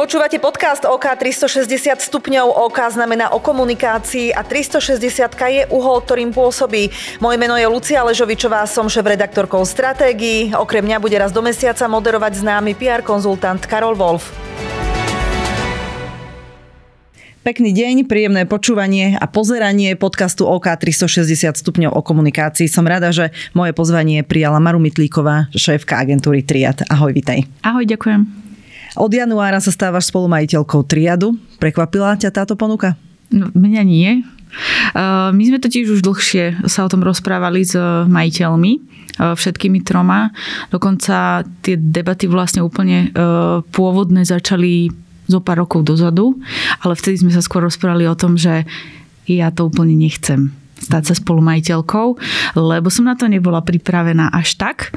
Počúvate 0.00 0.40
podcast 0.40 0.88
OK 0.88 1.12
360 1.12 2.00
stupňov. 2.00 2.48
OK 2.72 2.88
znamená 2.88 3.36
o 3.36 3.38
komunikácii 3.44 4.32
a 4.32 4.40
360 4.40 4.96
je 5.28 5.68
uhol, 5.68 6.00
ktorým 6.00 6.32
pôsobí. 6.32 6.88
Moje 7.20 7.36
meno 7.36 7.52
je 7.60 7.68
Lucia 7.68 8.00
Ležovičová, 8.00 8.64
som 8.64 8.88
šéf-redaktorkou 8.88 9.60
stratégií. 9.60 10.56
Okrem 10.56 10.88
mňa 10.88 11.04
bude 11.04 11.20
raz 11.20 11.36
do 11.36 11.44
mesiaca 11.44 11.84
moderovať 11.84 12.40
známy 12.40 12.80
PR 12.80 13.04
konzultant 13.04 13.60
Karol 13.68 13.92
Wolf. 13.92 14.32
Pekný 17.44 17.76
deň, 17.76 18.08
príjemné 18.08 18.48
počúvanie 18.48 19.20
a 19.20 19.28
pozeranie 19.28 20.00
podcastu 20.00 20.48
OK 20.48 20.64
360 20.80 21.60
stupňov 21.60 21.92
o 21.92 22.00
komunikácii. 22.00 22.72
Som 22.72 22.88
rada, 22.88 23.12
že 23.12 23.36
moje 23.52 23.76
pozvanie 23.76 24.24
prijala 24.24 24.64
Maru 24.64 24.80
Mitlíková, 24.80 25.52
šéfka 25.52 26.00
agentúry 26.00 26.40
Triad. 26.40 26.88
Ahoj, 26.88 27.12
vitaj. 27.12 27.44
Ahoj, 27.60 27.84
ďakujem. 27.84 28.49
Od 28.98 29.10
januára 29.10 29.62
sa 29.62 29.70
stávaš 29.70 30.10
spolumajiteľkou 30.10 30.82
Triadu. 30.86 31.38
Prekvapila 31.62 32.18
ťa 32.18 32.34
táto 32.34 32.58
ponuka? 32.58 32.98
No, 33.30 33.50
mňa 33.54 33.82
nie. 33.86 34.26
Uh, 34.90 35.30
my 35.30 35.42
sme 35.46 35.58
totiž 35.62 35.86
už 35.86 36.00
dlhšie 36.02 36.66
sa 36.66 36.82
o 36.82 36.90
tom 36.90 37.06
rozprávali 37.06 37.62
s 37.62 37.78
majiteľmi, 38.10 38.72
uh, 38.74 39.38
všetkými 39.38 39.86
troma. 39.86 40.34
Dokonca 40.74 41.46
tie 41.62 41.78
debaty 41.78 42.26
vlastne 42.26 42.66
úplne 42.66 43.14
uh, 43.14 43.62
pôvodné 43.70 44.26
začali 44.26 44.90
zo 45.30 45.38
pár 45.38 45.62
rokov 45.62 45.86
dozadu, 45.86 46.34
ale 46.82 46.98
vtedy 46.98 47.22
sme 47.22 47.30
sa 47.30 47.38
skôr 47.38 47.62
rozprávali 47.62 48.10
o 48.10 48.18
tom, 48.18 48.34
že 48.34 48.66
ja 49.30 49.54
to 49.54 49.70
úplne 49.70 49.94
nechcem 49.94 50.50
stať 50.80 51.12
sa 51.12 51.14
spolumajiteľkou, 51.14 52.06
lebo 52.56 52.88
som 52.88 53.04
na 53.04 53.14
to 53.14 53.28
nebola 53.28 53.60
pripravená 53.60 54.32
až 54.32 54.56
tak. 54.56 54.96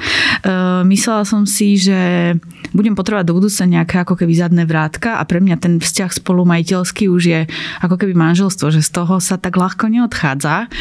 Myslela 0.87 1.27
som 1.27 1.43
si, 1.43 1.75
že 1.75 2.33
budem 2.71 2.95
potrebovať 2.95 3.27
do 3.27 3.35
budúca 3.37 3.63
nejaké 3.67 3.95
ako 4.01 4.15
keby 4.17 4.33
zadné 4.33 4.63
vrátka 4.63 5.19
a 5.19 5.23
pre 5.27 5.43
mňa 5.43 5.59
ten 5.59 5.77
vzťah 5.83 6.23
spolumajiteľský 6.23 7.11
už 7.11 7.23
je 7.27 7.41
ako 7.83 7.99
keby 7.99 8.15
manželstvo, 8.15 8.71
že 8.71 8.81
z 8.81 8.89
toho 8.95 9.19
sa 9.19 9.35
tak 9.35 9.59
ľahko 9.59 9.91
neodchádza. 9.91 10.71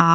A 0.00 0.10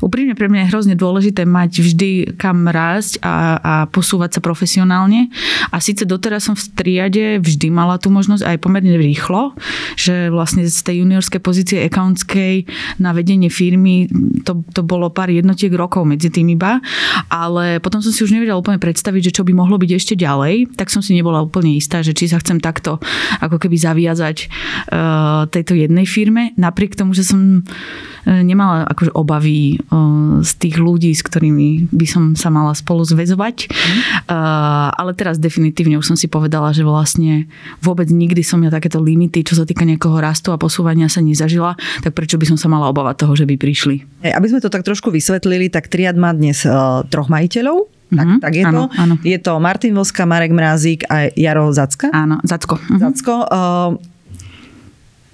Úprimne 0.00 0.36
pre 0.36 0.50
mňa 0.50 0.66
je 0.66 0.70
hrozne 0.72 0.94
dôležité 0.96 1.48
mať 1.48 1.80
vždy 1.80 2.10
kam 2.36 2.68
rásť 2.68 3.20
a, 3.24 3.58
a 3.58 3.74
posúvať 3.88 4.38
sa 4.38 4.40
profesionálne. 4.44 5.32
A 5.72 5.80
síce 5.80 6.04
doteraz 6.04 6.48
som 6.48 6.54
v 6.54 6.64
triade 6.76 7.24
vždy 7.40 7.72
mala 7.72 7.96
tú 7.96 8.12
možnosť 8.12 8.44
aj 8.44 8.56
pomerne 8.60 8.94
rýchlo, 8.96 9.56
že 9.96 10.28
vlastne 10.28 10.68
z 10.68 10.80
tej 10.84 10.96
juniorskej 11.04 11.40
pozície 11.40 11.78
accountskej 11.86 12.68
na 13.00 13.16
vedenie 13.16 13.48
firmy 13.48 14.08
to, 14.44 14.62
to 14.72 14.82
bolo 14.84 15.10
pár 15.10 15.32
jednotiek 15.32 15.72
rokov 15.72 16.06
medzi 16.06 16.30
tým 16.30 16.54
iba, 16.54 16.78
ale 17.32 17.82
potom 17.82 17.98
som 18.04 18.12
si 18.12 18.22
už 18.22 18.32
nevedela 18.32 18.58
úplne 18.60 18.78
predstaviť, 18.78 19.30
že 19.30 19.34
čo 19.40 19.42
by 19.42 19.52
mohlo 19.56 19.76
byť 19.80 19.90
ešte 19.90 20.14
ďalej, 20.14 20.76
tak 20.78 20.92
som 20.92 21.00
si 21.00 21.16
nebola 21.16 21.42
úplne 21.42 21.74
istá, 21.74 22.00
že 22.04 22.14
či 22.14 22.30
sa 22.30 22.38
chcem 22.38 22.62
takto 22.62 23.02
ako 23.42 23.56
keby 23.58 23.76
zaviazať 23.76 24.36
uh, 24.46 25.48
tejto 25.50 25.74
jednej 25.74 26.06
firme, 26.06 26.52
napriek 26.54 26.94
tomu, 26.94 27.12
že 27.16 27.26
som 27.26 27.62
uh, 27.62 28.42
nemala 28.42 28.86
akože 28.86 29.12
obavy 29.16 29.80
z 30.42 30.52
tých 30.58 30.76
ľudí, 30.76 31.14
s 31.14 31.22
ktorými 31.22 31.90
by 31.94 32.06
som 32.06 32.24
sa 32.34 32.50
mala 32.50 32.74
spolu 32.74 33.06
zväzovať. 33.06 33.70
Mm. 33.70 34.00
Ale 34.92 35.10
teraz 35.14 35.38
definitívne 35.38 35.96
už 35.96 36.14
som 36.14 36.18
si 36.18 36.26
povedala, 36.26 36.74
že 36.74 36.82
vlastne 36.82 37.46
vôbec 37.78 38.10
nikdy 38.10 38.42
som 38.42 38.58
ja 38.66 38.70
takéto 38.70 38.98
limity, 38.98 39.46
čo 39.46 39.54
sa 39.54 39.64
týka 39.64 39.86
nejakého 39.86 40.18
rastu 40.18 40.50
a 40.50 40.58
posúvania 40.58 41.06
sa 41.06 41.22
nezažila, 41.22 41.78
tak 42.02 42.18
prečo 42.18 42.36
by 42.36 42.46
som 42.50 42.58
sa 42.58 42.66
mala 42.66 42.90
obávať 42.90 43.22
toho, 43.22 43.38
že 43.38 43.46
by 43.46 43.54
prišli. 43.54 44.26
Aby 44.26 44.46
sme 44.50 44.62
to 44.62 44.72
tak 44.72 44.82
trošku 44.82 45.14
vysvetlili, 45.14 45.70
tak 45.70 45.86
Triad 45.86 46.18
má 46.18 46.34
dnes 46.34 46.66
uh, 46.66 47.06
troch 47.06 47.30
majiteľov. 47.30 47.86
Tak, 48.06 48.22
mm-hmm, 48.22 48.38
tak 48.38 48.52
je 48.54 48.62
áno, 48.62 48.86
to. 48.86 49.02
Áno. 49.02 49.14
Je 49.26 49.38
to 49.42 49.58
Martin 49.58 49.90
Voska, 49.90 50.22
Marek 50.30 50.54
Mrázik 50.54 51.02
a 51.10 51.26
Jaro 51.34 51.74
Zacka. 51.74 52.06
Áno, 52.14 52.38
Zacko. 52.46 52.78
Mm-hmm. 52.78 53.00
Zacko. 53.02 53.34
Uh, 53.50 53.98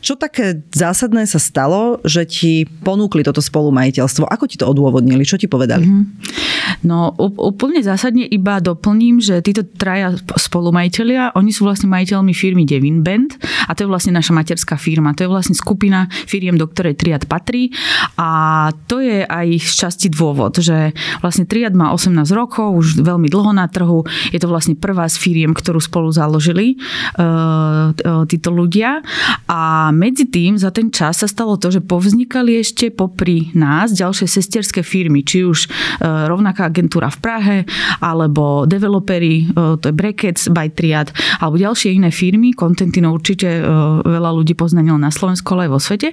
čo 0.02 0.18
také 0.18 0.66
zásadné 0.74 1.22
sa 1.30 1.38
stalo, 1.38 2.02
že 2.02 2.26
ti 2.26 2.66
ponúkli 2.66 3.22
toto 3.22 3.38
spolumajiteľstvo? 3.38 4.26
Ako 4.26 4.50
ti 4.50 4.58
to 4.58 4.66
odôvodnili? 4.66 5.22
Čo 5.22 5.38
ti 5.38 5.46
povedali? 5.46 5.86
Mm-hmm. 5.86 6.82
No 6.82 7.14
úplne 7.18 7.78
zásadne 7.78 8.26
iba 8.26 8.58
doplním, 8.58 9.22
že 9.22 9.38
títo 9.38 9.62
traja 9.62 10.18
spolumajiteľia, 10.34 11.38
oni 11.38 11.54
sú 11.54 11.62
vlastne 11.62 11.86
majiteľmi 11.86 12.34
firmy 12.34 12.66
Devin 12.66 13.06
Band 13.06 13.38
a 13.70 13.78
to 13.78 13.86
je 13.86 13.88
vlastne 13.88 14.10
naša 14.10 14.34
materská 14.34 14.74
firma. 14.74 15.14
To 15.14 15.22
je 15.22 15.30
vlastne 15.30 15.54
skupina 15.54 16.10
firiem, 16.26 16.58
do 16.58 16.66
ktorej 16.66 16.98
Triad 16.98 17.30
patrí 17.30 17.70
a 18.18 18.68
to 18.90 18.98
je 18.98 19.22
aj 19.22 19.46
z 19.62 19.74
časti 19.86 20.08
dôvod, 20.10 20.58
že 20.58 20.90
vlastne 21.22 21.46
Triad 21.46 21.78
má 21.78 21.94
18 21.94 22.26
rokov, 22.34 22.74
už 22.74 23.06
veľmi 23.06 23.30
dlho 23.30 23.54
na 23.54 23.70
trhu. 23.70 24.02
Je 24.34 24.42
to 24.42 24.50
vlastne 24.50 24.74
prvá 24.74 25.06
z 25.06 25.22
firiem, 25.22 25.54
ktorú 25.54 25.78
spolu 25.78 26.10
založili 26.10 26.74
uh, 27.20 27.94
títo 28.26 28.50
ľudia 28.50 28.98
a 29.46 29.91
medzi 29.92 30.24
tým 30.26 30.56
za 30.56 30.72
ten 30.72 30.88
čas 30.88 31.20
sa 31.20 31.28
stalo 31.28 31.60
to, 31.60 31.68
že 31.68 31.84
povznikali 31.84 32.58
ešte 32.58 32.88
popri 32.88 33.52
nás 33.52 33.92
ďalšie 33.92 34.26
sestierské 34.26 34.80
firmy, 34.80 35.22
či 35.22 35.44
už 35.44 35.66
e, 35.66 35.68
rovnaká 36.02 36.72
agentúra 36.72 37.12
v 37.12 37.18
Prahe, 37.20 37.58
alebo 38.00 38.64
developeri, 38.64 39.46
e, 39.46 39.76
to 39.78 39.92
je 39.92 39.94
Brackets 39.94 40.48
by 40.48 40.72
Triad, 40.72 41.12
alebo 41.38 41.60
ďalšie 41.60 41.92
iné 41.92 42.08
firmy. 42.08 42.56
Contentino 42.56 43.12
určite 43.12 43.60
e, 43.60 43.62
veľa 44.02 44.30
ľudí 44.32 44.56
poznanilo 44.56 44.96
na 44.96 45.12
Slovensku, 45.12 45.52
ale 45.54 45.68
aj 45.68 45.72
vo 45.76 45.80
svete. 45.80 46.08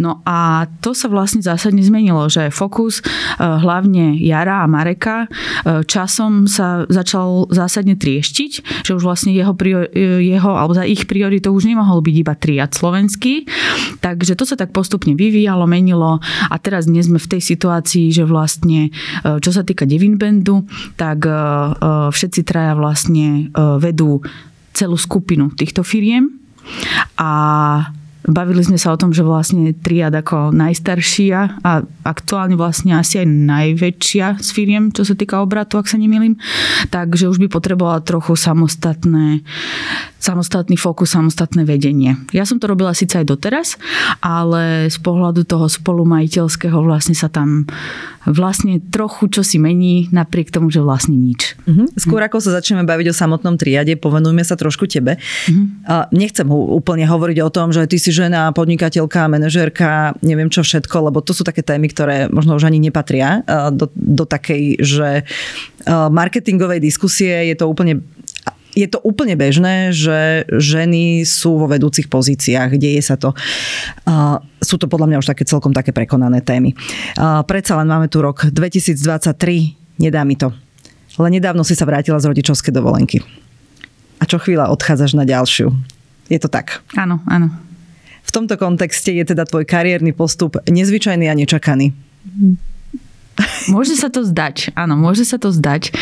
No 0.00 0.24
a 0.24 0.66
to 0.80 0.96
sa 0.96 1.12
vlastne 1.12 1.44
zásadne 1.44 1.84
zmenilo, 1.84 2.24
že 2.32 2.48
fokus 2.48 3.04
hlavne 3.38 4.16
Jara 4.16 4.64
a 4.64 4.70
Mareka 4.70 5.26
časom 5.84 6.46
sa 6.48 6.88
začal 6.88 7.50
zásadne 7.50 7.98
trieštiť, 7.98 8.84
že 8.86 8.92
už 8.96 9.02
vlastne 9.02 9.34
jeho, 9.34 9.52
jeho 10.22 10.52
alebo 10.56 10.72
za 10.72 10.86
ich 10.86 11.04
prioritou 11.04 11.52
už 11.52 11.68
nemohol 11.68 12.00
byť 12.00 12.14
iba 12.16 12.34
Triad 12.38 12.72
Slovenska, 12.72 13.01
slovenský. 13.02 13.50
Takže 13.98 14.38
to 14.38 14.46
sa 14.46 14.54
tak 14.54 14.70
postupne 14.70 15.18
vyvíjalo, 15.18 15.66
menilo. 15.66 16.22
A 16.22 16.54
teraz 16.62 16.86
dnes 16.86 17.10
sme 17.10 17.18
v 17.18 17.30
tej 17.34 17.42
situácii, 17.42 18.14
že 18.14 18.22
vlastne 18.22 18.94
e, 19.26 19.40
čo 19.42 19.50
sa 19.50 19.66
týka 19.66 19.82
Devin 19.82 20.14
Bandu, 20.14 20.62
tak 20.94 21.26
e, 21.26 21.30
e, 21.30 21.36
všetci 22.14 22.40
traja 22.46 22.78
vlastne 22.78 23.50
vedú 23.82 24.22
celú 24.72 24.94
skupinu 24.94 25.50
týchto 25.52 25.82
firiem. 25.82 26.30
A 27.18 27.30
Bavili 28.22 28.62
sme 28.62 28.78
sa 28.78 28.94
o 28.94 29.00
tom, 29.00 29.10
že 29.10 29.26
vlastne 29.26 29.74
triad 29.74 30.14
ako 30.14 30.54
najstaršia 30.54 31.58
a 31.66 31.82
aktuálne 32.06 32.54
vlastne 32.54 32.94
asi 32.94 33.18
aj 33.18 33.26
najväčšia 33.26 34.26
z 34.38 34.48
firiem, 34.54 34.94
čo 34.94 35.02
sa 35.02 35.18
týka 35.18 35.42
obratu, 35.42 35.74
ak 35.74 35.90
sa 35.90 35.98
nemýlim, 35.98 36.38
takže 36.94 37.26
už 37.26 37.42
by 37.42 37.50
potrebovala 37.50 37.98
trochu 38.06 38.38
samostatné 38.38 39.42
samostatný 40.22 40.78
fokus, 40.78 41.18
samostatné 41.18 41.66
vedenie. 41.66 42.14
Ja 42.30 42.46
som 42.46 42.62
to 42.62 42.70
robila 42.70 42.94
síce 42.94 43.18
aj 43.18 43.26
doteraz, 43.26 43.74
ale 44.22 44.86
z 44.86 44.98
pohľadu 45.02 45.42
toho 45.42 45.66
spolumajiteľského 45.66 46.78
vlastne 46.78 47.18
sa 47.18 47.26
tam 47.26 47.66
vlastne 48.22 48.78
trochu 48.78 49.26
čo 49.26 49.42
si 49.42 49.58
mení, 49.58 50.06
napriek 50.14 50.54
tomu, 50.54 50.70
že 50.70 50.78
vlastne 50.78 51.18
nič. 51.18 51.58
Uh-huh. 51.66 51.90
Skôr 51.98 52.22
ako 52.22 52.38
sa 52.38 52.54
začneme 52.54 52.86
baviť 52.86 53.10
o 53.10 53.18
samotnom 53.18 53.58
triade, 53.58 53.98
povenujme 53.98 54.46
sa 54.46 54.54
trošku 54.54 54.86
tebe. 54.86 55.18
Uh-huh. 55.18 56.06
Nechcem 56.14 56.46
úplne 56.46 57.02
hovoriť 57.02 57.38
o 57.42 57.50
tom, 57.50 57.74
že 57.74 57.90
ty 57.90 57.98
si 57.98 58.14
žena, 58.14 58.54
podnikateľka, 58.54 59.26
manažérka, 59.26 60.14
neviem 60.22 60.46
čo 60.54 60.62
všetko, 60.62 61.10
lebo 61.10 61.18
to 61.18 61.34
sú 61.34 61.42
také 61.42 61.66
témy, 61.66 61.90
ktoré 61.90 62.30
možno 62.30 62.54
už 62.54 62.70
ani 62.70 62.78
nepatria 62.78 63.42
do, 63.74 63.90
do 63.98 64.22
takej, 64.22 64.78
že 64.78 65.26
marketingovej 65.90 66.78
diskusie 66.78 67.50
je 67.50 67.58
to 67.58 67.66
úplne 67.66 68.06
je 68.72 68.88
to 68.88 69.04
úplne 69.04 69.36
bežné, 69.36 69.92
že 69.92 70.48
ženy 70.48 71.28
sú 71.28 71.60
vo 71.60 71.68
vedúcich 71.68 72.08
pozíciách, 72.08 72.80
deje 72.80 73.04
sa 73.04 73.20
to. 73.20 73.36
Sú 74.64 74.80
to 74.80 74.88
podľa 74.88 75.12
mňa 75.12 75.20
už 75.20 75.28
také 75.28 75.44
celkom 75.44 75.76
také 75.76 75.92
prekonané 75.92 76.40
témy. 76.40 76.72
Predsa 77.44 77.76
len 77.76 77.84
máme 77.84 78.08
tu 78.08 78.24
rok 78.24 78.48
2023, 78.48 78.96
nedá 80.00 80.24
mi 80.24 80.40
to. 80.40 80.56
Len 81.20 81.36
nedávno 81.36 81.60
si 81.68 81.76
sa 81.76 81.84
vrátila 81.84 82.16
z 82.16 82.32
rodičovskej 82.32 82.72
dovolenky. 82.72 83.20
A 84.16 84.24
čo 84.24 84.40
chvíľa 84.40 84.72
odchádzaš 84.72 85.20
na 85.20 85.28
ďalšiu. 85.28 85.68
Je 86.32 86.40
to 86.40 86.48
tak? 86.48 86.80
Áno, 86.96 87.20
áno. 87.28 87.52
V 88.24 88.30
tomto 88.32 88.56
kontexte 88.56 89.12
je 89.12 89.36
teda 89.36 89.44
tvoj 89.44 89.68
kariérny 89.68 90.16
postup 90.16 90.56
nezvyčajný 90.64 91.28
a 91.28 91.36
nečakaný. 91.36 91.92
Môže 93.72 93.96
sa 93.96 94.12
to 94.12 94.26
zdať, 94.26 94.76
áno, 94.76 94.98
môže 94.98 95.24
sa 95.24 95.40
to 95.40 95.48
zdať. 95.48 95.88
E, 95.88 95.92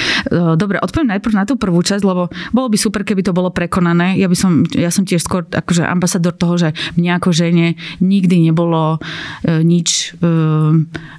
dobre, 0.58 0.82
odpoviem 0.82 1.14
najprv 1.14 1.34
na 1.36 1.44
tú 1.46 1.54
prvú 1.54 1.78
časť, 1.78 2.02
lebo 2.02 2.26
bolo 2.50 2.66
by 2.66 2.76
super, 2.80 3.06
keby 3.06 3.22
to 3.22 3.36
bolo 3.36 3.54
prekonané. 3.54 4.18
Ja 4.18 4.26
by 4.26 4.36
som, 4.36 4.66
ja 4.74 4.90
som 4.90 5.06
tiež 5.06 5.22
skôr 5.22 5.46
akože 5.46 5.86
ambasador 5.86 6.34
toho, 6.34 6.58
že 6.58 6.68
mne 6.98 7.20
ako 7.22 7.30
žene 7.30 7.78
nikdy 8.02 8.50
nebolo 8.50 8.98
e, 9.46 9.62
nič 9.62 10.18
e, 10.18 10.26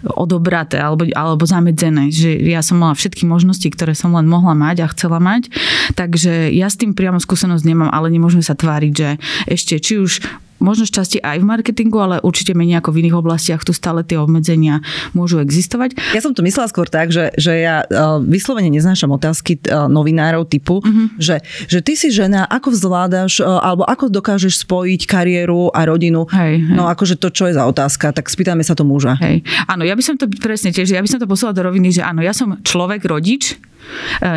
odobraté 0.04 0.84
alebo, 0.84 1.08
alebo 1.16 1.44
zamedzené. 1.48 2.12
Že 2.12 2.44
ja 2.44 2.60
som 2.60 2.82
mala 2.82 2.98
všetky 2.98 3.24
možnosti, 3.24 3.66
ktoré 3.72 3.96
som 3.96 4.12
len 4.12 4.28
mohla 4.28 4.52
mať 4.52 4.84
a 4.84 4.92
chcela 4.92 5.22
mať. 5.24 5.48
Takže 5.96 6.52
ja 6.52 6.68
s 6.68 6.76
tým 6.76 6.92
priamo 6.92 7.24
skúsenosť 7.24 7.64
nemám, 7.64 7.90
ale 7.94 8.12
nemôžeme 8.12 8.44
sa 8.44 8.58
tváriť, 8.58 8.94
že 8.94 9.10
ešte 9.48 9.80
či 9.80 10.02
už 10.02 10.20
možno 10.62 10.86
šťastie 10.86 11.20
aj 11.20 11.42
v 11.42 11.46
marketingu, 11.46 11.98
ale 11.98 12.22
určite 12.22 12.54
menej 12.54 12.80
ako 12.80 12.94
v 12.94 13.00
iných 13.04 13.18
oblastiach. 13.18 13.66
Tu 13.66 13.74
stále 13.74 14.06
tie 14.06 14.22
obmedzenia 14.22 14.86
môžu 15.18 15.42
existovať. 15.42 15.98
Ja 16.14 16.22
som 16.22 16.38
to 16.38 16.46
myslela 16.46 16.70
skôr 16.70 16.88
tak, 16.88 17.10
že, 17.10 17.34
že 17.36 17.58
ja 17.60 17.84
uh, 17.84 18.22
vyslovene 18.22 18.70
neznášam 18.70 19.10
otázky 19.12 19.60
uh, 19.68 19.90
novinárov 19.90 20.46
typu, 20.48 20.80
uh-huh. 20.80 21.18
že, 21.18 21.42
že 21.68 21.82
ty 21.82 21.98
si 21.98 22.14
žena, 22.14 22.46
ako 22.46 22.72
zvládaš, 22.72 23.42
uh, 23.42 23.60
alebo 23.60 23.84
ako 23.84 24.14
dokážeš 24.14 24.64
spojiť 24.64 25.10
kariéru 25.10 25.74
a 25.74 25.84
rodinu. 25.90 26.30
Hej, 26.30 26.62
hej. 26.62 26.76
No 26.78 26.86
akože 26.88 27.18
to, 27.18 27.34
čo 27.34 27.50
je 27.50 27.58
za 27.58 27.66
otázka, 27.66 28.14
tak 28.14 28.30
spýtame 28.30 28.62
sa 28.62 28.78
to 28.78 28.86
muža. 28.86 29.18
Hej. 29.20 29.42
Áno, 29.66 29.82
ja 29.82 29.98
by 29.98 30.04
som 30.06 30.16
to 30.16 30.30
presne 30.30 30.70
tiež, 30.70 30.94
ja 30.94 31.02
by 31.02 31.10
som 31.10 31.20
to 31.20 31.28
poslala 31.28 31.58
do 31.58 31.66
roviny, 31.66 31.90
že 31.90 32.06
áno, 32.06 32.22
ja 32.22 32.32
som 32.32 32.62
človek, 32.62 33.04
rodič, 33.10 33.58
E, 33.58 33.71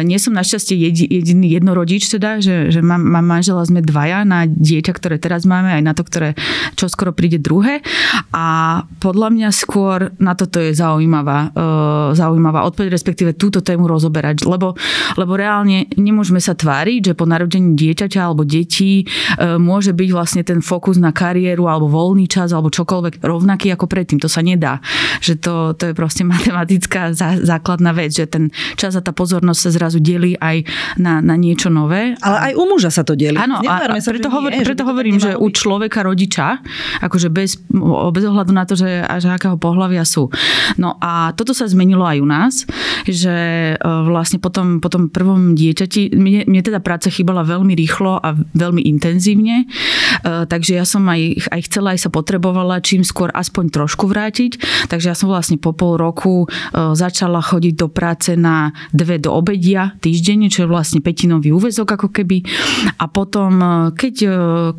nie 0.02 0.18
som 0.20 0.34
našťastie 0.34 0.76
jediný 1.08 1.46
jednorodič, 1.54 2.08
teda, 2.08 2.40
že, 2.40 2.72
že 2.72 2.80
mám, 2.80 3.00
mám 3.00 3.24
manžela, 3.24 3.64
sme 3.64 3.84
dvaja 3.84 4.24
na 4.24 4.48
dieťa, 4.48 4.92
ktoré 4.94 5.16
teraz 5.20 5.44
máme, 5.44 5.74
aj 5.74 5.82
na 5.84 5.92
to, 5.92 6.02
ktoré 6.06 6.34
čo 6.74 6.88
skoro 6.88 7.12
príde 7.14 7.38
druhé. 7.38 7.84
A 8.34 8.80
podľa 8.98 9.28
mňa 9.30 9.48
skôr 9.54 10.14
na 10.18 10.34
toto 10.34 10.58
je 10.58 10.74
zaujímavá, 10.74 11.52
uh, 11.54 12.10
zaujímavá 12.16 12.66
odpoveď, 12.66 12.94
respektíve 12.94 13.36
túto 13.36 13.60
tému 13.60 13.86
rozoberať, 13.86 14.48
lebo, 14.48 14.74
lebo 15.20 15.32
reálne 15.36 15.86
nemôžeme 15.94 16.40
sa 16.40 16.56
tváriť, 16.56 17.12
že 17.12 17.18
po 17.18 17.28
narodení 17.28 17.76
dieťaťa 17.76 18.20
alebo 18.24 18.42
detí 18.42 19.04
uh, 19.04 19.60
môže 19.60 19.92
byť 19.92 20.10
vlastne 20.10 20.42
ten 20.42 20.64
fokus 20.64 20.98
na 20.98 21.12
kariéru 21.12 21.68
alebo 21.68 21.86
voľný 21.86 22.26
čas 22.26 22.50
alebo 22.50 22.72
čokoľvek 22.72 23.22
rovnaký 23.22 23.70
ako 23.74 23.86
predtým. 23.86 24.18
To 24.22 24.30
sa 24.30 24.40
nedá. 24.40 24.80
Že 25.20 25.34
to, 25.40 25.54
to 25.76 25.82
je 25.90 25.94
proste 25.94 26.22
matematická 26.32 27.12
zá, 27.12 27.36
základná 27.38 27.92
vec, 27.92 28.16
že 28.16 28.26
ten 28.26 28.50
čas 28.74 28.96
a 28.96 29.02
tá 29.04 29.12
pozornosť 29.14 29.43
pozornosť 29.44 29.60
sa 29.60 29.70
zrazu 29.76 29.98
delí 30.00 30.32
aj 30.40 30.64
na, 30.96 31.20
na 31.20 31.36
niečo 31.36 31.68
nové. 31.68 32.16
Ale 32.24 32.50
aj 32.50 32.52
u 32.56 32.64
muža 32.64 32.88
sa 32.88 33.04
to 33.04 33.12
delí. 33.12 33.36
Áno, 33.36 33.60
a, 33.60 33.84
a 33.84 34.00
preto, 34.00 34.32
hovor, 34.32 34.48
nie, 34.48 34.64
preto 34.64 34.88
hovorím, 34.88 35.20
že 35.20 35.36
u 35.36 35.52
človeka 35.52 36.00
rodiča, 36.00 36.64
akože 37.04 37.28
bez, 37.28 37.60
bez 38.08 38.24
ohľadu 38.24 38.52
na 38.56 38.64
to, 38.64 38.72
že 38.72 39.04
až 39.04 39.28
akého 39.28 39.60
pohľavia 39.60 40.08
sú. 40.08 40.32
No 40.80 40.96
a 41.04 41.36
toto 41.36 41.52
sa 41.52 41.68
zmenilo 41.68 42.08
aj 42.08 42.18
u 42.24 42.26
nás, 42.26 42.54
že 43.04 43.36
e, 43.76 43.88
vlastne 44.08 44.40
potom, 44.40 44.80
potom 44.80 45.12
prvom 45.12 45.52
dieťati, 45.52 46.16
mne, 46.16 46.48
mne 46.48 46.62
teda 46.64 46.80
práca 46.80 47.12
chýbala 47.12 47.44
veľmi 47.44 47.76
rýchlo 47.76 48.16
a 48.24 48.32
veľmi 48.32 48.80
intenzívne, 48.88 49.68
takže 50.24 50.72
ja 50.80 50.88
som 50.88 51.04
aj, 51.04 51.52
aj 51.52 51.60
chcela, 51.68 51.92
aj 51.92 52.08
sa 52.08 52.10
potrebovala 52.10 52.80
čím 52.80 53.04
skôr 53.04 53.28
aspoň 53.28 53.70
trošku 53.70 54.08
vrátiť, 54.08 54.56
takže 54.88 55.12
ja 55.12 55.16
som 55.16 55.28
vlastne 55.28 55.60
po 55.60 55.76
pol 55.76 56.00
roku 56.00 56.44
e, 56.44 56.46
začala 56.96 57.44
chodiť 57.44 57.74
do 57.76 57.88
práce 57.92 58.32
na 58.34 58.72
dve 58.90 59.20
do 59.20 59.30
obedia 59.36 59.92
týždenne, 60.00 60.48
čo 60.48 60.64
je 60.64 60.72
vlastne 60.72 61.00
petinový 61.04 61.52
úvezok 61.52 62.00
ako 62.00 62.08
keby. 62.08 62.44
A 63.00 63.04
potom, 63.06 63.52
e, 63.60 63.68
keď, 63.92 64.14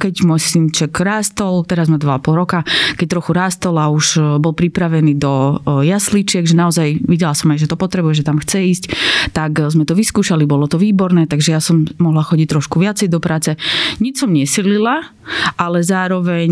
keď 0.02 0.14
môj 0.26 0.42
synček 0.42 0.92
rástol, 0.98 1.62
teraz 1.64 1.88
má 1.88 2.02
2,5 2.02 2.34
roka, 2.34 2.60
keď 2.98 3.08
trochu 3.20 3.32
rástol 3.38 3.78
a 3.78 3.90
už 3.94 4.40
bol 4.42 4.54
pripravený 4.58 5.18
do 5.18 5.62
jasličiek, 5.66 6.44
že 6.48 6.58
naozaj 6.58 7.06
videla 7.06 7.38
som 7.38 7.54
aj, 7.54 7.62
že 7.62 7.72
to 7.72 7.78
potrebuje, 7.78 8.24
že 8.24 8.28
tam 8.28 8.42
chce 8.42 8.58
ísť, 8.66 8.84
tak 9.32 9.58
sme 9.70 9.86
to 9.86 9.94
vyskúšali, 9.94 10.48
bolo 10.48 10.66
to 10.66 10.82
výborné, 10.82 11.30
takže 11.30 11.54
ja 11.54 11.62
som 11.62 11.86
mohla 12.02 12.24
chodiť 12.26 12.48
trošku 12.50 12.82
viacej 12.82 13.08
do 13.12 13.20
práce. 13.22 13.54
Nič 14.02 14.24
som 14.24 14.32
nesilila, 14.32 15.12
ale 15.56 15.84
zároveň 15.84 16.52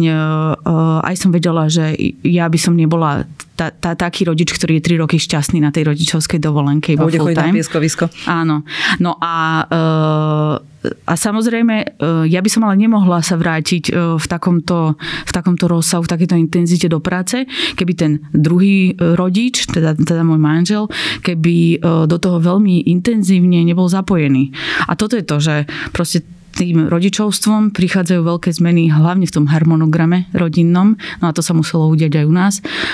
aj 1.04 1.16
som 1.20 1.30
vedela, 1.32 1.68
že 1.68 1.96
ja 2.24 2.48
by 2.48 2.60
som 2.60 2.74
nebola 2.76 3.28
tá, 3.54 3.70
tá, 3.70 3.94
taký 3.94 4.26
rodič, 4.26 4.50
ktorý 4.50 4.82
je 4.82 4.98
3 4.98 5.04
roky 5.06 5.22
šťastný 5.22 5.62
na 5.62 5.70
tej 5.70 5.94
rodičovskej 5.94 6.42
dovolenke 6.42 6.98
iba 6.98 7.06
Bude 7.06 7.22
full 7.22 7.38
time. 7.38 7.54
na 7.54 7.58
pieskovisko. 7.62 8.10
Áno. 8.26 8.66
No 8.98 9.14
a 9.22 9.36
uh, 9.70 10.56
a 10.84 11.16
samozrejme, 11.16 11.76
e, 11.80 11.86
ja 12.28 12.44
by 12.44 12.50
som 12.52 12.68
ale 12.68 12.76
nemohla 12.76 13.24
sa 13.24 13.40
vrátiť 13.40 13.88
e, 13.88 14.20
v 14.20 14.26
takomto, 14.28 15.00
v 15.00 15.32
takomto 15.32 15.72
rozsahu, 15.72 16.04
v 16.04 16.12
takéto 16.12 16.36
intenzite 16.36 16.92
do 16.92 17.00
práce, 17.00 17.48
keby 17.80 17.94
ten 17.96 18.12
druhý 18.36 18.92
rodič, 19.00 19.64
teda, 19.72 19.96
teda 19.96 20.28
môj 20.28 20.44
manžel, 20.44 20.92
keby 21.24 21.80
do 22.04 22.18
toho 22.20 22.44
veľmi 22.44 22.84
intenzívne 22.92 23.64
nebol 23.64 23.88
zapojený. 23.88 24.52
A 24.92 25.00
toto 25.00 25.16
je 25.16 25.24
to, 25.24 25.40
že 25.40 25.56
proste 25.96 26.28
tým 26.54 26.88
rodičovstvom 26.88 27.74
prichádzajú 27.74 28.22
veľké 28.22 28.54
zmeny, 28.54 28.94
hlavne 28.94 29.26
v 29.26 29.34
tom 29.34 29.50
harmonograme 29.50 30.30
rodinnom. 30.38 30.96
No 31.20 31.26
a 31.28 31.34
to 31.34 31.42
sa 31.42 31.58
muselo 31.58 31.90
udiať 31.90 32.22
aj 32.22 32.26
u 32.30 32.34
nás. 32.34 32.54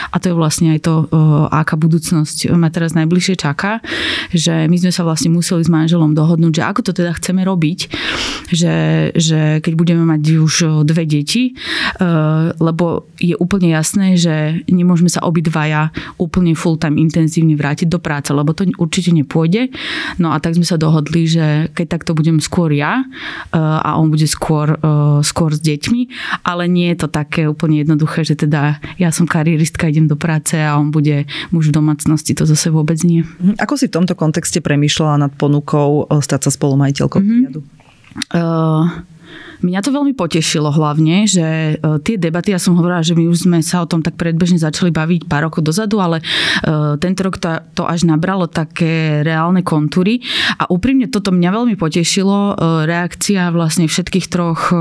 A 0.09 0.17
to 0.17 0.31
je 0.31 0.35
vlastne 0.39 0.71
aj 0.73 0.79
to, 0.87 1.05
aká 1.51 1.75
budúcnosť 1.75 2.49
ma 2.55 2.71
teraz 2.71 2.95
najbližšie 2.95 3.35
čaká. 3.35 3.83
Že 4.31 4.71
my 4.71 4.77
sme 4.79 4.91
sa 4.95 5.03
vlastne 5.03 5.35
museli 5.35 5.61
s 5.61 5.69
manželom 5.69 6.15
dohodnúť, 6.15 6.53
že 6.55 6.63
ako 6.63 6.79
to 6.87 6.91
teda 6.95 7.11
chceme 7.19 7.43
robiť. 7.43 7.79
Že, 8.49 8.75
že 9.13 9.39
keď 9.59 9.73
budeme 9.75 10.03
mať 10.07 10.21
už 10.39 10.53
dve 10.87 11.03
deti, 11.03 11.53
lebo 12.57 13.11
je 13.19 13.35
úplne 13.35 13.75
jasné, 13.75 14.15
že 14.15 14.63
nemôžeme 14.71 15.11
sa 15.11 15.21
obidvaja 15.27 15.91
úplne 16.15 16.55
full 16.55 16.79
time 16.79 16.95
intenzívne 16.95 17.59
vrátiť 17.59 17.91
do 17.91 17.99
práce, 17.99 18.31
lebo 18.31 18.55
to 18.55 18.63
určite 18.79 19.11
nepôjde. 19.11 19.69
No 20.17 20.31
a 20.31 20.39
tak 20.39 20.55
sme 20.55 20.63
sa 20.63 20.79
dohodli, 20.79 21.27
že 21.27 21.67
keď 21.75 21.99
takto 21.99 22.15
budem 22.15 22.39
skôr 22.39 22.71
ja, 22.71 23.03
a 23.57 23.97
on 23.97 24.13
bude 24.13 24.29
skôr, 24.29 24.77
eh, 24.77 25.19
skôr 25.25 25.49
s 25.53 25.61
deťmi, 25.61 26.01
ale 26.45 26.69
nie 26.69 26.93
je 26.93 27.05
to 27.05 27.07
také 27.09 27.49
úplne 27.49 27.81
jednoduché, 27.81 28.21
že 28.21 28.37
teda 28.37 28.77
ja 29.01 29.09
som 29.09 29.25
karieristka, 29.25 29.89
idem 29.89 30.05
do 30.05 30.13
práce 30.13 30.53
a 30.53 30.77
on 30.77 30.93
bude 30.93 31.25
muž 31.49 31.73
v 31.73 31.77
domácnosti, 31.81 32.37
to 32.37 32.45
zase 32.45 32.69
vôbec 32.69 33.01
nie. 33.01 33.25
Mhm. 33.25 33.57
Ako 33.57 33.73
si 33.77 33.89
v 33.89 33.95
tomto 33.97 34.13
kontexte 34.13 34.61
premýšľala 34.61 35.29
nad 35.29 35.31
ponukou 35.33 36.05
eh, 36.05 36.21
stať 36.21 36.49
sa 36.49 36.51
spolumajiteľkou 36.53 37.19
mm-hmm. 37.21 37.77
Uh, 38.33 38.89
Mňa 39.59 39.83
to 39.83 39.91
veľmi 39.91 40.15
potešilo 40.15 40.71
hlavne, 40.71 41.27
že 41.27 41.75
e, 41.75 41.99
tie 41.99 42.15
debaty, 42.15 42.55
ja 42.55 42.61
som 42.63 42.79
hovorila, 42.79 43.03
že 43.03 43.11
my 43.11 43.27
už 43.27 43.43
sme 43.43 43.59
sa 43.59 43.83
o 43.83 43.89
tom 43.91 43.99
tak 43.99 44.15
predbežne 44.15 44.55
začali 44.55 44.87
baviť 44.87 45.27
pár 45.27 45.51
rokov 45.51 45.67
dozadu, 45.67 45.99
ale 45.99 46.23
e, 46.23 46.95
tento 46.95 47.27
rok 47.27 47.35
to, 47.35 47.59
to 47.75 47.83
až 47.83 48.07
nabralo 48.07 48.47
také 48.47 49.19
reálne 49.19 49.59
kontúry 49.59 50.23
a 50.55 50.63
úprimne 50.71 51.11
toto 51.11 51.35
mňa 51.35 51.49
veľmi 51.51 51.75
potešilo, 51.75 52.37
e, 52.39 52.53
reakcia 52.87 53.51
vlastne 53.51 53.91
všetkých 53.91 54.31
troch, 54.31 54.71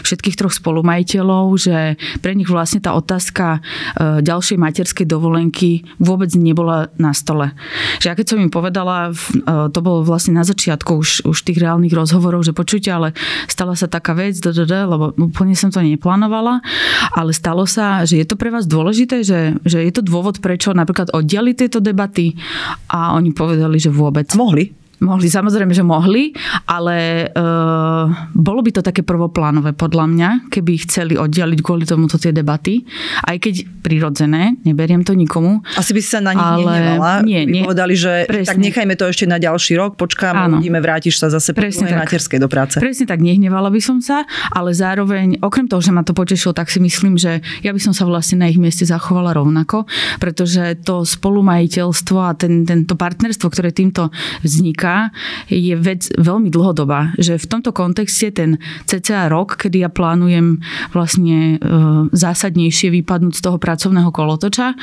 všetkých 0.00 0.36
troch 0.40 0.56
spolumajiteľov, 0.56 1.44
že 1.60 2.00
pre 2.24 2.32
nich 2.32 2.48
vlastne 2.48 2.80
tá 2.80 2.96
otázka 2.96 3.60
ďalšej 4.00 4.56
materskej 4.56 5.06
dovolenky 5.08 5.84
vôbec 6.00 6.32
nebola 6.32 6.88
na 6.96 7.12
stole. 7.12 7.52
Že 8.00 8.06
ja 8.08 8.14
keď 8.16 8.26
som 8.26 8.38
im 8.40 8.52
povedala, 8.52 9.12
to 9.44 9.80
bolo 9.84 10.06
vlastne 10.06 10.36
na 10.36 10.46
začiatku 10.46 10.90
už, 10.96 11.10
už 11.28 11.38
tých 11.44 11.60
reálnych 11.60 11.92
rozhovorov, 11.92 12.46
že 12.46 12.56
počujte, 12.56 12.88
ale 12.88 13.12
stala 13.50 13.76
sa 13.76 13.90
taká 13.90 14.14
vec, 14.22 14.38
lebo 14.68 15.10
úplne 15.18 15.58
som 15.58 15.70
to 15.72 15.82
neplánovala, 15.82 16.62
ale 17.14 17.30
stalo 17.34 17.66
sa, 17.66 18.06
že 18.06 18.22
je 18.22 18.26
to 18.26 18.38
pre 18.38 18.54
vás 18.54 18.70
dôležité, 18.70 19.26
že, 19.26 19.58
že 19.66 19.82
je 19.82 19.92
to 19.92 20.02
dôvod, 20.04 20.38
prečo 20.38 20.70
napríklad 20.70 21.10
oddiali 21.10 21.58
tieto 21.58 21.82
debaty 21.82 22.38
a 22.90 23.18
oni 23.18 23.34
povedali, 23.34 23.82
že 23.82 23.90
vôbec. 23.90 24.30
Mohli. 24.32 24.81
Mohli, 25.02 25.26
samozrejme, 25.26 25.74
že 25.74 25.82
mohli, 25.82 26.30
ale 26.70 27.26
uh, 27.26 28.06
bolo 28.32 28.62
by 28.62 28.70
to 28.70 28.82
také 28.86 29.02
prvoplánové 29.02 29.74
podľa 29.74 30.06
mňa, 30.06 30.28
keby 30.46 30.72
chceli 30.86 31.18
oddialiť 31.18 31.58
kvôli 31.58 31.82
tomuto 31.82 32.22
tie 32.22 32.30
debaty. 32.30 32.86
Aj 33.26 33.34
keď 33.34 33.66
prirodzené, 33.82 34.54
neberiem 34.62 35.02
to 35.02 35.18
nikomu. 35.18 35.58
Asi 35.74 35.90
by 35.90 36.00
si 36.00 36.08
sa 36.14 36.22
na 36.22 36.38
nich 36.38 36.46
ale... 36.46 36.62
nehnevala. 36.62 37.12
Nie, 37.26 37.42
nie. 37.42 37.66
povedali, 37.66 37.98
že 37.98 38.30
presne. 38.30 38.46
tak 38.46 38.58
nechajme 38.62 38.94
to 38.94 39.10
ešte 39.10 39.26
na 39.26 39.42
ďalší 39.42 39.74
rok, 39.74 39.98
počkáme, 39.98 40.62
uvidíme, 40.62 40.78
vrátiš 40.78 41.18
sa 41.18 41.26
zase 41.34 41.50
po 41.50 41.66
materskej 41.66 42.38
do 42.38 42.46
práce. 42.46 42.78
Presne 42.78 43.10
tak, 43.10 43.18
nehnevala 43.18 43.74
by 43.74 43.80
som 43.82 43.98
sa, 43.98 44.22
ale 44.54 44.70
zároveň, 44.70 45.42
okrem 45.42 45.66
toho, 45.66 45.82
že 45.82 45.90
ma 45.90 46.06
to 46.06 46.14
potešilo, 46.14 46.54
tak 46.54 46.70
si 46.70 46.78
myslím, 46.78 47.18
že 47.18 47.42
ja 47.66 47.74
by 47.74 47.80
som 47.82 47.90
sa 47.90 48.06
vlastne 48.06 48.38
na 48.38 48.46
ich 48.46 48.60
mieste 48.60 48.86
zachovala 48.86 49.34
rovnako, 49.34 49.90
pretože 50.22 50.78
to 50.86 51.02
spolumajiteľstvo 51.02 52.18
a 52.22 52.38
ten, 52.38 52.62
tento 52.62 52.94
partnerstvo, 52.94 53.50
ktoré 53.50 53.74
týmto 53.74 54.14
vzniká, 54.46 54.91
je 55.48 55.74
vec 55.76 56.08
veľmi 56.16 56.48
dlhodobá. 56.48 57.16
Že 57.18 57.42
v 57.42 57.46
tomto 57.48 57.70
kontexte 57.74 58.32
ten 58.32 58.60
cca 58.86 59.28
rok, 59.32 59.58
kedy 59.58 59.84
ja 59.84 59.90
plánujem 59.90 60.62
vlastne 60.92 61.56
e, 61.56 61.66
zásadnejšie 62.12 62.92
vypadnúť 63.02 63.34
z 63.38 63.42
toho 63.44 63.56
pracovného 63.58 64.10
kolotoča, 64.12 64.76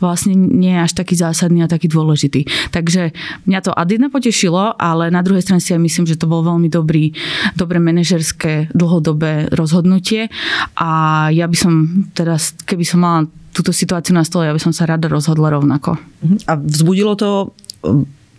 vlastne 0.00 0.34
nie 0.34 0.72
je 0.74 0.80
až 0.80 0.92
taký 0.96 1.14
zásadný 1.14 1.64
a 1.64 1.70
taký 1.70 1.86
dôležitý. 1.92 2.72
Takže 2.72 3.12
mňa 3.46 3.60
to 3.60 3.72
ad 3.76 3.90
potešilo, 4.10 4.74
ale 4.78 5.12
na 5.12 5.20
druhej 5.20 5.44
strane 5.44 5.60
si 5.60 5.76
aj 5.76 5.82
myslím, 5.82 6.06
že 6.08 6.16
to 6.16 6.30
bol 6.30 6.40
veľmi 6.40 6.72
dobrý, 6.72 7.12
dobré 7.58 7.76
manažerské 7.82 8.72
dlhodobé 8.72 9.52
rozhodnutie 9.52 10.32
a 10.78 11.28
ja 11.34 11.44
by 11.44 11.56
som 11.58 11.72
teraz, 12.16 12.56
keby 12.64 12.84
som 12.86 13.02
mala 13.02 13.20
túto 13.50 13.74
situáciu 13.74 14.14
na 14.14 14.22
stole, 14.22 14.46
ja 14.46 14.54
by 14.54 14.62
som 14.62 14.74
sa 14.74 14.86
rada 14.86 15.10
rozhodla 15.10 15.50
rovnako. 15.50 15.98
A 16.46 16.52
vzbudilo 16.54 17.18
to 17.18 17.50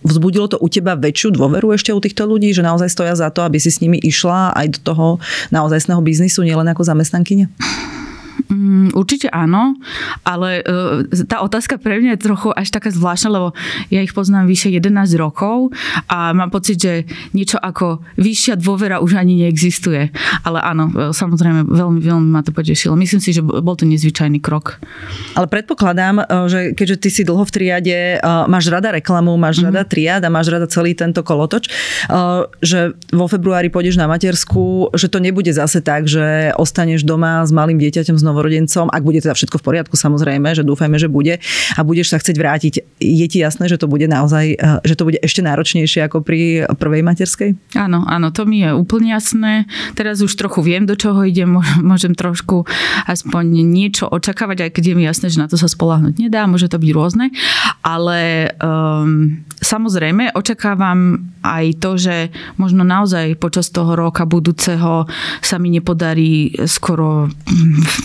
Vzbudilo 0.01 0.49
to 0.49 0.57
u 0.57 0.67
teba 0.67 0.97
väčšiu 0.97 1.37
dôveru 1.37 1.73
ešte 1.77 1.93
u 1.93 2.01
týchto 2.01 2.25
ľudí, 2.25 2.51
že 2.51 2.65
naozaj 2.65 2.89
stoja 2.89 3.13
za 3.13 3.29
to, 3.29 3.45
aby 3.45 3.61
si 3.61 3.69
s 3.69 3.79
nimi 3.79 4.01
išla 4.01 4.53
aj 4.57 4.67
do 4.75 4.79
toho 4.81 5.07
naozajstného 5.53 6.01
biznisu, 6.01 6.41
nielen 6.41 6.65
ako 6.69 6.81
zamestnankyňa? 6.81 7.47
Mm, 8.51 8.91
určite 8.95 9.31
áno, 9.31 9.75
ale 10.27 10.63
uh, 10.63 11.07
tá 11.27 11.39
otázka 11.43 11.79
pre 11.79 11.99
mňa 11.99 12.19
je 12.19 12.25
trochu 12.27 12.49
až 12.51 12.71
taká 12.71 12.91
zvláštna, 12.91 13.29
lebo 13.31 13.47
ja 13.87 14.03
ich 14.03 14.11
poznám 14.11 14.47
vyše 14.47 14.71
11 14.71 14.91
rokov 15.15 15.71
a 16.11 16.35
mám 16.35 16.51
pocit, 16.51 16.79
že 16.79 16.93
niečo 17.31 17.59
ako 17.59 18.03
vyššia 18.19 18.59
dôvera 18.59 18.99
už 18.99 19.19
ani 19.19 19.45
neexistuje. 19.45 20.11
Ale 20.43 20.59
áno, 20.59 20.91
e, 20.91 21.15
samozrejme, 21.15 21.67
veľmi, 21.67 21.99
veľmi 22.03 22.27
ma 22.27 22.43
to 22.43 22.51
potešilo. 22.55 22.99
Myslím 22.99 23.23
si, 23.23 23.35
že 23.35 23.43
bol 23.43 23.75
to 23.75 23.87
nezvyčajný 23.87 24.39
krok. 24.43 24.79
Ale 25.35 25.47
predpokladám, 25.47 26.23
e, 26.23 26.23
že 26.47 26.59
keďže 26.75 26.97
ty 27.01 27.09
si 27.11 27.21
dlho 27.23 27.43
v 27.43 27.51
triade, 27.51 27.99
máš 28.47 28.71
rada 28.71 28.91
reklamu, 28.95 29.35
máš 29.35 29.59
mm-hmm. 29.59 29.71
rada 29.71 29.81
triad 29.87 30.21
a 30.23 30.29
máš 30.29 30.51
rada 30.51 30.67
celý 30.67 30.95
tento 30.95 31.23
kolotoč, 31.25 31.71
že 32.61 32.95
vo 33.09 33.25
februári 33.27 33.67
pôjdeš 33.73 33.97
na 33.97 34.07
matersku, 34.07 34.93
že 34.95 35.07
to 35.11 35.17
nebude 35.17 35.49
zase 35.51 35.83
tak, 35.83 36.05
že 36.07 36.53
ostaneš 36.55 37.03
doma 37.03 37.43
s 37.43 37.51
malým 37.51 37.81
dieťaťom 37.81 38.20
znovu 38.21 38.41
novorodencom, 38.41 38.89
ak 38.89 39.05
bude 39.05 39.21
teda 39.21 39.37
všetko 39.37 39.61
v 39.61 39.63
poriadku 39.63 39.93
samozrejme, 39.93 40.49
že 40.57 40.65
dúfajme, 40.65 40.97
že 40.97 41.05
bude 41.05 41.37
a 41.77 41.79
budeš 41.85 42.09
sa 42.09 42.17
chcieť 42.17 42.35
vrátiť. 42.41 42.73
Je 42.97 43.25
ti 43.29 43.37
jasné, 43.37 43.69
že 43.69 43.77
to 43.77 43.85
bude 43.85 44.09
naozaj, 44.09 44.57
eh, 44.57 44.79
že 44.81 44.97
to 44.97 45.05
bude 45.05 45.21
ešte 45.21 45.45
náročnejšie 45.45 46.09
ako 46.09 46.25
pri 46.25 46.65
prvej 46.73 47.05
materskej? 47.05 47.77
Áno, 47.77 48.01
áno, 48.09 48.33
to 48.33 48.49
mi 48.49 48.65
je 48.65 48.73
úplne 48.73 49.13
jasné. 49.13 49.69
Teraz 49.93 50.25
už 50.25 50.33
trochu 50.33 50.65
viem, 50.65 50.89
do 50.89 50.97
čoho 50.97 51.21
idem, 51.21 51.61
môžem 51.83 52.17
trošku 52.17 52.65
aspoň 53.05 53.61
niečo 53.61 54.09
očakávať, 54.09 54.65
aj 54.65 54.71
keď 54.73 54.83
je 54.89 54.95
mi 54.97 55.03
jasné, 55.05 55.29
že 55.29 55.37
na 55.37 55.45
to 55.45 55.59
sa 55.59 55.69
spolahnuť 55.69 56.17
nedá, 56.17 56.49
môže 56.49 56.65
to 56.65 56.81
byť 56.81 56.91
rôzne, 56.97 57.29
ale 57.85 58.49
um, 58.57 59.43
samozrejme 59.61 60.33
očakávam 60.33 61.21
aj 61.45 61.65
to, 61.77 61.91
že 61.95 62.15
možno 62.57 62.81
naozaj 62.81 63.37
počas 63.37 63.69
toho 63.69 63.93
roka 63.93 64.25
budúceho 64.25 65.05
sa 65.39 65.55
mi 65.61 65.69
nepodarí 65.69 66.57
skoro 66.65 67.29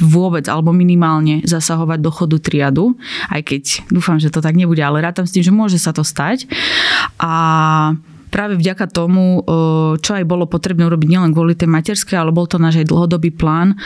vôbec 0.04 0.44
alebo 0.52 0.76
minimálne 0.76 1.40
zasahovať 1.48 1.98
do 2.04 2.10
chodu 2.12 2.36
triadu, 2.38 2.84
aj 3.32 3.40
keď 3.42 3.62
dúfam, 3.88 4.20
že 4.20 4.28
to 4.28 4.44
tak 4.44 4.54
nebude, 4.54 4.84
ale 4.84 5.00
rátam 5.00 5.25
s 5.25 5.32
tým, 5.32 5.42
že 5.42 5.52
môže 5.52 5.80
sa 5.80 5.96
to 5.96 6.04
stať. 6.04 6.44
A 7.16 7.96
práve 8.37 8.61
vďaka 8.61 8.93
tomu, 8.93 9.40
čo 10.05 10.12
aj 10.12 10.28
bolo 10.28 10.45
potrebné 10.45 10.85
urobiť 10.85 11.09
nielen 11.09 11.33
kvôli 11.33 11.57
tej 11.57 11.73
materskej, 11.73 12.21
ale 12.21 12.37
bol 12.37 12.45
to 12.45 12.61
náš 12.61 12.85
aj 12.85 12.93
dlhodobý 12.93 13.33
plán, 13.33 13.81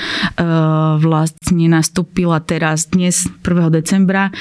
vlastne 0.98 1.70
nastúpila 1.70 2.42
teraz 2.42 2.90
dnes 2.90 3.30
1. 3.46 3.70
decembra. 3.70 4.34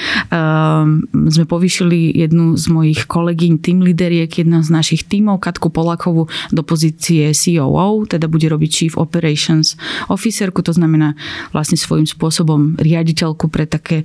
Sme 1.14 1.44
povýšili 1.46 2.10
jednu 2.10 2.58
z 2.58 2.66
mojich 2.74 3.06
kolegyň, 3.06 3.62
tým 3.62 3.86
lideriek, 3.86 4.26
jedna 4.26 4.66
z 4.66 4.74
našich 4.74 5.06
tímov, 5.06 5.38
Katku 5.38 5.70
Polakovu, 5.70 6.26
do 6.50 6.62
pozície 6.66 7.30
COO, 7.30 8.02
teda 8.10 8.26
bude 8.26 8.50
robiť 8.50 8.70
Chief 8.74 8.94
Operations 8.98 9.78
Officerku, 10.10 10.66
to 10.66 10.74
znamená 10.74 11.14
vlastne 11.54 11.78
svojím 11.78 12.10
spôsobom 12.10 12.74
riaditeľku 12.82 13.46
pre 13.46 13.70
také 13.70 14.02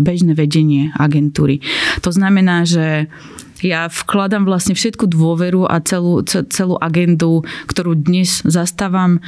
bežné 0.00 0.32
vedenie 0.32 0.96
agentúry. 0.96 1.60
To 2.00 2.08
znamená, 2.08 2.64
že 2.64 3.12
ja 3.60 3.88
vkladám 3.88 4.48
vlastne 4.48 4.72
všetku 4.72 5.08
dôveru 5.08 5.68
a 5.68 5.80
celú, 5.84 6.24
celú 6.24 6.80
agendu, 6.80 7.44
ktorú 7.68 7.96
dnes 7.96 8.40
zastávam 8.44 9.18
e, 9.18 9.20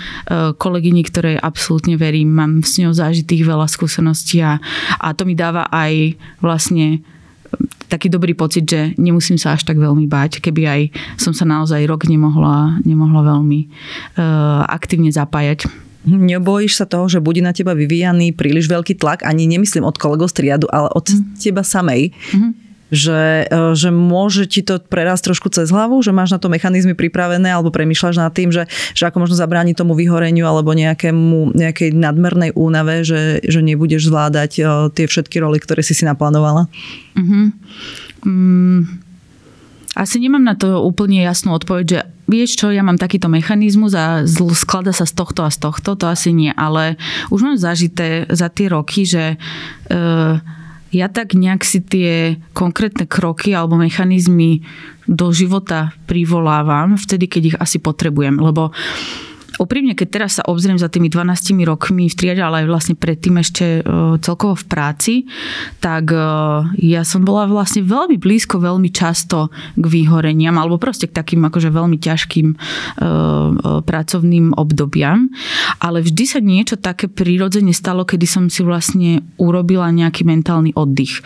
kolegyni, 0.57 1.05
ktorej 1.05 1.37
absolútne 1.41 2.01
verím. 2.01 2.33
Mám 2.33 2.65
s 2.65 2.81
ňou 2.81 2.97
zážitých 2.97 3.45
veľa 3.45 3.69
skúseností 3.69 4.41
a, 4.41 4.59
a 4.99 5.12
to 5.12 5.29
mi 5.29 5.37
dáva 5.37 5.69
aj 5.69 6.17
vlastne 6.41 6.99
e, 6.99 6.99
taký 7.93 8.09
dobrý 8.09 8.33
pocit, 8.33 8.65
že 8.65 8.97
nemusím 8.97 9.37
sa 9.37 9.53
až 9.53 9.69
tak 9.69 9.77
veľmi 9.77 10.09
báť, 10.09 10.41
keby 10.41 10.62
aj 10.65 10.81
som 11.21 11.37
sa 11.37 11.45
naozaj 11.45 11.85
rok 11.85 12.09
nemohla, 12.09 12.81
nemohla 12.89 13.37
veľmi 13.37 13.69
uh, 14.17 14.65
aktívne 14.65 15.12
zapájať. 15.12 15.69
Nebojíš 16.09 16.81
sa 16.81 16.89
toho, 16.89 17.05
že 17.07 17.21
bude 17.21 17.45
na 17.45 17.53
teba 17.53 17.77
vyvíjaný 17.77 18.33
príliš 18.33 18.67
veľký 18.67 18.97
tlak, 18.97 19.29
ani 19.29 19.45
nemyslím 19.45 19.85
od 19.85 20.01
kolegov 20.01 20.33
z 20.33 20.41
triadu, 20.41 20.73
ale 20.73 20.89
od 20.89 21.05
mm. 21.05 21.37
teba 21.37 21.61
samej. 21.61 22.17
Mm-hmm 22.33 22.62
že, 22.93 23.49
e, 23.49 23.73
že 23.73 23.89
môže 23.89 24.45
ti 24.45 24.61
to 24.61 24.77
prerásť 24.77 25.33
trošku 25.33 25.49
cez 25.49 25.73
hlavu, 25.73 26.05
že 26.05 26.13
máš 26.13 26.37
na 26.37 26.39
to 26.39 26.53
mechanizmy 26.53 26.93
pripravené 26.93 27.49
alebo 27.49 27.73
premýšľaš 27.73 28.21
nad 28.21 28.31
tým, 28.37 28.53
že, 28.53 28.69
že 28.93 29.09
ako 29.09 29.25
možno 29.25 29.41
zabrániť 29.41 29.81
tomu 29.81 29.97
vyhoreniu 29.97 30.45
alebo 30.45 30.77
nejakému, 30.77 31.57
nejakej 31.57 31.97
nadmernej 31.97 32.53
únave, 32.53 33.01
že, 33.01 33.41
že 33.41 33.65
nebudeš 33.65 34.13
zvládať 34.13 34.51
e, 34.61 34.63
tie 34.93 35.09
všetky 35.09 35.41
roly, 35.41 35.57
ktoré 35.57 35.81
si 35.81 35.97
si 35.97 36.05
naplánovala? 36.05 36.69
Mm-hmm. 37.17 37.45
Mm, 38.29 38.81
asi 39.97 40.21
nemám 40.21 40.45
na 40.45 40.53
to 40.53 40.85
úplne 40.85 41.25
jasnú 41.25 41.57
odpoveď, 41.57 41.85
že 41.89 42.01
vieš 42.29 42.61
čo, 42.61 42.73
ja 42.73 42.85
mám 42.85 43.01
takýto 43.01 43.29
mechanizmus 43.29 43.97
a 43.97 44.25
sklada 44.57 44.93
sa 44.93 45.05
z 45.05 45.13
tohto 45.17 45.45
a 45.45 45.51
z 45.53 45.59
tohto, 45.61 45.97
to 45.97 46.09
asi 46.09 46.33
nie, 46.33 46.49
ale 46.57 46.97
už 47.29 47.41
mám 47.45 47.57
zažité 47.61 48.25
za 48.33 48.49
tie 48.49 48.73
roky, 48.73 49.05
že 49.05 49.37
uh, 49.37 50.41
ja 50.93 51.09
tak 51.09 51.33
nejak 51.33 51.65
si 51.65 51.81
tie 51.81 52.37
konkrétne 52.53 53.09
kroky 53.09 53.57
alebo 53.57 53.81
mechanizmy 53.81 54.61
do 55.09 55.33
života 55.33 55.97
privolávam 56.05 57.01
vtedy, 57.01 57.27
keď 57.27 57.43
ich 57.43 57.57
asi 57.59 57.81
potrebujem. 57.81 58.37
Lebo 58.37 58.71
úprimne, 59.59 59.93
keď 59.93 60.09
teraz 60.09 60.41
sa 60.41 60.47
obzriem 60.49 60.79
za 60.81 60.89
tými 60.89 61.13
12 61.13 61.57
rokmi 61.67 62.09
v 62.09 62.15
triade, 62.17 62.41
ale 62.41 62.65
aj 62.65 62.67
vlastne 62.71 62.95
predtým 62.97 63.37
ešte 63.41 63.81
e, 63.81 63.83
celkovo 64.23 64.57
v 64.57 64.65
práci, 64.69 65.15
tak 65.83 66.13
e, 66.13 66.21
ja 66.81 67.03
som 67.03 67.27
bola 67.27 67.45
vlastne 67.51 67.85
veľmi 67.85 68.17
blízko, 68.17 68.63
veľmi 68.63 68.89
často 68.95 69.53
k 69.77 69.85
výhoreniam, 69.85 70.57
alebo 70.57 70.81
proste 70.81 71.11
k 71.11 71.17
takým 71.17 71.43
akože 71.45 71.69
veľmi 71.69 71.99
ťažkým 71.99 72.49
e, 72.53 72.57
pracovným 73.83 74.57
obdobiam. 74.57 75.29
Ale 75.83 76.01
vždy 76.01 76.25
sa 76.25 76.41
niečo 76.41 76.79
také 76.79 77.11
prirodzene 77.11 77.75
stalo, 77.75 78.07
kedy 78.07 78.27
som 78.29 78.45
si 78.49 78.63
vlastne 78.65 79.27
urobila 79.37 79.91
nejaký 79.91 80.25
mentálny 80.25 80.73
oddych. 80.79 81.21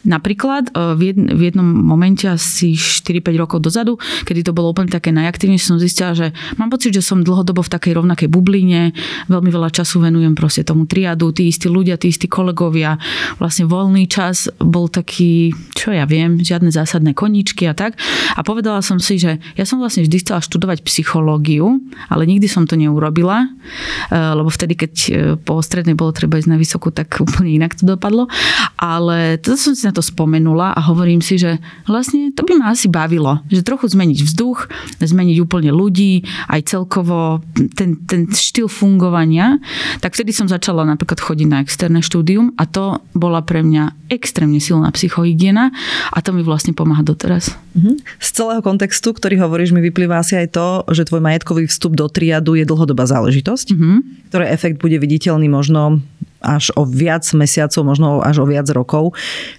Napríklad 0.00 0.72
e, 0.72 0.96
v 0.96 1.40
jednom 1.52 1.66
momente 1.66 2.24
asi 2.24 2.72
4-5 2.72 3.36
rokov 3.36 3.58
dozadu, 3.60 4.00
kedy 4.24 4.48
to 4.48 4.56
bolo 4.56 4.72
úplne 4.72 4.88
také 4.88 5.12
najaktívnejšie, 5.12 5.76
som 5.76 5.76
zistila, 5.76 6.16
že 6.16 6.32
mám 6.56 6.72
pocit, 6.72 6.96
že 6.96 7.04
som 7.04 7.20
dlhodobo 7.20 7.60
v 7.60 7.68
takej 7.68 7.92
rovnakej 8.00 8.28
bubline, 8.32 8.96
veľmi 9.28 9.50
veľa 9.52 9.68
času 9.68 10.00
venujem 10.00 10.32
proste 10.32 10.64
tomu 10.64 10.88
triadu, 10.88 11.36
tí 11.36 11.52
istí 11.52 11.68
ľudia, 11.68 12.00
tí 12.00 12.08
istí 12.08 12.32
kolegovia, 12.32 12.96
vlastne 13.36 13.68
voľný 13.68 14.08
čas 14.08 14.48
bol 14.56 14.88
taký, 14.88 15.52
čo 15.76 15.92
ja 15.92 16.08
viem, 16.08 16.40
žiadne 16.40 16.72
zásadné 16.72 17.12
koníčky 17.12 17.68
a 17.68 17.76
tak. 17.76 18.00
A 18.32 18.40
povedala 18.40 18.80
som 18.80 18.96
si, 18.96 19.20
že 19.20 19.36
ja 19.52 19.68
som 19.68 19.76
vlastne 19.84 20.08
vždy 20.08 20.16
chcela 20.24 20.40
študovať 20.40 20.80
psychológiu, 20.80 21.76
ale 22.08 22.24
nikdy 22.24 22.48
som 22.48 22.64
to 22.64 22.72
neurobila, 22.80 23.44
e, 23.44 24.16
lebo 24.16 24.48
vtedy, 24.48 24.80
keď 24.80 24.92
e, 24.96 25.10
po 25.36 25.60
strednej 25.60 25.92
bolo 25.92 26.16
treba 26.16 26.40
ísť 26.40 26.48
na 26.48 26.56
vysokú, 26.56 26.88
tak 26.88 27.20
úplne 27.20 27.52
inak 27.52 27.76
to 27.76 27.84
dopadlo. 27.84 28.32
Ale 28.80 29.36
to 29.36 29.60
som 29.60 29.76
si 29.76 29.89
na 29.90 29.92
to 29.92 30.06
spomenula 30.06 30.70
a 30.70 30.80
hovorím 30.86 31.18
si, 31.18 31.34
že 31.34 31.58
vlastne 31.90 32.30
to 32.30 32.46
by 32.46 32.54
ma 32.62 32.70
asi 32.70 32.86
bavilo, 32.86 33.42
že 33.50 33.66
trochu 33.66 33.90
zmeniť 33.90 34.22
vzduch, 34.22 34.70
zmeniť 35.02 35.42
úplne 35.42 35.74
ľudí, 35.74 36.22
aj 36.46 36.70
celkovo 36.70 37.42
ten, 37.74 37.98
ten 38.06 38.30
štýl 38.30 38.70
fungovania, 38.70 39.58
tak 39.98 40.14
vtedy 40.14 40.30
som 40.30 40.46
začala 40.46 40.86
napríklad 40.86 41.18
chodiť 41.18 41.48
na 41.50 41.58
externé 41.58 42.06
štúdium 42.06 42.54
a 42.54 42.70
to 42.70 43.02
bola 43.18 43.42
pre 43.42 43.66
mňa 43.66 44.14
extrémne 44.14 44.62
silná 44.62 44.94
psychohygiena 44.94 45.74
a 46.14 46.18
to 46.22 46.30
mi 46.30 46.46
vlastne 46.46 46.70
pomáha 46.70 47.02
doteraz. 47.02 47.50
Mhm. 47.74 47.98
Z 48.22 48.28
celého 48.30 48.62
kontextu, 48.62 49.10
ktorý 49.10 49.42
hovoríš, 49.42 49.74
mi 49.74 49.82
vyplýva 49.82 50.22
asi 50.22 50.38
aj 50.38 50.54
to, 50.54 50.68
že 50.94 51.10
tvoj 51.10 51.18
majetkový 51.18 51.66
vstup 51.66 51.98
do 51.98 52.06
triadu 52.06 52.54
je 52.54 52.62
dlhodobá 52.62 53.08
záležitosť, 53.10 53.74
mm-hmm. 53.74 53.96
ktorý 54.30 54.44
efekt 54.46 54.78
bude 54.78 55.00
viditeľný 55.00 55.50
možno 55.50 55.98
až 56.40 56.72
o 56.76 56.88
viac 56.88 57.24
mesiacov, 57.36 57.80
možno 57.84 58.24
až 58.24 58.42
o 58.42 58.46
viac 58.48 58.66
rokov. 58.72 59.12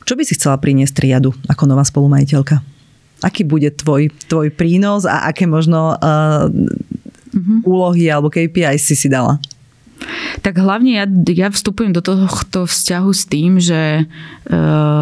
Čo 0.05 0.17
by 0.17 0.23
si 0.25 0.35
chcela 0.35 0.57
priniesť 0.57 0.93
triadu 0.97 1.31
ako 1.45 1.69
nová 1.69 1.85
spolumajiteľka? 1.85 2.61
Aký 3.21 3.45
bude 3.45 3.69
tvoj, 3.69 4.09
tvoj 4.25 4.49
prínos 4.49 5.05
a 5.05 5.29
aké 5.29 5.45
možno 5.45 5.93
uh, 5.93 6.49
mm-hmm. 6.49 7.59
úlohy 7.69 8.09
alebo 8.09 8.33
KPI 8.33 8.81
si 8.81 8.97
si 8.97 9.05
dala? 9.05 9.37
Tak 10.41 10.57
hlavne 10.57 10.91
ja, 10.97 11.05
ja 11.29 11.47
vstupujem 11.53 11.93
do 11.93 12.01
tohto 12.01 12.65
vzťahu 12.65 13.11
s 13.13 13.23
tým, 13.29 13.61
že 13.61 13.81
e, 14.01 14.03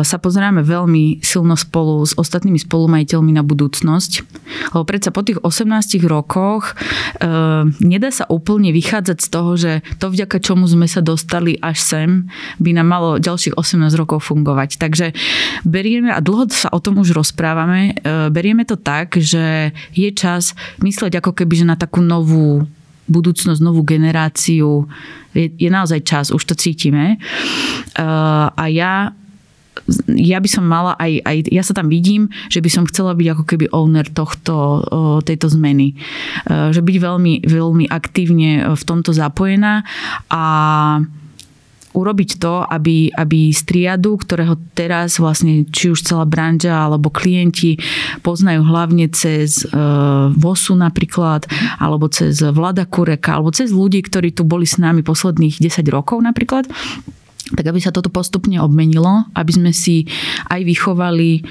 sa 0.04 0.18
pozeráme 0.20 0.66
veľmi 0.66 1.24
silno 1.24 1.56
spolu 1.56 2.04
s 2.04 2.18
ostatnými 2.18 2.60
spolumajiteľmi 2.60 3.32
na 3.32 3.44
budúcnosť. 3.46 4.12
Lebo 4.76 4.84
predsa 4.84 5.16
po 5.16 5.24
tých 5.24 5.40
18 5.40 6.02
rokoch 6.10 6.74
e, 6.74 7.24
nedá 7.80 8.10
sa 8.12 8.28
úplne 8.28 8.76
vychádzať 8.76 9.18
z 9.22 9.28
toho, 9.32 9.52
že 9.56 9.72
to 10.02 10.12
vďaka 10.12 10.38
čomu 10.44 10.68
sme 10.68 10.90
sa 10.90 11.00
dostali 11.00 11.56
až 11.62 11.78
sem, 11.80 12.10
by 12.60 12.76
nám 12.76 12.88
malo 12.90 13.10
ďalších 13.22 13.56
18 13.56 13.96
rokov 13.96 14.28
fungovať. 14.28 14.76
Takže 14.82 15.16
berieme, 15.64 16.12
a 16.12 16.20
dlho 16.20 16.50
sa 16.52 16.68
o 16.74 16.84
tom 16.84 17.00
už 17.00 17.16
rozprávame, 17.16 17.96
e, 18.04 18.28
berieme 18.34 18.68
to 18.68 18.76
tak, 18.76 19.16
že 19.16 19.72
je 19.96 20.10
čas 20.12 20.58
mysleť 20.84 21.24
ako 21.24 21.32
keby 21.36 21.64
že 21.64 21.66
na 21.68 21.76
takú 21.76 22.00
novú 22.00 22.68
budúcnosť, 23.10 23.60
novú 23.60 23.82
generáciu. 23.84 24.88
Je, 25.34 25.50
je 25.58 25.70
naozaj 25.70 26.06
čas, 26.06 26.26
už 26.30 26.46
to 26.46 26.56
cítime. 26.56 27.18
Uh, 27.98 28.54
a 28.54 28.66
ja 28.70 29.12
ja 30.12 30.38
by 30.44 30.50
som 30.50 30.68
mala 30.68 30.94
aj, 31.00 31.24
aj, 31.24 31.38
ja 31.50 31.64
sa 31.64 31.74
tam 31.74 31.88
vidím, 31.88 32.28
že 32.52 32.60
by 32.60 32.70
som 32.70 32.84
chcela 32.86 33.16
byť 33.16 33.28
ako 33.32 33.44
keby 33.48 33.66
owner 33.72 34.06
tohto, 34.12 34.84
tejto 35.24 35.48
zmeny. 35.50 35.96
Že 36.46 36.84
byť 36.84 36.98
veľmi, 37.00 37.34
veľmi 37.48 37.86
aktívne 37.88 38.76
v 38.76 38.84
tomto 38.84 39.16
zapojená 39.16 39.88
a 40.30 40.44
urobiť 41.94 42.38
to, 42.38 42.66
aby, 42.66 43.10
aby 43.14 43.50
z 43.50 43.62
triadu, 43.66 44.18
ktorého 44.20 44.56
teraz 44.78 45.18
vlastne 45.18 45.66
či 45.70 45.90
už 45.90 46.06
celá 46.06 46.26
branža 46.26 46.74
alebo 46.74 47.10
klienti 47.10 47.82
poznajú 48.22 48.62
hlavne 48.66 49.10
cez 49.10 49.66
e, 49.66 49.74
VOSu 50.38 50.78
napríklad, 50.78 51.50
alebo 51.82 52.08
cez 52.08 52.42
Vlada 52.46 52.86
Kureka, 52.86 53.38
alebo 53.38 53.50
cez 53.50 53.74
ľudí, 53.74 54.06
ktorí 54.06 54.34
tu 54.34 54.46
boli 54.46 54.70
s 54.70 54.78
nami 54.78 55.02
posledných 55.02 55.60
10 55.60 55.86
rokov 55.90 56.22
napríklad, 56.22 56.70
tak 57.56 57.66
aby 57.66 57.80
sa 57.82 57.90
toto 57.90 58.14
postupne 58.14 58.62
obmenilo, 58.62 59.26
aby 59.34 59.52
sme 59.54 59.72
si 59.74 60.06
aj 60.50 60.62
vychovali 60.62 61.30
e, 61.38 61.42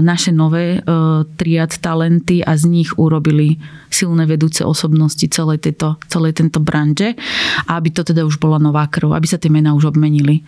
naše 0.00 0.32
nové 0.32 0.78
e, 0.78 0.88
triad 1.36 1.72
talenty 1.80 2.40
a 2.40 2.56
z 2.56 2.64
nich 2.68 2.96
urobili 2.96 3.60
silné 3.92 4.26
vedúce 4.26 4.64
osobnosti 4.66 5.22
celej, 5.28 5.62
tejto, 5.62 6.00
celej 6.10 6.40
tento 6.40 6.58
branže 6.58 7.14
a 7.68 7.78
aby 7.78 7.94
to 7.94 8.02
teda 8.02 8.26
už 8.26 8.40
bola 8.42 8.58
nová 8.58 8.88
krv, 8.90 9.14
aby 9.14 9.28
sa 9.28 9.38
tie 9.38 9.52
mená 9.52 9.76
už 9.76 9.94
obmenili. 9.94 10.42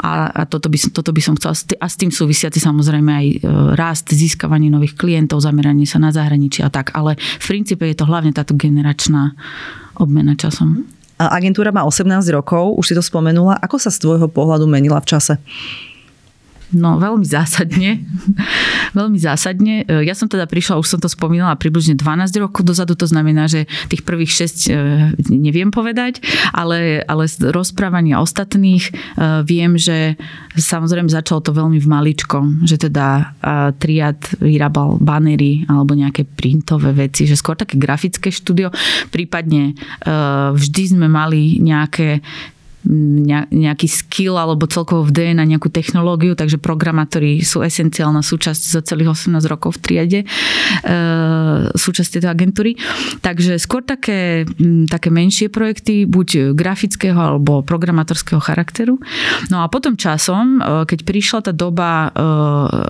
A, 0.00 0.32
a 0.32 0.42
toto, 0.48 0.72
by, 0.72 0.80
toto 0.94 1.12
by 1.12 1.20
som 1.20 1.36
chcela. 1.36 1.52
A 1.76 1.86
s 1.90 2.00
tým 2.00 2.08
súvisiaci 2.08 2.56
samozrejme 2.56 3.10
aj 3.10 3.26
e, 3.26 3.36
rast, 3.76 4.08
získavanie 4.08 4.72
nových 4.72 4.96
klientov, 4.96 5.44
zameranie 5.44 5.84
sa 5.84 6.00
na 6.00 6.08
zahraničie 6.14 6.64
a 6.64 6.72
tak. 6.72 6.96
Ale 6.96 7.20
v 7.20 7.46
princípe 7.46 7.84
je 7.84 7.98
to 7.98 8.08
hlavne 8.08 8.32
táto 8.32 8.56
generačná 8.56 9.36
obmena 10.00 10.32
časom. 10.32 10.99
Agentúra 11.20 11.68
má 11.68 11.84
18 11.84 12.08
rokov, 12.32 12.80
už 12.80 12.84
si 12.88 12.94
to 12.96 13.04
spomenula. 13.04 13.60
Ako 13.60 13.76
sa 13.76 13.92
z 13.92 14.00
tvojho 14.00 14.24
pohľadu 14.32 14.64
menila 14.64 14.96
v 15.04 15.10
čase? 15.12 15.36
No 16.70 17.02
veľmi 17.02 17.26
zásadne. 17.26 18.06
veľmi 18.98 19.18
zásadne. 19.18 19.82
E, 19.86 20.06
ja 20.06 20.14
som 20.14 20.30
teda 20.30 20.46
prišla, 20.46 20.78
už 20.78 20.86
som 20.86 21.00
to 21.02 21.10
spomínala, 21.10 21.58
približne 21.58 21.98
12 21.98 22.30
rokov 22.38 22.62
dozadu, 22.62 22.94
to 22.94 23.10
znamená, 23.10 23.50
že 23.50 23.66
tých 23.90 24.06
prvých 24.06 24.30
6 24.30 24.70
e, 24.70 25.34
neviem 25.34 25.74
povedať, 25.74 26.22
ale, 26.54 27.02
ale 27.10 27.26
z 27.26 27.50
rozprávania 27.50 28.22
ostatných 28.22 28.86
e, 28.86 28.92
viem, 29.42 29.74
že 29.74 30.14
samozrejme 30.54 31.10
začalo 31.10 31.42
to 31.42 31.50
veľmi 31.50 31.78
v 31.82 31.90
maličkom, 31.90 32.66
že 32.66 32.78
teda 32.78 33.32
triad 33.78 34.18
vyrábal 34.42 34.98
banery 34.98 35.64
alebo 35.70 35.94
nejaké 35.94 36.26
printové 36.26 36.92
veci, 37.06 37.26
že 37.26 37.38
skôr 37.38 37.54
také 37.54 37.78
grafické 37.78 38.28
štúdio, 38.34 38.74
prípadne 39.14 39.78
vždy 40.54 40.82
sme 40.90 41.06
mali 41.06 41.62
nejaké 41.62 42.20
nejaký 43.52 43.84
skill 43.84 44.40
alebo 44.40 44.64
celkovo 44.64 45.04
v 45.04 45.12
DNA 45.12 45.44
nejakú 45.44 45.68
technológiu, 45.68 46.32
takže 46.32 46.56
programátori 46.56 47.44
sú 47.44 47.60
esenciálna 47.60 48.24
súčasť 48.24 48.62
za 48.72 48.80
celých 48.80 49.12
18 49.28 49.36
rokov 49.52 49.76
v 49.76 49.80
triade, 49.84 50.20
e, 50.24 50.26
súčasť 51.76 52.08
tejto 52.16 52.28
agentúry. 52.32 52.80
Takže 53.20 53.60
skôr 53.60 53.84
také, 53.84 54.48
také 54.88 55.12
menšie 55.12 55.52
projekty, 55.52 56.08
buď 56.08 56.56
grafického 56.56 57.20
alebo 57.20 57.60
programátorského 57.60 58.40
charakteru. 58.40 58.96
No 59.52 59.60
a 59.60 59.68
potom 59.68 60.00
časom, 60.00 60.56
e, 60.56 60.88
keď 60.88 61.04
prišla 61.04 61.40
tá 61.44 61.52
doba, 61.52 62.08
e, 62.08 62.26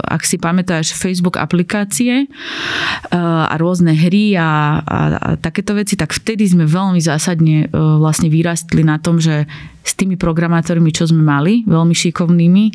ak 0.06 0.22
si 0.22 0.38
pamätáš, 0.38 0.94
Facebook 0.94 1.34
aplikácie 1.34 2.30
a 3.10 3.54
rôzne 3.56 3.96
hry 3.96 4.36
a, 4.36 4.80
a, 4.82 4.98
a 5.16 5.28
takéto 5.40 5.74
veci, 5.74 5.96
tak 5.96 6.12
vtedy 6.12 6.46
sme 6.46 6.68
veľmi 6.68 7.00
zásadne 7.00 7.72
vlastne 7.72 8.28
vyrastli 8.28 8.84
na 8.84 9.00
tom, 9.00 9.16
že 9.18 9.48
s 9.80 9.96
tými 9.96 10.20
programátormi, 10.20 10.92
čo 10.92 11.08
sme 11.08 11.24
mali, 11.24 11.64
veľmi 11.64 11.94
šikovnými, 11.96 12.64
e, 12.68 12.72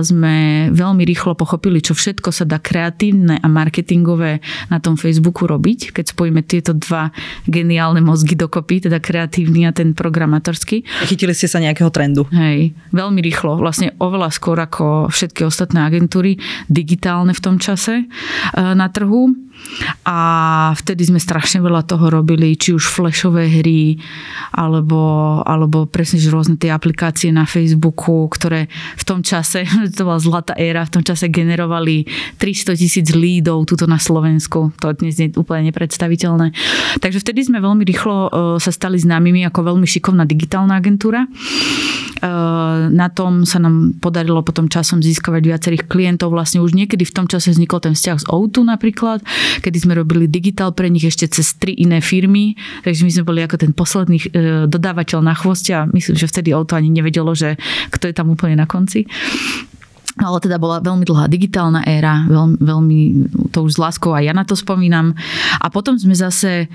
sme 0.00 0.34
veľmi 0.70 1.02
rýchlo 1.02 1.34
pochopili, 1.34 1.82
čo 1.82 1.92
všetko 1.98 2.30
sa 2.30 2.46
dá 2.46 2.62
kreatívne 2.62 3.42
a 3.42 3.46
marketingové 3.50 4.38
na 4.70 4.78
tom 4.78 4.94
Facebooku 4.94 5.50
robiť, 5.50 5.90
keď 5.90 6.14
spojíme 6.14 6.46
tieto 6.46 6.70
dva 6.70 7.10
geniálne 7.50 7.98
mozgy 7.98 8.38
dokopy, 8.38 8.86
teda 8.86 9.02
kreatívny 9.02 9.66
a 9.66 9.74
ten 9.74 9.92
programátorský. 9.92 10.86
Chytili 11.10 11.34
ste 11.34 11.50
sa 11.50 11.58
nejakého 11.58 11.90
trendu. 11.90 12.30
Hej, 12.30 12.78
veľmi 12.94 13.18
rýchlo, 13.20 13.58
vlastne 13.58 13.92
oveľa 13.98 14.30
skôr 14.30 14.56
ako 14.62 15.10
všetky 15.10 15.42
ostatné 15.42 15.82
agentúry, 15.82 16.38
digitálne 16.70 17.34
v 17.34 17.42
tom 17.42 17.56
čase 17.58 18.02
e, 18.02 18.06
na 18.54 18.86
trhu 18.86 19.49
a 20.04 20.18
vtedy 20.74 21.06
sme 21.06 21.20
strašne 21.20 21.62
veľa 21.62 21.86
toho 21.86 22.10
robili, 22.10 22.56
či 22.56 22.74
už 22.74 22.82
flashové 22.88 23.46
hry, 23.48 24.00
alebo, 24.56 25.40
alebo 25.44 25.86
presne, 25.86 26.18
že 26.18 26.32
rôzne 26.32 26.56
tie 26.58 26.72
aplikácie 26.72 27.30
na 27.30 27.44
Facebooku, 27.44 28.26
ktoré 28.32 28.66
v 28.96 29.04
tom 29.06 29.20
čase, 29.20 29.64
to 29.96 30.02
bola 30.04 30.18
zlatá 30.20 30.56
éra, 30.56 30.84
v 30.88 31.00
tom 31.00 31.04
čase 31.04 31.30
generovali 31.30 32.04
300 32.40 32.76
tisíc 32.80 33.06
lídov 33.14 33.68
tuto 33.68 33.84
na 33.86 34.00
Slovensku. 34.00 34.72
To 34.80 34.86
dnes 34.96 35.16
je 35.16 35.32
úplne 35.36 35.70
nepredstaviteľné. 35.70 36.52
Takže 36.98 37.22
vtedy 37.22 37.46
sme 37.46 37.62
veľmi 37.62 37.84
rýchlo 37.86 38.16
e, 38.16 38.30
sa 38.58 38.72
stali 38.72 38.98
známymi 38.98 39.46
ako 39.46 39.74
veľmi 39.74 39.86
šikovná 39.86 40.26
digitálna 40.26 40.80
agentúra. 40.80 41.24
E, 41.24 41.28
na 42.90 43.08
tom 43.12 43.48
sa 43.48 43.62
nám 43.62 43.96
podarilo 44.02 44.42
potom 44.44 44.66
časom 44.68 45.00
získavať 45.00 45.42
viacerých 45.44 45.84
klientov. 45.86 46.32
Vlastne 46.32 46.60
už 46.60 46.76
niekedy 46.76 47.04
v 47.06 47.14
tom 47.14 47.26
čase 47.30 47.52
vznikol 47.52 47.80
ten 47.80 47.94
vzťah 47.96 48.18
s 48.20 48.26
Outu 48.28 48.64
napríklad, 48.66 49.24
kedy 49.58 49.78
sme 49.82 49.98
robili 49.98 50.30
digitál 50.30 50.70
pre 50.70 50.86
nich 50.86 51.02
ešte 51.02 51.26
cez 51.26 51.58
tri 51.58 51.74
iné 51.74 51.98
firmy, 51.98 52.54
takže 52.86 53.02
my 53.02 53.10
sme 53.10 53.24
boli 53.26 53.40
ako 53.42 53.56
ten 53.58 53.72
posledný 53.74 54.18
e, 54.22 54.26
dodávateľ 54.70 55.18
na 55.20 55.34
chvoste 55.34 55.74
a 55.74 55.90
myslím, 55.90 56.14
že 56.14 56.30
vtedy 56.30 56.54
o 56.54 56.62
to 56.62 56.78
ani 56.78 56.94
nevedelo, 56.94 57.34
že 57.34 57.58
kto 57.90 58.10
je 58.10 58.14
tam 58.14 58.30
úplne 58.30 58.54
na 58.54 58.70
konci. 58.70 59.06
Ale 60.20 60.42
teda 60.42 60.60
bola 60.60 60.82
veľmi 60.82 61.06
dlhá 61.06 61.30
digitálna 61.30 61.86
éra, 61.86 62.26
veľmi, 62.28 62.56
veľmi 62.60 62.98
to 63.54 63.64
už 63.64 63.78
s 63.78 63.80
láskou 63.80 64.12
aj 64.12 64.26
ja 64.26 64.34
na 64.34 64.44
to 64.44 64.58
spomínam. 64.58 65.16
A 65.62 65.66
potom 65.70 65.96
sme 65.96 66.12
zase 66.12 66.68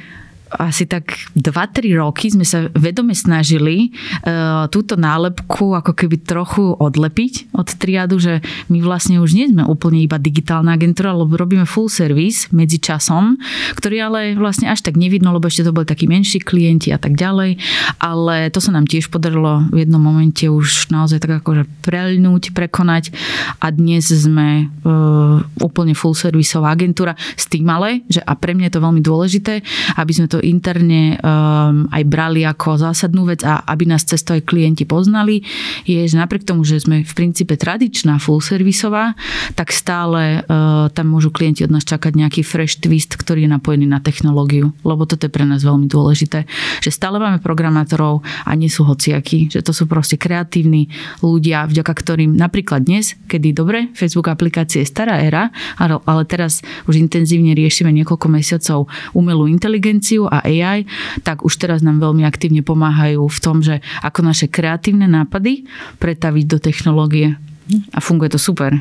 asi 0.54 0.86
tak 0.86 1.18
2-3 1.34 1.98
roky 1.98 2.30
sme 2.30 2.46
sa 2.46 2.70
vedome 2.78 3.18
snažili 3.18 3.92
uh, 4.24 4.70
túto 4.70 4.96
nálepku 4.96 5.74
ako 5.74 5.92
keby 5.94 6.22
trochu 6.22 6.74
odlepiť 6.78 7.54
od 7.58 7.68
triadu, 7.76 8.22
že 8.22 8.46
my 8.70 8.80
vlastne 8.82 9.20
už 9.20 9.34
nie 9.36 9.50
sme 9.50 9.66
úplne 9.66 10.02
iba 10.02 10.22
digitálna 10.22 10.78
agentúra, 10.78 11.18
lebo 11.18 11.36
robíme 11.36 11.66
full 11.68 11.90
service 11.90 12.50
medzi 12.54 12.78
časom, 12.78 13.42
ktorý 13.76 13.98
ale 14.08 14.20
vlastne 14.38 14.70
až 14.70 14.86
tak 14.86 14.96
nevidno, 14.96 15.34
lebo 15.36 15.50
ešte 15.50 15.68
to 15.68 15.76
boli 15.76 15.90
takí 15.90 16.06
menší 16.06 16.40
klienti 16.42 16.94
a 16.94 17.00
tak 17.02 17.18
ďalej, 17.18 17.58
ale 18.00 18.50
to 18.54 18.62
sa 18.62 18.72
nám 18.72 18.86
tiež 18.88 19.10
podarilo 19.10 19.66
v 19.74 19.84
jednom 19.84 20.02
momente 20.02 20.48
už 20.48 20.94
naozaj 20.94 21.20
tak 21.22 21.42
akože 21.44 21.68
preľnúť, 21.84 22.56
prekonať 22.56 23.12
a 23.60 23.74
dnes 23.74 24.08
sme 24.08 24.70
uh, 24.86 25.42
úplne 25.60 25.98
full 25.98 26.16
servisová 26.16 26.72
agentúra 26.72 27.18
s 27.36 27.50
tým 27.50 27.68
ale, 27.68 28.06
že 28.08 28.22
a 28.24 28.34
pre 28.38 28.54
mňa 28.56 28.70
je 28.70 28.74
to 28.74 28.86
veľmi 28.86 29.02
dôležité, 29.04 29.54
aby 30.00 30.12
sme 30.14 30.28
to 30.30 30.35
to 30.36 30.44
interne 30.44 31.16
um, 31.24 31.88
aj 31.88 32.04
brali 32.04 32.44
ako 32.44 32.76
zásadnú 32.76 33.24
vec 33.24 33.40
a 33.48 33.64
aby 33.72 33.88
nás 33.88 34.04
cez 34.04 34.20
aj 34.28 34.44
klienti 34.44 34.84
poznali, 34.84 35.40
je, 35.88 36.04
že 36.04 36.20
napriek 36.20 36.44
tomu, 36.44 36.68
že 36.68 36.84
sme 36.84 37.08
v 37.08 37.14
princípe 37.16 37.56
tradičná 37.56 38.20
full 38.20 38.44
servisová, 38.44 39.16
tak 39.56 39.72
stále 39.72 40.44
uh, 40.44 40.92
tam 40.92 41.16
môžu 41.16 41.32
klienti 41.32 41.64
od 41.64 41.72
nás 41.72 41.88
čakať 41.88 42.20
nejaký 42.20 42.44
fresh 42.44 42.84
twist, 42.84 43.16
ktorý 43.16 43.48
je 43.48 43.54
napojený 43.56 43.88
na 43.88 44.04
technológiu, 44.04 44.76
lebo 44.84 45.08
toto 45.08 45.24
je 45.24 45.32
pre 45.32 45.48
nás 45.48 45.64
veľmi 45.64 45.88
dôležité, 45.88 46.44
že 46.84 46.92
stále 46.92 47.16
máme 47.16 47.40
programátorov 47.40 48.20
a 48.44 48.52
nie 48.60 48.68
sú 48.68 48.84
hociakí, 48.84 49.48
že 49.48 49.64
to 49.64 49.72
sú 49.72 49.88
proste 49.88 50.20
kreatívni 50.20 50.92
ľudia, 51.24 51.64
vďaka 51.70 51.94
ktorým 51.96 52.36
napríklad 52.36 52.84
dnes, 52.84 53.16
kedy 53.32 53.56
dobre, 53.56 53.88
Facebook 53.96 54.28
aplikácie 54.28 54.84
je 54.84 54.92
stará 54.92 55.24
éra, 55.24 55.54
ale 55.80 56.24
teraz 56.28 56.60
už 56.90 57.00
intenzívne 57.00 57.56
riešime 57.56 57.94
niekoľko 57.94 58.28
mesiacov 58.28 58.92
umelú 59.16 59.48
inteligenciu 59.48 60.25
a 60.28 60.44
AI, 60.46 60.86
tak 61.26 61.46
už 61.46 61.58
teraz 61.58 61.82
nám 61.86 62.02
veľmi 62.02 62.26
aktívne 62.26 62.62
pomáhajú 62.62 63.26
v 63.26 63.40
tom, 63.42 63.62
že 63.62 63.80
ako 64.02 64.26
naše 64.26 64.48
kreatívne 64.52 65.06
nápady 65.06 65.66
pretaviť 66.02 66.46
do 66.46 66.58
technológie. 66.60 67.38
A 67.94 68.00
funguje 68.00 68.30
to 68.30 68.40
super. 68.42 68.78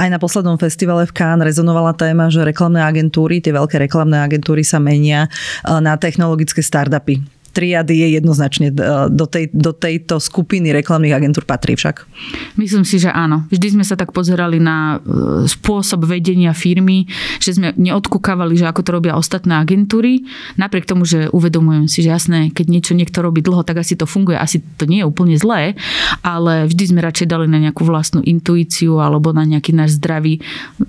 Aj 0.00 0.08
na 0.08 0.16
poslednom 0.16 0.56
festivale 0.56 1.04
v 1.04 1.12
Cannes 1.12 1.44
rezonovala 1.44 1.92
téma, 1.92 2.32
že 2.32 2.40
reklamné 2.40 2.80
agentúry, 2.80 3.44
tie 3.44 3.52
veľké 3.52 3.76
reklamné 3.84 4.24
agentúry 4.24 4.64
sa 4.64 4.80
menia 4.80 5.28
eh, 5.28 5.76
na 5.76 6.00
technologické 6.00 6.64
startupy 6.64 7.39
triady 7.50 8.06
je 8.06 8.08
jednoznačne 8.22 8.70
e, 8.70 8.74
do, 9.10 9.26
tej, 9.26 9.50
do 9.50 9.74
tejto 9.74 10.22
skupiny 10.22 10.70
reklamných 10.70 11.14
agentúr 11.14 11.42
patrí 11.42 11.74
však? 11.74 12.06
Myslím 12.54 12.86
si, 12.86 13.02
že 13.02 13.10
áno. 13.10 13.44
Vždy 13.50 13.80
sme 13.80 13.84
sa 13.84 13.98
tak 13.98 14.14
pozerali 14.14 14.62
na 14.62 15.02
e, 15.02 15.46
spôsob 15.50 16.06
vedenia 16.06 16.54
firmy, 16.54 17.10
že 17.42 17.58
sme 17.58 17.74
neodkúkavali, 17.74 18.54
že 18.54 18.70
ako 18.70 18.80
to 18.86 18.90
robia 18.94 19.18
ostatné 19.18 19.58
agentúry. 19.58 20.22
Napriek 20.54 20.86
tomu, 20.86 21.02
že 21.02 21.26
uvedomujem 21.34 21.90
si, 21.90 22.06
že 22.06 22.14
jasné, 22.14 22.54
keď 22.54 22.66
niečo 22.70 22.92
niekto 22.94 23.18
robí 23.20 23.42
dlho, 23.42 23.66
tak 23.66 23.82
asi 23.82 23.98
to 23.98 24.06
funguje, 24.06 24.38
asi 24.38 24.62
to 24.78 24.86
nie 24.86 25.02
je 25.02 25.08
úplne 25.10 25.34
zlé, 25.34 25.74
ale 26.22 26.70
vždy 26.70 26.94
sme 26.94 27.00
radšej 27.02 27.26
dali 27.26 27.50
na 27.50 27.58
nejakú 27.58 27.82
vlastnú 27.82 28.22
intuíciu 28.22 29.02
alebo 29.02 29.34
na 29.34 29.42
nejaký 29.42 29.74
náš 29.74 29.98
zdravý, 29.98 30.38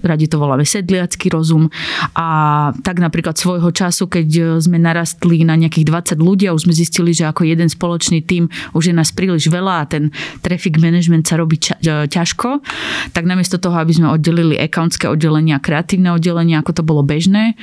radi 0.05 0.29
to 0.29 0.37
voláme 0.37 0.63
sedliacký 0.67 1.33
rozum. 1.33 1.73
A 2.13 2.69
tak 2.85 3.01
napríklad 3.01 3.39
svojho 3.39 3.73
času, 3.73 4.05
keď 4.05 4.59
sme 4.61 4.77
narastli 4.77 5.41
na 5.47 5.57
nejakých 5.57 6.13
20 6.13 6.21
ľudí 6.21 6.50
a 6.51 6.55
už 6.55 6.67
sme 6.67 6.75
zistili, 6.75 7.15
že 7.15 7.23
ako 7.23 7.47
jeden 7.47 7.71
spoločný 7.71 8.19
tým 8.27 8.51
už 8.75 8.91
je 8.91 8.93
nás 8.93 9.15
príliš 9.15 9.47
veľa 9.47 9.73
a 9.81 9.87
ten 9.87 10.03
traffic 10.43 10.75
management 10.75 11.23
sa 11.23 11.39
robí 11.39 11.55
ča- 11.55 11.79
ťažko, 11.81 12.59
tak 13.15 13.23
namiesto 13.23 13.55
toho, 13.55 13.79
aby 13.79 13.95
sme 13.95 14.11
oddelili 14.11 14.59
accountské 14.59 15.07
oddelenie 15.07 15.55
a 15.55 15.63
kreatívne 15.63 16.11
oddelenie, 16.11 16.59
ako 16.59 16.71
to 16.75 16.83
bolo 16.83 17.01
bežné 17.01 17.55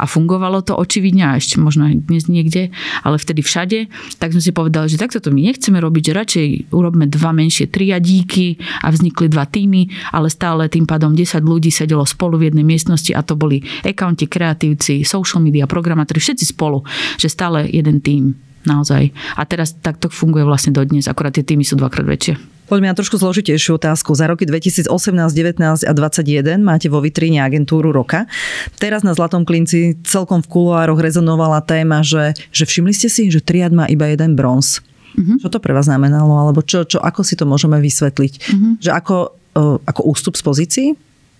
a 0.00 0.08
fungovalo 0.08 0.64
to 0.64 0.72
očividne 0.72 1.28
a 1.28 1.36
ešte 1.36 1.60
možno 1.60 1.92
aj 1.92 2.08
dnes 2.08 2.24
niekde, 2.26 2.72
ale 3.04 3.20
vtedy 3.20 3.44
všade, 3.44 3.78
tak 4.16 4.32
sme 4.32 4.40
si 4.40 4.56
povedali, 4.56 4.88
že 4.88 4.96
takto 4.96 5.20
to 5.20 5.28
my 5.28 5.44
nechceme 5.44 5.76
robiť, 5.76 6.02
že 6.08 6.12
radšej 6.16 6.46
urobme 6.72 7.04
dva 7.10 7.36
menšie 7.36 7.68
triadíky 7.68 8.56
a 8.80 8.88
vznikli 8.88 9.28
dva 9.28 9.44
týmy, 9.44 9.90
ale 10.16 10.32
stále 10.32 10.70
tým 10.72 10.88
pádom 10.88 11.12
10 11.12 11.44
ľudí 11.44 11.68
sedelo 11.68 12.06
spolu 12.08 12.40
v 12.40 12.52
jednej 12.52 12.64
miestnosti 12.64 13.12
a 13.12 13.20
to 13.20 13.36
boli 13.36 13.60
accounti, 13.84 14.30
kreatívci, 14.30 15.02
social 15.04 15.42
media, 15.42 15.66
programátori, 15.66 16.22
všetci 16.22 16.54
spolu, 16.54 16.86
že 17.18 17.28
stále 17.28 17.66
jeden 17.68 18.00
tým 18.00 18.29
naozaj. 18.64 19.12
A 19.36 19.42
teraz 19.48 19.76
takto 19.76 20.12
funguje 20.12 20.44
vlastne 20.44 20.74
dodnes, 20.74 21.08
akorát 21.08 21.32
tie 21.32 21.44
týmy 21.46 21.64
sú 21.64 21.76
dvakrát 21.80 22.04
väčšie. 22.04 22.60
Poďme 22.70 22.86
na 22.86 22.94
trošku 22.94 23.18
zložitejšiu 23.18 23.82
otázku. 23.82 24.14
Za 24.14 24.30
roky 24.30 24.46
2018, 24.46 24.86
19 24.86 25.58
a 25.58 25.90
2021 25.90 26.62
máte 26.62 26.86
vo 26.86 27.02
vitríne 27.02 27.42
agentúru 27.42 27.90
roka. 27.90 28.30
Teraz 28.78 29.02
na 29.02 29.10
Zlatom 29.10 29.42
klinci 29.42 29.98
celkom 30.06 30.38
v 30.38 30.46
kuloároch 30.46 31.02
rezonovala 31.02 31.66
téma, 31.66 32.06
že, 32.06 32.38
že 32.54 32.70
všimli 32.70 32.94
ste 32.94 33.10
si, 33.10 33.26
že 33.26 33.42
triad 33.42 33.74
má 33.74 33.90
iba 33.90 34.06
jeden 34.06 34.38
bronz. 34.38 34.86
Uh-huh. 35.18 35.42
Čo 35.42 35.50
to 35.50 35.58
pre 35.58 35.74
vás 35.74 35.90
znamenalo? 35.90 36.30
Alebo 36.30 36.62
čo, 36.62 36.86
čo, 36.86 37.02
ako 37.02 37.26
si 37.26 37.34
to 37.34 37.42
môžeme 37.42 37.74
vysvetliť? 37.82 38.32
Uh-huh. 38.38 38.78
Že 38.78 38.90
ako, 38.94 39.16
uh, 39.58 39.76
ako 39.90 40.00
ústup 40.06 40.38
z 40.38 40.42
pozícií? 40.46 40.88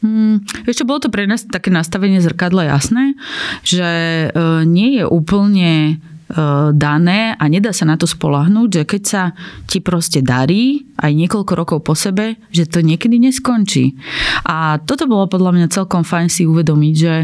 Hmm, 0.03 0.43
ešte 0.67 0.83
bolo 0.83 0.99
to 0.99 1.15
pre 1.15 1.31
nás 1.31 1.47
také 1.47 1.71
nastavenie 1.71 2.19
zrkadla 2.19 2.75
jasné, 2.75 3.15
že 3.63 3.87
uh, 4.35 4.67
nie 4.67 4.99
je 4.99 5.05
úplne 5.07 6.01
E, 6.01 6.20
dané 6.75 7.35
a 7.35 7.45
nedá 7.51 7.75
sa 7.75 7.89
na 7.89 7.99
to 7.99 8.07
spolahnúť, 8.07 8.69
že 8.71 8.83
keď 8.87 9.03
sa 9.03 9.23
ti 9.67 9.83
proste 9.83 10.23
darí 10.23 10.87
aj 11.01 11.13
niekoľko 11.17 11.53
rokov 11.57 11.79
po 11.83 11.97
sebe, 11.97 12.37
že 12.53 12.69
to 12.69 12.85
niekedy 12.85 13.17
neskončí. 13.17 13.97
A 14.45 14.79
toto 14.85 15.09
bolo 15.09 15.27
podľa 15.27 15.57
mňa 15.57 15.67
celkom 15.73 16.05
fajn 16.05 16.29
si 16.29 16.45
uvedomiť, 16.45 16.95
že 16.95 17.15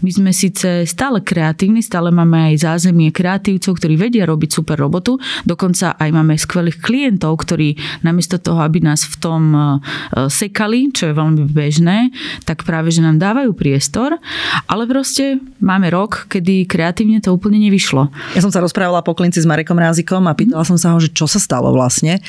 my 0.00 0.10
sme 0.14 0.30
síce 0.30 0.86
stále 0.86 1.18
kreatívni, 1.20 1.82
stále 1.82 2.14
máme 2.14 2.54
aj 2.54 2.62
zázemie 2.62 3.10
kreatívcov, 3.10 3.74
ktorí 3.74 3.98
vedia 3.98 4.24
robiť 4.24 4.50
super 4.54 4.78
robotu, 4.78 5.18
dokonca 5.42 5.98
aj 5.98 6.10
máme 6.14 6.38
skvelých 6.38 6.78
klientov, 6.78 7.42
ktorí 7.42 7.74
namiesto 8.06 8.38
toho, 8.38 8.62
aby 8.62 8.78
nás 8.86 9.02
v 9.02 9.16
tom 9.18 9.42
e, 9.50 9.60
sekali, 10.30 10.94
čo 10.94 11.10
je 11.10 11.18
veľmi 11.18 11.42
bežné, 11.50 12.14
tak 12.46 12.62
práve, 12.62 12.94
že 12.94 13.02
nám 13.02 13.18
dávajú 13.18 13.50
priestor, 13.52 14.14
ale 14.70 14.86
proste 14.86 15.42
máme 15.58 15.90
rok, 15.90 16.30
kedy 16.30 16.70
kreatívne 16.70 17.18
to 17.18 17.34
úplne 17.34 17.58
nevyšlo. 17.58 18.14
Ja 18.38 18.40
som 18.40 18.53
sa 18.54 18.62
rozprávala 18.62 19.02
po 19.02 19.18
klinci 19.18 19.42
s 19.42 19.50
Marekom 19.50 19.74
Rázikom 19.74 20.22
a 20.30 20.38
pýtala 20.38 20.62
som 20.62 20.78
sa 20.78 20.94
ho, 20.94 21.02
že 21.02 21.10
čo 21.10 21.26
sa 21.26 21.42
stalo 21.42 21.74
vlastne. 21.74 22.22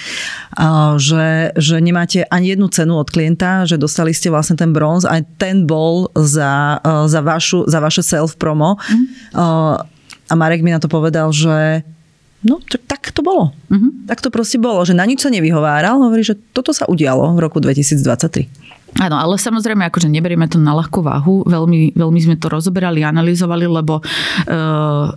Že, 0.98 1.54
že 1.54 1.76
nemáte 1.78 2.26
ani 2.34 2.58
jednu 2.58 2.66
cenu 2.74 2.98
od 2.98 3.06
klienta, 3.14 3.70
že 3.70 3.78
dostali 3.78 4.10
ste 4.10 4.34
vlastne 4.34 4.58
ten 4.58 4.74
bronz, 4.74 5.06
aj 5.06 5.22
ten 5.38 5.70
bol 5.70 6.10
za, 6.18 6.82
za, 7.06 7.22
vašu, 7.22 7.70
za 7.70 7.78
vaše 7.78 8.02
self-promo. 8.02 8.82
Mm. 8.82 9.06
A 10.26 10.34
Marek 10.34 10.66
mi 10.66 10.74
na 10.74 10.82
to 10.82 10.90
povedal, 10.90 11.30
že 11.30 11.86
No, 12.46 12.62
tak 12.62 13.10
to 13.10 13.26
bolo. 13.26 13.58
Uh-huh. 13.74 13.90
Tak 14.06 14.22
to 14.22 14.30
proste 14.30 14.62
bolo, 14.62 14.86
že 14.86 14.94
na 14.94 15.02
nič 15.10 15.26
sa 15.26 15.34
nevyhováral. 15.34 15.98
Hovorí, 15.98 16.22
že 16.22 16.38
toto 16.54 16.78
sa 16.78 16.86
udialo 16.86 17.34
v 17.34 17.42
roku 17.42 17.58
2023. 17.58 19.02
Áno, 19.02 19.18
ale 19.18 19.36
samozrejme, 19.42 19.82
akože 19.90 20.08
neberieme 20.08 20.46
to 20.46 20.62
na 20.62 20.78
ľahkú 20.78 21.02
váhu. 21.02 21.42
Veľmi, 21.44 21.98
veľmi 21.98 22.20
sme 22.22 22.36
to 22.38 22.48
rozoberali, 22.48 23.02
analyzovali, 23.02 23.66
lebo 23.68 24.00
uh, 24.00 25.10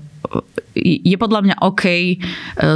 je 0.78 1.16
podľa 1.18 1.40
mňa 1.44 1.56
OK 1.64 1.84
e, 1.88 2.14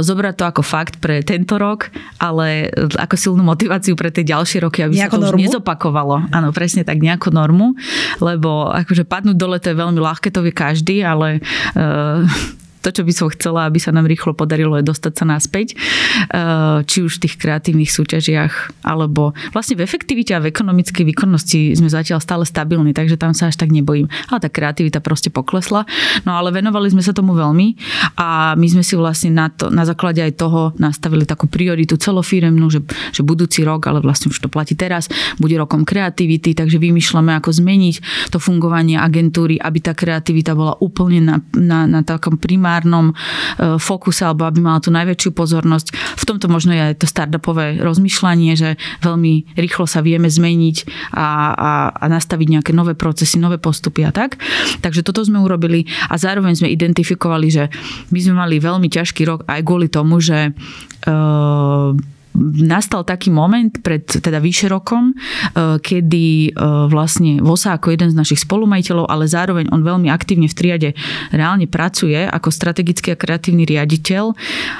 zobrať 0.03 0.35
to 0.35 0.43
ako 0.43 0.61
fakt 0.61 0.99
pre 0.99 1.23
tento 1.23 1.55
rok, 1.55 1.87
ale 2.19 2.67
ako 2.99 3.15
silnú 3.15 3.43
motiváciu 3.45 3.95
pre 3.95 4.11
tie 4.11 4.27
ďalšie 4.27 4.63
roky, 4.63 4.83
aby 4.83 4.99
sa 4.99 5.07
to 5.07 5.21
normu? 5.21 5.39
už 5.39 5.41
nezopakovalo. 5.47 6.15
Áno, 6.31 6.51
presne 6.51 6.83
tak, 6.83 6.99
nejakú 6.99 7.31
normu, 7.31 7.75
lebo 8.19 8.71
akože 8.71 9.07
padnúť 9.07 9.37
dole 9.39 9.57
to 9.61 9.71
je 9.71 9.79
veľmi 9.79 9.99
ľahké, 9.99 10.29
to 10.33 10.43
vie 10.43 10.53
každý, 10.53 11.05
ale 11.05 11.39
uh, 11.75 12.27
to, 12.83 12.91
čo 12.91 13.07
by 13.07 13.13
som 13.15 13.31
chcela, 13.31 13.65
aby 13.65 13.79
sa 13.79 13.95
nám 13.95 14.05
rýchlo 14.05 14.35
podarilo, 14.35 14.75
je 14.75 14.83
dostať 14.83 15.13
sa 15.15 15.25
naspäť, 15.25 15.67
eh, 15.73 16.83
či 16.83 16.99
už 16.99 17.17
v 17.17 17.21
tých 17.25 17.35
kreatívnych 17.39 17.87
súťažiach, 17.87 18.83
alebo 18.83 19.31
vlastne 19.55 19.79
v 19.79 19.87
efektivite 19.87 20.35
a 20.35 20.43
v 20.43 20.51
ekonomickej 20.51 21.07
výkonnosti 21.15 21.79
sme 21.79 21.87
zatiaľ 21.87 22.19
stále 22.19 22.43
stabilní, 22.43 22.91
takže 22.91 23.15
tam 23.15 23.31
sa 23.31 23.47
až 23.47 23.55
tak 23.55 23.71
nebojím. 23.71 24.11
Ale 24.27 24.43
tá 24.43 24.51
kreativita 24.51 24.99
proste 24.99 25.31
poklesla. 25.31 25.87
No 26.27 26.35
ale 26.35 26.51
venovali 26.51 26.91
sme 26.91 26.99
sa 26.99 27.15
tomu 27.15 27.31
veľmi 27.33 27.79
a 28.19 28.59
my 28.59 28.67
sme 28.67 28.83
si 28.83 28.99
vlastne 28.99 29.31
na, 29.31 29.47
to, 29.47 29.71
na 29.71 29.87
základe 29.87 30.19
aj 30.19 30.35
toho 30.35 30.75
nastavili 30.75 31.23
takú 31.23 31.47
prioritu 31.47 31.95
celofíremnú, 31.95 32.67
že, 32.67 32.83
že 33.15 33.23
budúci 33.23 33.63
rok, 33.63 33.87
ale 33.87 34.03
vlastne 34.03 34.27
už 34.27 34.43
to 34.43 34.51
platí 34.51 34.75
teraz, 34.75 35.07
bude 35.39 35.55
rokom 35.55 35.87
kreativity, 35.87 36.51
takže 36.51 36.81
vymýšľame, 36.81 37.31
ako 37.39 37.55
zmeniť 37.55 37.95
to 38.33 38.37
fungovanie 38.41 38.99
agentúry, 38.99 39.55
aby 39.61 39.79
tá 39.79 39.95
kreativita 39.95 40.57
bola 40.57 40.75
úplne 40.83 41.21
na, 41.23 41.35
na, 41.55 41.79
na 41.87 42.01
takom 42.01 42.35
primárnom 42.35 42.72
primárnom 42.73 43.13
e, 43.13 43.77
fokuse 43.77 44.25
alebo 44.25 44.49
aby 44.49 44.57
mala 44.57 44.81
tú 44.81 44.89
najväčšiu 44.89 45.29
pozornosť. 45.37 45.93
V 45.93 46.23
tomto 46.25 46.49
možno 46.49 46.73
je 46.73 46.97
to 46.97 47.05
startupové 47.05 47.77
rozmýšľanie, 47.77 48.57
že 48.57 48.81
veľmi 49.05 49.53
rýchlo 49.53 49.85
sa 49.85 50.01
vieme 50.01 50.25
zmeniť 50.25 50.77
a, 51.13 51.53
a, 51.53 51.71
a 51.93 52.05
nastaviť 52.09 52.47
nejaké 52.57 52.71
nové 52.73 52.97
procesy, 52.97 53.37
nové 53.37 53.61
postupy 53.61 54.09
a 54.09 54.11
tak. 54.11 54.41
Takže 54.81 55.05
toto 55.05 55.21
sme 55.21 55.37
urobili 55.37 55.85
a 56.09 56.17
zároveň 56.17 56.57
sme 56.57 56.73
identifikovali, 56.73 57.47
že 57.53 57.69
my 58.09 58.19
sme 58.19 58.33
mali 58.41 58.57
veľmi 58.57 58.89
ťažký 58.89 59.21
rok 59.29 59.45
aj 59.45 59.61
kvôli 59.61 59.87
tomu, 59.93 60.17
že 60.17 60.49
uh, 61.05 61.93
nastal 62.41 63.05
taký 63.05 63.29
moment 63.29 63.69
pred 63.81 64.03
teda 64.05 64.41
vyše 64.41 64.67
rokom, 64.69 65.13
e, 65.13 65.77
kedy 65.79 66.49
e, 66.49 66.61
vlastne 66.89 67.39
Vosa 67.41 67.77
ako 67.77 67.93
jeden 67.93 68.09
z 68.09 68.17
našich 68.17 68.41
spolumajiteľov, 68.43 69.05
ale 69.09 69.29
zároveň 69.29 69.69
on 69.69 69.85
veľmi 69.85 70.09
aktívne 70.09 70.49
v 70.49 70.55
triade 70.57 70.89
reálne 71.29 71.69
pracuje 71.69 72.17
ako 72.17 72.49
strategický 72.49 73.13
a 73.13 73.17
kreatívny 73.17 73.65
riaditeľ, 73.69 74.33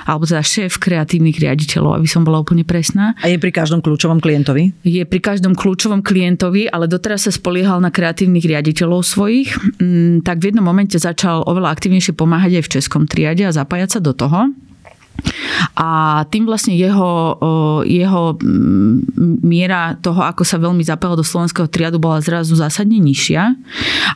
alebo 0.09 0.23
teda 0.25 0.41
šéf 0.41 0.81
kreatívnych 0.81 1.37
riaditeľov, 1.37 2.01
aby 2.01 2.07
som 2.09 2.25
bola 2.25 2.41
úplne 2.41 2.65
presná. 2.65 3.13
A 3.21 3.29
je 3.29 3.37
pri 3.37 3.53
každom 3.53 3.79
kľúčovom 3.85 4.19
klientovi? 4.19 4.73
Je 4.81 5.03
pri 5.05 5.19
každom 5.21 5.53
kľúčovom 5.53 6.01
klientovi, 6.01 6.67
ale 6.67 6.89
doteraz 6.89 7.29
sa 7.29 7.31
spoliehal 7.31 7.79
na 7.79 7.93
kreatívnych 7.93 8.43
riaditeľov 8.43 9.05
svojich. 9.05 9.53
Mm, 9.79 10.25
tak 10.25 10.41
v 10.41 10.51
jednom 10.51 10.65
momente 10.65 10.97
začal 10.97 11.45
oveľa 11.45 11.73
aktívnejšie 11.77 12.17
pomáhať 12.17 12.59
aj 12.59 12.63
v 12.65 12.71
českom 12.79 13.03
triade 13.05 13.45
a 13.45 13.55
zapájať 13.55 13.97
sa 13.97 13.99
do 14.01 14.11
toho. 14.15 14.49
A 15.73 16.21
tým 16.29 16.45
vlastne 16.45 16.77
jeho, 16.77 17.37
jeho 17.85 18.37
miera 19.41 19.97
toho, 19.97 20.21
ako 20.21 20.45
sa 20.45 20.61
veľmi 20.61 20.85
zapájal 20.85 21.17
do 21.17 21.25
slovenského 21.25 21.69
triadu, 21.69 21.97
bola 21.97 22.21
zrazu 22.21 22.53
zásadne 22.53 23.01
nižšia. 23.01 23.41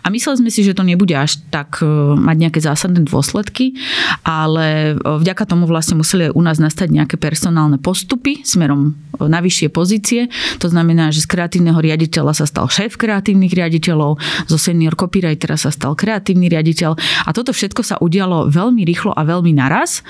A 0.04 0.08
mysleli 0.14 0.44
sme 0.44 0.50
si, 0.54 0.62
že 0.62 0.78
to 0.78 0.86
nebude 0.86 1.14
až 1.18 1.42
tak 1.50 1.82
mať 2.18 2.36
nejaké 2.38 2.60
zásadné 2.62 3.06
dôsledky, 3.06 3.74
ale 4.22 4.98
vďaka 5.02 5.50
tomu 5.50 5.66
vlastne 5.66 5.98
museli 5.98 6.30
u 6.30 6.42
nás 6.44 6.62
nastať 6.62 6.94
nejaké 6.94 7.16
personálne 7.18 7.82
postupy 7.82 8.42
smerom 8.46 8.94
na 9.18 9.42
vyššie 9.42 9.74
pozície. 9.74 10.30
To 10.62 10.70
znamená, 10.70 11.10
že 11.10 11.26
z 11.26 11.32
kreatívneho 11.32 11.82
riaditeľa 11.82 12.38
sa 12.38 12.46
stal 12.46 12.70
šéf 12.70 13.02
kreatívnych 13.02 13.54
riaditeľov, 13.54 14.22
zo 14.46 14.58
senior 14.62 14.94
copywritera 14.94 15.58
sa 15.58 15.74
stal 15.74 15.98
kreatívny 15.98 16.52
riaditeľ 16.54 16.94
a 17.26 17.30
toto 17.34 17.50
všetko 17.50 17.82
sa 17.82 17.96
udialo 17.98 18.50
veľmi 18.54 18.86
rýchlo 18.86 19.18
a 19.18 19.26
veľmi 19.26 19.58
naraz. 19.58 20.06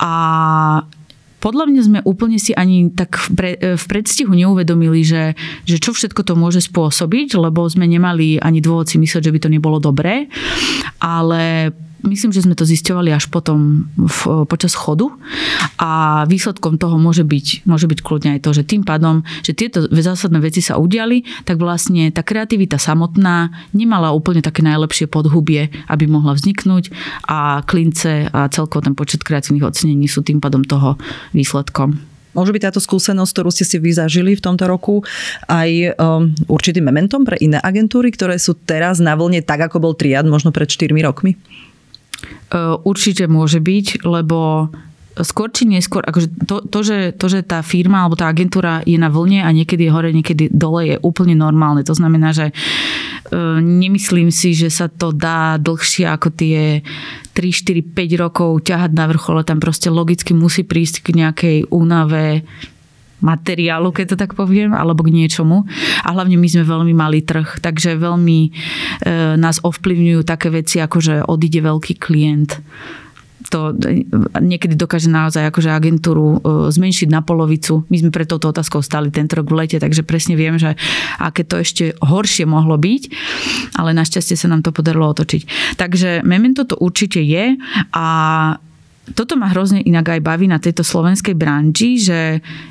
A 0.00 0.10
podľa 1.40 1.64
mňa 1.72 1.82
sme 1.84 1.98
úplne 2.04 2.36
si 2.36 2.52
ani 2.52 2.92
tak 2.92 3.16
v 3.16 3.84
predstihu 3.88 4.36
neuvedomili, 4.36 5.00
že, 5.00 5.32
že 5.64 5.80
čo 5.80 5.96
všetko 5.96 6.20
to 6.20 6.36
môže 6.36 6.68
spôsobiť, 6.68 7.40
lebo 7.40 7.64
sme 7.64 7.88
nemali 7.88 8.36
ani 8.36 8.60
dôvod 8.60 8.92
si 8.92 9.00
myslieť, 9.00 9.24
že 9.24 9.32
by 9.32 9.40
to 9.40 9.48
nebolo 9.48 9.80
dobré. 9.80 10.28
Ale 11.00 11.72
myslím, 12.04 12.30
že 12.32 12.44
sme 12.44 12.56
to 12.56 12.68
zisťovali 12.68 13.10
až 13.12 13.28
potom 13.28 13.88
v, 13.96 14.44
počas 14.46 14.76
chodu 14.76 15.12
a 15.80 16.22
výsledkom 16.26 16.76
toho 16.80 16.96
môže 16.96 17.24
byť, 17.24 17.68
môže 17.68 17.86
byť 17.88 18.00
kľudne 18.00 18.30
aj 18.38 18.40
to, 18.44 18.50
že 18.56 18.68
tým 18.68 18.82
pádom, 18.84 19.26
že 19.44 19.56
tieto 19.56 19.84
zásadné 19.88 20.40
veci 20.40 20.64
sa 20.64 20.80
udiali, 20.80 21.24
tak 21.44 21.60
vlastne 21.60 22.08
tá 22.10 22.24
kreativita 22.24 22.80
samotná 22.80 23.52
nemala 23.76 24.12
úplne 24.12 24.40
také 24.40 24.64
najlepšie 24.64 25.08
podhubie, 25.10 25.72
aby 25.88 26.04
mohla 26.08 26.36
vzniknúť 26.36 26.92
a 27.28 27.64
klince 27.64 28.28
a 28.30 28.48
celkovo 28.48 28.84
ten 28.84 28.94
počet 28.96 29.24
kreatívnych 29.24 29.66
ocenení 29.66 30.06
sú 30.08 30.24
tým 30.24 30.40
pádom 30.40 30.64
toho 30.64 30.96
výsledkom. 31.36 32.10
Môže 32.30 32.54
byť 32.54 32.62
táto 32.70 32.80
skúsenosť, 32.80 33.32
ktorú 33.34 33.50
ste 33.50 33.66
si 33.66 33.76
vyzažili 33.82 34.38
v 34.38 34.44
tomto 34.44 34.70
roku, 34.70 35.02
aj 35.50 35.98
um, 35.98 36.30
určitým 36.46 36.86
mementom 36.86 37.26
pre 37.26 37.34
iné 37.42 37.58
agentúry, 37.58 38.14
ktoré 38.14 38.38
sú 38.38 38.54
teraz 38.54 39.02
na 39.02 39.18
vlne 39.18 39.42
tak, 39.42 39.58
ako 39.66 39.82
bol 39.82 39.94
triad 39.98 40.22
možno 40.30 40.54
pred 40.54 40.70
4 40.70 40.94
rokmi? 41.02 41.34
Určite 42.84 43.30
môže 43.30 43.62
byť, 43.62 44.02
lebo 44.04 44.68
skôr 45.20 45.52
či 45.52 45.68
neskôr, 45.68 46.00
akože 46.06 46.46
to, 46.46 46.64
to, 46.64 46.80
že, 46.80 46.98
to, 47.18 47.26
že 47.28 47.40
tá 47.44 47.60
firma 47.60 48.04
alebo 48.04 48.16
tá 48.16 48.30
agentúra 48.30 48.80
je 48.86 48.96
na 48.96 49.10
vlne 49.12 49.44
a 49.44 49.50
niekedy 49.52 49.88
je 49.88 49.92
hore, 49.92 50.10
niekedy 50.14 50.48
dole 50.48 50.94
je 50.94 50.96
úplne 51.02 51.36
normálne. 51.36 51.84
To 51.84 51.92
znamená, 51.92 52.32
že 52.32 52.54
nemyslím 53.60 54.32
si, 54.32 54.56
že 54.56 54.72
sa 54.72 54.88
to 54.88 55.12
dá 55.12 55.60
dlhšie 55.60 56.08
ako 56.08 56.28
tie 56.34 56.82
3, 57.34 57.36
4, 57.36 57.94
5 57.94 58.22
rokov 58.22 58.50
ťahať 58.66 58.90
na 58.96 59.04
vrchole. 59.06 59.46
Tam 59.46 59.62
proste 59.62 59.92
logicky 59.92 60.32
musí 60.32 60.66
prísť 60.66 61.04
k 61.04 61.08
nejakej 61.20 61.56
únave 61.70 62.42
materiálu, 63.20 63.92
keď 63.92 64.14
to 64.14 64.16
tak 64.20 64.32
poviem, 64.36 64.72
alebo 64.72 65.04
k 65.04 65.14
niečomu. 65.14 65.64
A 66.04 66.08
hlavne 66.12 66.36
my 66.36 66.48
sme 66.48 66.64
veľmi 66.64 66.92
malý 66.96 67.24
trh, 67.24 67.60
takže 67.60 68.00
veľmi 68.00 68.38
e, 68.44 68.50
nás 69.36 69.60
ovplyvňujú 69.62 70.20
také 70.24 70.48
veci, 70.52 70.80
ako 70.80 70.96
že 71.00 71.14
odíde 71.24 71.60
veľký 71.64 71.94
klient 72.00 72.60
to 73.50 73.74
niekedy 74.38 74.78
dokáže 74.78 75.10
naozaj 75.10 75.48
akože 75.50 75.74
agentúru 75.74 76.38
e, 76.38 76.68
zmenšiť 76.70 77.08
na 77.10 77.24
polovicu. 77.24 77.82
My 77.90 77.96
sme 77.98 78.14
pre 78.14 78.28
touto 78.28 78.54
otázkou 78.54 78.78
stali 78.84 79.10
tento 79.10 79.40
rok 79.40 79.50
v 79.50 79.66
lete, 79.66 79.82
takže 79.82 80.06
presne 80.06 80.38
viem, 80.38 80.60
že 80.60 80.78
aké 81.18 81.42
to 81.42 81.58
ešte 81.58 81.98
horšie 81.98 82.46
mohlo 82.46 82.78
byť, 82.78 83.02
ale 83.80 83.96
našťastie 83.96 84.38
sa 84.38 84.46
nám 84.46 84.62
to 84.62 84.70
podarilo 84.70 85.10
otočiť. 85.10 85.74
Takže 85.80 86.22
Memento 86.22 86.62
to 86.62 86.78
určite 86.78 87.18
je 87.18 87.58
a 87.90 88.06
toto 89.14 89.34
ma 89.34 89.50
hrozne 89.50 89.82
inak 89.82 90.18
aj 90.18 90.20
baví 90.22 90.46
na 90.46 90.62
tejto 90.62 90.86
slovenskej 90.86 91.34
branži, 91.34 91.98
že 91.98 92.18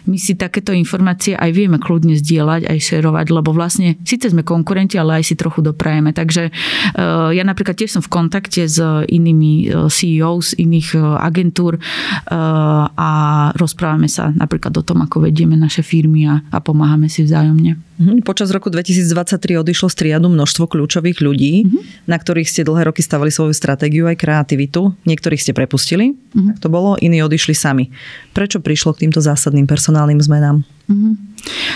my 0.07 0.15
si 0.15 0.37
takéto 0.37 0.71
informácie 0.71 1.35
aj 1.35 1.51
vieme 1.51 1.81
kľudne 1.81 2.15
zdieľať, 2.15 2.69
aj 2.69 2.79
šerovať, 2.79 3.27
lebo 3.33 3.51
vlastne 3.51 3.99
síce 4.07 4.31
sme 4.31 4.45
konkurenti, 4.45 4.95
ale 4.95 5.19
aj 5.19 5.23
si 5.25 5.35
trochu 5.35 5.59
doprajeme. 5.65 6.15
Takže 6.15 6.53
uh, 6.53 7.33
ja 7.33 7.43
napríklad 7.43 7.75
tiež 7.75 7.99
som 7.99 8.03
v 8.05 8.13
kontakte 8.13 8.69
s 8.69 8.79
inými 9.09 9.73
uh, 9.73 9.91
CEO 9.91 10.39
z 10.39 10.55
iných 10.61 10.89
uh, 10.95 11.19
agentúr 11.19 11.81
a 12.29 13.09
rozprávame 13.57 14.07
sa 14.07 14.31
napríklad 14.31 14.73
o 14.79 14.83
tom, 14.85 15.03
ako 15.03 15.27
vedieme 15.27 15.57
naše 15.57 15.81
firmy 15.81 16.29
a, 16.29 16.41
a 16.53 16.57
pomáhame 16.61 17.11
si 17.11 17.25
vzájomne. 17.25 17.88
Mhm. 17.99 18.23
Počas 18.23 18.47
roku 18.55 18.71
2023 18.71 19.59
odišlo 19.59 19.91
z 19.91 19.95
triadu 19.99 20.31
množstvo 20.31 20.71
kľúčových 20.71 21.19
ľudí, 21.19 21.67
mm-hmm. 21.67 22.07
na 22.07 22.15
ktorých 22.15 22.47
ste 22.47 22.63
dlhé 22.63 22.87
roky 22.87 23.03
stavali 23.03 23.27
svoju 23.27 23.51
stratégiu 23.51 24.07
aj 24.07 24.15
kreativitu. 24.15 24.95
Niektorých 25.03 25.43
ste 25.43 25.51
prepustili, 25.51 26.15
mm-hmm. 26.15 26.47
tak 26.55 26.57
to 26.63 26.71
bolo, 26.71 26.95
iní 27.03 27.19
odišli 27.19 27.51
sami. 27.51 27.91
Prečo 28.31 28.63
prišlo 28.63 28.95
k 28.95 29.03
týmto 29.03 29.19
zásadným 29.19 29.67
personálnym 29.67 30.23
zmenám? 30.23 30.63
Mm-hmm. 30.89 31.13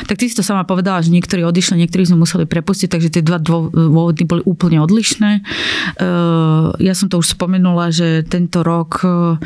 Tak 0.09 0.17
ty 0.17 0.25
si 0.25 0.33
to 0.33 0.41
sama 0.41 0.65
povedala, 0.65 0.99
že 1.05 1.13
niektorí 1.13 1.45
odišli, 1.45 1.79
niektorí 1.79 2.03
sme 2.03 2.25
museli 2.25 2.49
prepustiť, 2.49 2.89
takže 2.89 3.13
tie 3.13 3.23
dva 3.23 3.37
dôvody 3.37 4.25
boli 4.25 4.41
úplne 4.43 4.81
odlišné. 4.81 5.31
Ehm, 5.39 6.73
ja 6.81 6.93
som 6.97 7.07
to 7.07 7.21
už 7.21 7.37
spomenula, 7.37 7.93
že 7.93 8.25
tento 8.25 8.65
rok 8.65 9.05
e, 9.05 9.37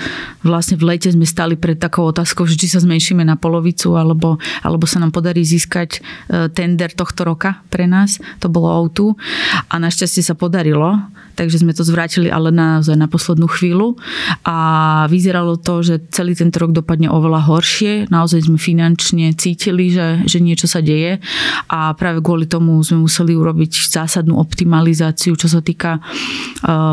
vlastne 0.47 0.79
v 0.79 0.95
lete 0.95 1.11
sme 1.11 1.27
stali 1.27 1.59
pred 1.59 1.75
takou 1.75 2.07
otázkou, 2.07 2.47
že 2.47 2.55
či 2.55 2.71
sa 2.71 2.79
zmenšíme 2.79 3.21
na 3.27 3.35
polovicu, 3.35 3.99
alebo, 3.99 4.39
alebo 4.63 4.87
sa 4.87 5.03
nám 5.03 5.11
podarí 5.11 5.43
získať 5.43 5.99
e, 5.99 6.47
tender 6.55 6.95
tohto 6.95 7.27
roka 7.27 7.59
pre 7.67 7.85
nás. 7.85 8.23
To 8.39 8.47
bolo 8.47 8.87
O2 8.87 9.19
a 9.67 9.75
našťastie 9.77 10.23
sa 10.23 10.33
podarilo 10.33 10.95
takže 11.37 11.61
sme 11.61 11.77
to 11.77 11.85
zvrátili 11.85 12.33
ale 12.33 12.49
naozaj 12.49 12.97
na 12.97 13.05
poslednú 13.05 13.45
chvíľu 13.45 13.93
a 14.41 14.57
vyzeralo 15.05 15.61
to, 15.61 15.85
že 15.85 16.09
celý 16.09 16.33
tento 16.33 16.57
rok 16.57 16.73
dopadne 16.73 17.13
oveľa 17.13 17.45
horšie. 17.45 18.09
Naozaj 18.09 18.49
sme 18.49 18.57
finančne 18.57 19.37
cítili, 19.37 19.93
že, 19.93 20.25
že 20.25 20.41
niečo 20.41 20.65
sa 20.65 20.81
deje 20.81 21.21
a 21.69 21.93
práve 21.93 22.25
kvôli 22.25 22.49
tomu 22.49 22.81
sme 22.81 23.05
museli 23.05 23.37
urobiť 23.37 23.71
zásadnú 23.87 24.41
optimalizáciu, 24.41 25.37
čo 25.37 25.45
sa 25.45 25.61
týka 25.61 25.99
e, 25.99 26.01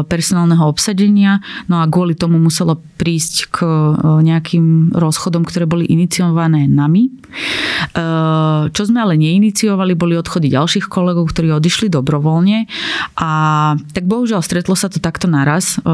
personálneho 0.04 0.68
obsadenia. 0.68 1.40
No 1.70 1.80
a 1.80 1.88
kvôli 1.88 2.12
tomu 2.18 2.36
muselo 2.36 2.76
prísť 2.98 3.34
k 3.54 3.56
e, 3.64 3.70
nejakým 4.24 4.92
rozchodom, 4.92 5.46
ktoré 5.46 5.64
boli 5.64 5.88
iniciované 5.88 6.66
nami. 6.66 7.08
E, 7.08 7.10
čo 8.68 8.82
sme 8.84 8.98
ale 9.00 9.14
neiniciovali, 9.14 9.94
boli 9.94 10.18
odchody 10.18 10.50
ďalších 10.50 10.90
kolegov, 10.90 11.30
ktorí 11.30 11.54
odišli 11.54 11.88
dobrovoľne 11.88 12.66
a 13.20 13.30
tak 13.94 14.04
bohužiaľ 14.10 14.33
bohužiaľ 14.34 14.50
stretlo 14.50 14.74
sa 14.74 14.90
to 14.90 14.98
takto 14.98 15.30
naraz, 15.30 15.78
e, 15.78 15.86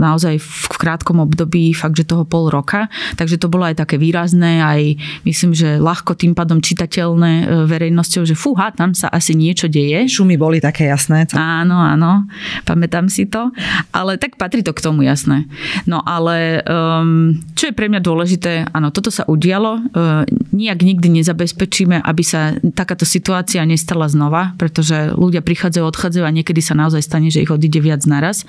naozaj 0.00 0.40
v 0.40 0.64
krátkom 0.80 1.20
období, 1.20 1.76
fakt, 1.76 2.00
že 2.00 2.08
toho 2.08 2.24
pol 2.24 2.48
roka, 2.48 2.88
takže 3.20 3.36
to 3.36 3.52
bolo 3.52 3.68
aj 3.68 3.84
také 3.84 4.00
výrazné, 4.00 4.64
aj 4.64 4.96
myslím, 5.28 5.52
že 5.52 5.76
ľahko 5.76 6.16
tým 6.16 6.32
pádom 6.32 6.64
čitateľné 6.64 7.32
e, 7.44 7.68
verejnosťou, 7.68 8.24
že 8.24 8.32
fúha, 8.32 8.72
tam 8.72 8.96
sa 8.96 9.12
asi 9.12 9.36
niečo 9.36 9.68
deje. 9.68 10.08
Šumy 10.08 10.40
boli 10.40 10.56
také 10.64 10.88
jasné. 10.88 11.28
Co? 11.28 11.36
Áno, 11.36 11.76
áno, 11.76 12.24
pamätám 12.64 13.12
si 13.12 13.28
to, 13.28 13.52
ale 13.92 14.16
tak 14.16 14.40
patrí 14.40 14.64
to 14.64 14.72
k 14.72 14.80
tomu 14.80 15.04
jasné. 15.04 15.44
No 15.84 16.00
ale 16.00 16.64
um, 16.64 17.36
čo 17.52 17.68
je 17.68 17.76
pre 17.76 17.92
mňa 17.92 18.00
dôležité, 18.00 18.72
áno, 18.72 18.88
toto 18.88 19.12
sa 19.12 19.28
udialo, 19.28 19.84
uh, 19.92 20.24
nijak 20.48 20.80
nikdy 20.80 21.20
nezabezpečíme, 21.20 22.00
aby 22.00 22.22
sa 22.24 22.56
takáto 22.72 23.04
situácia 23.04 23.60
nestala 23.68 24.08
znova, 24.08 24.56
pretože 24.56 25.12
ľudia 25.12 25.44
prichádzajú, 25.44 25.84
odchádzajú 25.84 26.24
a 26.24 26.32
niekedy 26.32 26.64
sa 26.64 26.72
naozaj 26.72 27.04
stane, 27.04 27.28
že 27.28 27.44
ich 27.44 27.50
odíde 27.50 27.81
viac 27.82 28.06
naraz 28.06 28.46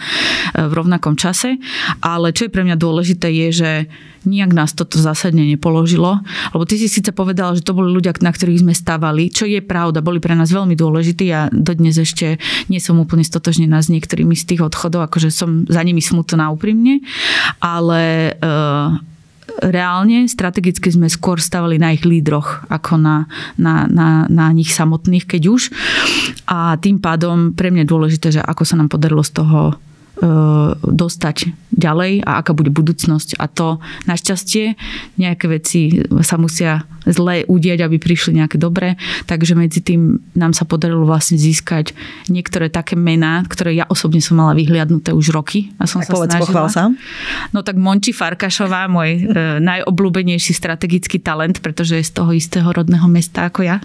e, 0.54 0.62
v 0.62 0.72
rovnakom 0.72 1.18
čase. 1.18 1.58
Ale 2.06 2.32
čo 2.32 2.46
je 2.46 2.54
pre 2.54 2.62
mňa 2.62 2.78
dôležité 2.78 3.34
je, 3.34 3.48
že 3.52 3.72
nijak 4.24 4.56
nás 4.56 4.72
toto 4.72 5.00
zásadne 5.00 5.44
nepoložilo. 5.44 6.24
Lebo 6.56 6.64
ty 6.64 6.80
si 6.80 6.88
síce 6.88 7.12
povedal, 7.12 7.56
že 7.60 7.66
to 7.66 7.76
boli 7.76 7.92
ľudia, 7.92 8.16
na 8.24 8.32
ktorých 8.32 8.64
sme 8.64 8.74
stávali, 8.74 9.28
čo 9.28 9.44
je 9.44 9.60
pravda, 9.60 10.00
boli 10.00 10.24
pre 10.24 10.36
nás 10.36 10.52
veľmi 10.52 10.76
dôležití 10.80 11.28
a 11.36 11.52
dodnes 11.52 12.00
ešte 12.00 12.40
nie 12.72 12.80
som 12.80 13.00
úplne 13.00 13.28
stotožnená 13.28 13.84
s 13.84 13.92
niektorými 13.92 14.36
z 14.36 14.56
tých 14.56 14.62
odchodov, 14.64 15.12
akože 15.12 15.30
som 15.30 15.68
za 15.68 15.82
nimi 15.84 16.00
smutná 16.00 16.50
úprimne, 16.56 17.04
ale 17.60 18.34
uh, 18.40 18.96
reálne, 19.62 20.26
strategicky 20.26 20.90
sme 20.90 21.12
skôr 21.12 21.38
stavali 21.38 21.78
na 21.78 21.94
ich 21.94 22.08
lídroch, 22.08 22.66
ako 22.72 22.98
na, 22.98 23.30
na, 23.60 23.86
na, 23.86 24.26
na 24.32 24.50
nich 24.56 24.74
samotných, 24.74 25.30
keď 25.30 25.42
už. 25.52 25.62
A 26.50 26.80
tým 26.82 26.98
pádom 26.98 27.54
pre 27.54 27.70
mňa 27.70 27.86
je 27.86 27.92
dôležité, 27.92 28.28
že 28.40 28.42
ako 28.42 28.64
sa 28.66 28.80
nám 28.80 28.90
podarilo 28.90 29.22
z 29.22 29.44
toho 29.44 29.78
dostať 30.84 31.52
ďalej 31.74 32.24
a 32.24 32.40
aká 32.40 32.56
bude 32.56 32.70
budúcnosť. 32.72 33.36
A 33.42 33.50
to 33.50 33.82
našťastie 34.08 34.80
nejaké 35.20 35.46
veci 35.50 36.06
sa 36.24 36.40
musia 36.40 36.86
zle 37.04 37.44
udieť, 37.44 37.84
aby 37.84 38.00
prišli 38.00 38.40
nejaké 38.40 38.56
dobré. 38.56 38.96
Takže 39.28 39.58
medzi 39.58 39.84
tým 39.84 40.24
nám 40.38 40.56
sa 40.56 40.64
podarilo 40.64 41.04
vlastne 41.04 41.36
získať 41.36 41.92
niektoré 42.32 42.72
také 42.72 42.96
mená, 42.96 43.44
ktoré 43.44 43.76
ja 43.76 43.86
osobne 43.90 44.24
som 44.24 44.40
mala 44.40 44.56
vyhliadnuté 44.56 45.12
už 45.12 45.36
roky. 45.36 45.74
A 45.80 45.90
som 45.90 46.00
tak 46.00 46.08
sa 46.08 46.14
povedz, 46.16 46.32
snažila. 46.40 46.70
sa. 46.72 46.84
No 47.52 47.66
tak 47.66 47.76
Monči 47.76 48.16
Farkašová, 48.16 48.88
môj 48.88 49.10
e, 49.12 49.22
najobľúbenejší 49.60 50.54
strategický 50.56 51.20
talent, 51.20 51.60
pretože 51.60 52.00
je 52.00 52.06
z 52.08 52.12
toho 52.16 52.32
istého 52.32 52.68
rodného 52.72 53.06
mesta 53.12 53.52
ako 53.52 53.68
ja. 53.68 53.84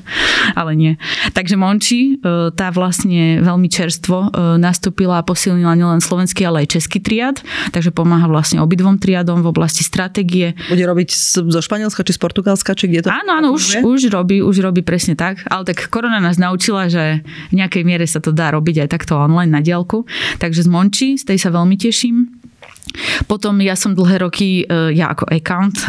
Ale 0.54 0.78
nie. 0.78 0.94
Takže 1.34 1.58
Monči, 1.58 2.22
e, 2.22 2.54
tá 2.54 2.70
vlastne 2.70 3.42
veľmi 3.42 3.66
čerstvo 3.66 4.28
e, 4.30 4.58
nastúpila 4.62 5.20
a 5.20 5.26
posilnila 5.26 5.74
nielen 5.74 5.98
Slovensko 5.98 6.27
slovenský, 6.28 6.44
ale 6.44 6.68
aj 6.68 6.76
český 6.76 6.98
triad, 7.00 7.40
takže 7.72 7.88
pomáha 7.88 8.28
vlastne 8.28 8.60
obidvom 8.60 9.00
triadom 9.00 9.40
v 9.40 9.48
oblasti 9.48 9.80
stratégie. 9.80 10.52
Bude 10.68 10.84
robiť 10.84 11.08
zo 11.48 11.60
Španielska 11.64 12.04
či 12.04 12.12
z 12.12 12.20
Portugalska, 12.20 12.76
či 12.76 12.92
kde 12.92 13.08
to? 13.08 13.08
Áno, 13.08 13.32
áno, 13.32 13.48
už, 13.56 13.80
už, 13.80 14.12
robí, 14.12 14.44
už 14.44 14.60
robí 14.60 14.84
presne 14.84 15.16
tak, 15.16 15.40
ale 15.48 15.64
tak 15.64 15.88
korona 15.88 16.20
nás 16.20 16.36
naučila, 16.36 16.92
že 16.92 17.24
v 17.48 17.54
nejakej 17.64 17.82
miere 17.88 18.04
sa 18.04 18.20
to 18.20 18.28
dá 18.28 18.52
robiť 18.52 18.84
aj 18.84 18.88
takto 18.92 19.16
online 19.16 19.48
na 19.48 19.64
diálku. 19.64 20.04
Takže 20.36 20.60
z 20.64 20.68
Monči, 20.68 21.08
z 21.16 21.24
tej 21.24 21.38
sa 21.40 21.48
veľmi 21.48 21.80
teším. 21.80 22.38
Potom 23.30 23.60
ja 23.62 23.78
som 23.78 23.94
dlhé 23.94 24.24
roky, 24.26 24.64
e, 24.64 24.94
ja 24.94 25.12
ako 25.12 25.28
account, 25.30 25.76
e, 25.84 25.88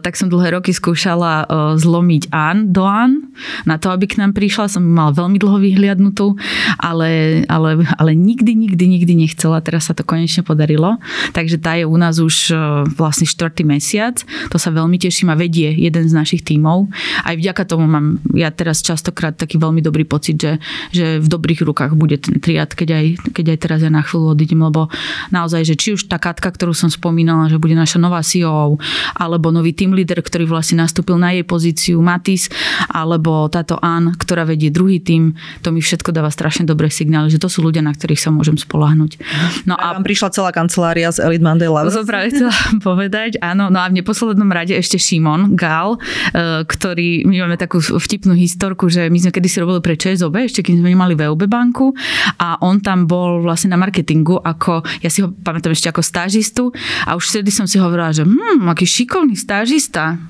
tak 0.00 0.14
som 0.18 0.28
dlhé 0.28 0.58
roky 0.58 0.74
skúšala 0.74 1.44
e, 1.44 1.78
zlomiť 1.78 2.32
An 2.32 2.70
do 2.70 2.84
An. 2.86 3.32
Na 3.66 3.78
to, 3.78 3.90
aby 3.90 4.08
k 4.08 4.18
nám 4.18 4.34
prišla, 4.36 4.70
som 4.70 4.84
mal 4.84 5.14
veľmi 5.14 5.38
dlho 5.38 5.58
vyhliadnutú, 5.58 6.34
ale, 6.78 7.42
ale, 7.46 7.84
ale 7.98 8.10
nikdy, 8.12 8.54
nikdy, 8.54 8.84
nikdy 8.86 9.12
nechcela. 9.14 9.62
Teraz 9.62 9.90
sa 9.90 9.94
to 9.94 10.06
konečne 10.06 10.42
podarilo. 10.42 10.98
Takže 11.36 11.58
tá 11.58 11.78
je 11.78 11.86
u 11.86 11.96
nás 11.98 12.18
už 12.18 12.54
vlastne 12.94 13.26
štvrtý 13.26 13.62
mesiac. 13.66 14.20
To 14.50 14.58
sa 14.58 14.74
veľmi 14.74 14.98
teším 14.98 15.32
a 15.32 15.38
vedie 15.38 15.72
jeden 15.72 16.04
z 16.06 16.12
našich 16.12 16.42
tímov. 16.44 16.90
Aj 17.22 17.34
vďaka 17.34 17.62
tomu 17.66 17.86
mám 17.86 18.22
ja 18.34 18.50
teraz 18.50 18.82
častokrát 18.82 19.36
taký 19.36 19.60
veľmi 19.60 19.80
dobrý 19.84 20.04
pocit, 20.06 20.38
že, 20.38 20.52
že 20.90 21.18
v 21.20 21.26
dobrých 21.28 21.62
rukách 21.62 21.92
bude 21.94 22.18
ten 22.18 22.38
triad, 22.38 22.72
keď 22.72 22.88
aj, 22.94 23.06
keď 23.34 23.46
aj 23.54 23.58
teraz 23.58 23.78
ja 23.84 23.90
na 23.92 24.02
chvíľu 24.02 24.34
odídem, 24.34 24.60
lebo 24.62 24.88
naozaj, 25.30 25.62
že 25.66 25.74
či 25.76 25.91
už 25.94 26.08
tá 26.08 26.16
Katka, 26.16 26.48
ktorú 26.50 26.72
som 26.72 26.88
spomínala, 26.88 27.50
že 27.50 27.58
bude 27.58 27.74
naša 27.74 27.98
nová 27.98 28.22
CEO, 28.22 28.78
alebo 29.16 29.50
nový 29.50 29.74
team 29.74 29.92
leader, 29.92 30.20
ktorý 30.22 30.46
vlastne 30.48 30.80
nastúpil 30.82 31.18
na 31.18 31.34
jej 31.34 31.44
pozíciu, 31.44 31.98
Matis, 32.00 32.48
alebo 32.88 33.46
táto 33.50 33.76
Ann, 33.82 34.14
ktorá 34.14 34.46
vedie 34.46 34.70
druhý 34.70 35.02
tým, 35.02 35.34
to 35.60 35.74
mi 35.74 35.82
všetko 35.82 36.14
dáva 36.14 36.30
strašne 36.30 36.64
dobré 36.64 36.88
signály, 36.88 37.28
že 37.28 37.42
to 37.42 37.50
sú 37.50 37.64
ľudia, 37.64 37.82
na 37.82 37.92
ktorých 37.92 38.20
sa 38.20 38.30
môžem 38.30 38.54
spolahnuť. 38.54 39.18
No 39.66 39.74
a, 39.74 39.92
a 39.92 39.98
vám 39.98 40.04
prišla 40.06 40.28
celá 40.30 40.50
kancelária 40.54 41.10
z 41.10 41.24
Elite 41.24 41.44
Monday 41.44 41.68
Love. 41.68 41.90
To 41.92 42.06
práve 42.06 42.32
chcela 42.32 42.54
povedať, 42.88 43.40
áno. 43.42 43.68
No 43.68 43.82
a 43.82 43.90
v 43.90 44.00
neposlednom 44.00 44.48
rade 44.48 44.72
ešte 44.76 44.96
Šimon 44.96 45.58
Gál, 45.58 45.98
e, 46.32 46.64
ktorý, 46.64 47.26
my 47.26 47.48
máme 47.48 47.56
takú 47.58 47.82
vtipnú 47.82 48.32
historku, 48.38 48.88
že 48.88 49.10
my 49.10 49.18
sme 49.18 49.32
kedysi 49.34 49.60
robili 49.60 49.80
pre 49.82 49.94
ČSOB, 49.98 50.34
ešte 50.46 50.60
keď 50.62 50.80
sme 50.80 50.94
mali 50.94 51.18
VUB 51.18 51.48
banku 51.50 51.92
a 52.38 52.60
on 52.62 52.78
tam 52.78 53.10
bol 53.10 53.42
vlastne 53.42 53.74
na 53.74 53.78
marketingu 53.80 54.38
ako, 54.38 54.84
ja 55.02 55.08
si 55.08 55.24
ho 55.24 55.32
pamätám, 55.32 55.71
ešte 55.72 55.90
ako 55.90 56.02
stážistu. 56.04 56.64
A 57.08 57.16
už 57.16 57.28
vtedy 57.28 57.50
som 57.52 57.68
si 57.68 57.80
hovorila, 57.80 58.12
že 58.12 58.24
hm, 58.24 58.68
aký 58.68 58.84
šikovný 58.84 59.36
stážista 59.36 60.20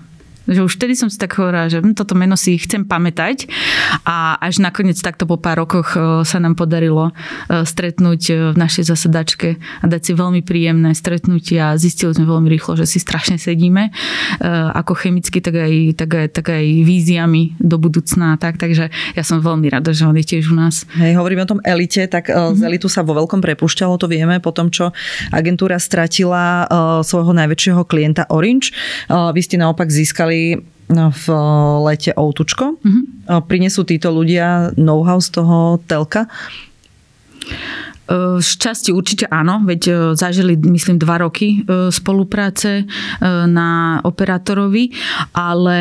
že 0.46 0.61
už 0.62 0.72
vtedy 0.78 0.98
som 0.98 1.07
si 1.07 1.18
tak 1.18 1.38
hovorila, 1.38 1.70
že 1.70 1.78
hm, 1.78 1.94
toto 1.94 2.18
meno 2.18 2.35
si 2.35 2.59
chcem 2.59 2.83
pamätať 2.83 3.46
a 4.02 4.38
až 4.42 4.59
nakoniec 4.59 4.98
takto 4.98 5.28
po 5.28 5.38
pár 5.38 5.62
rokoch 5.62 5.94
e, 5.94 6.26
sa 6.26 6.38
nám 6.42 6.59
podarilo 6.59 7.11
e, 7.11 7.62
stretnúť 7.62 8.22
e, 8.31 8.33
v 8.50 8.57
našej 8.59 8.90
zasadačke 8.90 9.59
a 9.59 9.85
dať 9.87 10.00
si 10.02 10.12
veľmi 10.18 10.42
príjemné 10.42 10.90
stretnutia 10.98 11.74
a 11.74 11.78
zistili 11.78 12.14
sme 12.14 12.26
veľmi 12.26 12.48
rýchlo, 12.50 12.74
že 12.74 12.87
si 12.88 12.98
strašne 12.98 13.38
sedíme 13.38 13.94
ako 14.72 14.98
chemicky, 14.98 15.38
tak 15.38 15.55
aj, 15.55 15.72
tak 15.96 16.11
aj, 16.12 16.26
tak 16.35 16.46
aj 16.50 16.64
víziami 16.83 17.57
do 17.62 17.78
budúcna. 17.78 18.35
Tak, 18.38 18.59
takže 18.59 18.90
ja 18.90 19.22
som 19.22 19.38
veľmi 19.38 19.70
rada, 19.70 19.94
že 19.94 20.07
on 20.07 20.16
je 20.18 20.26
tiež 20.26 20.50
u 20.50 20.57
nás. 20.57 20.85
Hej, 20.98 21.18
hovoríme 21.18 21.46
o 21.46 21.48
tom 21.48 21.61
elite, 21.62 22.05
tak 22.11 22.28
mm-hmm. 22.28 22.59
z 22.59 22.61
mhm. 22.61 22.68
elitu 22.68 22.87
sa 22.90 23.07
vo 23.07 23.14
veľkom 23.16 23.40
prepušťalo, 23.40 23.98
to 24.00 24.11
vieme, 24.11 24.38
po 24.42 24.50
tom, 24.50 24.68
čo 24.72 24.90
agentúra 25.31 25.78
stratila 25.78 26.66
svojho 27.07 27.33
najväčšieho 27.37 27.83
klienta 27.87 28.26
Orange. 28.33 28.74
Vy 29.09 29.40
ste 29.42 29.57
naopak 29.61 29.88
získali 29.88 30.32
mali 30.33 30.64
no, 30.88 31.12
v 31.12 31.27
lete 31.85 32.12
outučko. 32.16 32.81
Mm-hmm. 32.81 33.05
Prinesú 33.49 33.85
títo 33.85 34.09
ľudia 34.12 34.73
know-how 34.81 35.21
z 35.21 35.29
toho 35.40 35.81
telka? 35.85 36.29
Z 38.38 38.51
časti 38.61 38.92
určite 38.92 39.25
áno, 39.25 39.64
veď 39.64 39.83
e, 39.88 39.92
zažili, 40.12 40.59
myslím, 40.61 41.01
dva 41.01 41.25
roky 41.25 41.64
e, 41.64 41.88
spolupráce 41.88 42.85
na 43.48 44.01
operátorovi, 44.05 44.92
ale 45.33 45.81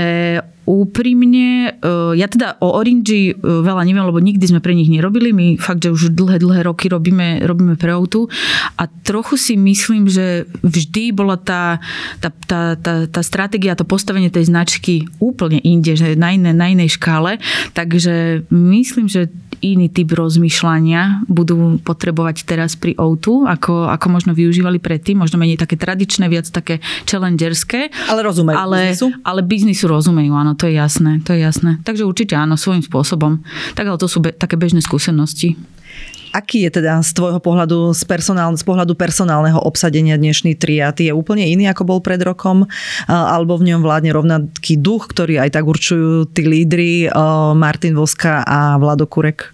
úprimne, 0.62 1.74
ja 2.13 2.28
teda 2.30 2.62
o 2.62 2.78
Orange 2.78 3.34
veľa 3.41 3.82
neviem, 3.82 4.06
lebo 4.06 4.22
nikdy 4.22 4.46
sme 4.46 4.62
pre 4.62 4.78
nich 4.78 4.88
nerobili. 4.88 5.34
My 5.34 5.58
fakt, 5.58 5.82
že 5.84 5.91
už 5.91 6.13
dlhé, 6.13 6.38
dlhé 6.38 6.70
roky 6.70 6.86
robíme, 6.88 7.41
robíme 7.44 7.76
pre 7.76 7.98
Outu 7.98 8.30
a 8.78 8.86
trochu 8.88 9.36
si 9.41 9.54
myslím, 9.58 10.06
že 10.06 10.46
vždy 10.62 11.17
bola 11.17 11.36
tá, 11.41 11.82
tá, 12.22 12.30
tá, 12.46 12.78
tá, 12.78 13.10
tá 13.10 13.22
stratégia, 13.26 13.76
to 13.76 13.89
postavenie 13.89 14.30
tej 14.30 14.54
značky 14.54 15.10
úplne 15.17 15.60
inde, 15.65 15.98
že 15.98 16.13
na, 16.13 16.32
iné, 16.32 16.54
na 16.54 16.70
inej 16.70 16.96
škále. 17.02 17.41
Takže 17.74 18.46
myslím, 18.54 19.10
že 19.10 19.34
iný 19.62 19.88
typ 19.93 20.12
rozmýšľania 20.17 21.30
budú 21.30 21.78
potrebovať 21.86 22.43
teraz 22.43 22.74
pri 22.76 22.97
O2, 22.97 23.47
ako, 23.47 23.88
ako 23.93 24.08
možno 24.10 24.32
využívali 24.34 24.82
predtým, 24.82 25.21
možno 25.21 25.38
menej 25.38 25.62
také 25.62 25.78
tradičné, 25.78 26.28
viac 26.28 26.50
také 26.50 26.82
challengerské. 27.06 27.93
Ale 28.10 28.26
rozumejú 28.26 28.58
ale, 28.58 28.91
biznisu? 28.91 29.08
Ale 29.21 29.41
biznisu 29.45 29.86
rozumejú, 29.88 30.34
áno, 30.34 30.58
to 30.58 30.67
je 30.67 30.76
jasné, 30.76 31.21
to 31.21 31.38
je 31.38 31.45
jasné. 31.45 31.78
Takže 31.86 32.04
určite 32.04 32.34
áno, 32.36 32.58
svojím 32.58 32.82
spôsobom. 32.82 33.45
Tak 33.78 33.86
ale 33.86 33.97
to 34.02 34.10
sú 34.10 34.19
be, 34.19 34.34
také 34.34 34.58
bežné 34.58 34.82
skúsenosti. 34.82 35.56
Aký 36.32 36.63
je 36.63 36.72
teda 36.80 37.04
z 37.04 37.12
tvojho 37.12 37.44
pohľadu, 37.44 37.91
z, 37.91 38.08
personál, 38.08 38.56
z 38.56 38.63
pohľadu 38.63 38.96
personálneho 38.96 39.60
obsadenia 39.60 40.15
dnešný 40.15 40.56
triad? 40.56 40.96
Je 40.96 41.12
úplne 41.12 41.44
iný, 41.44 41.67
ako 41.67 41.84
bol 41.84 42.00
pred 42.00 42.24
rokom? 42.24 42.63
Alebo 43.12 43.60
v 43.60 43.67
ňom 43.72 43.84
vládne 43.84 44.15
rovnaký 44.15 44.80
duch, 44.80 45.12
ktorý 45.12 45.44
aj 45.44 45.60
tak 45.60 45.67
určujú 45.67 46.32
tí 46.32 46.48
lídry 46.48 47.12
Martin 47.60 48.00
Voska 48.00 48.48
a 48.48 48.80
Vlado 48.80 49.12
Kurek? 49.12 49.52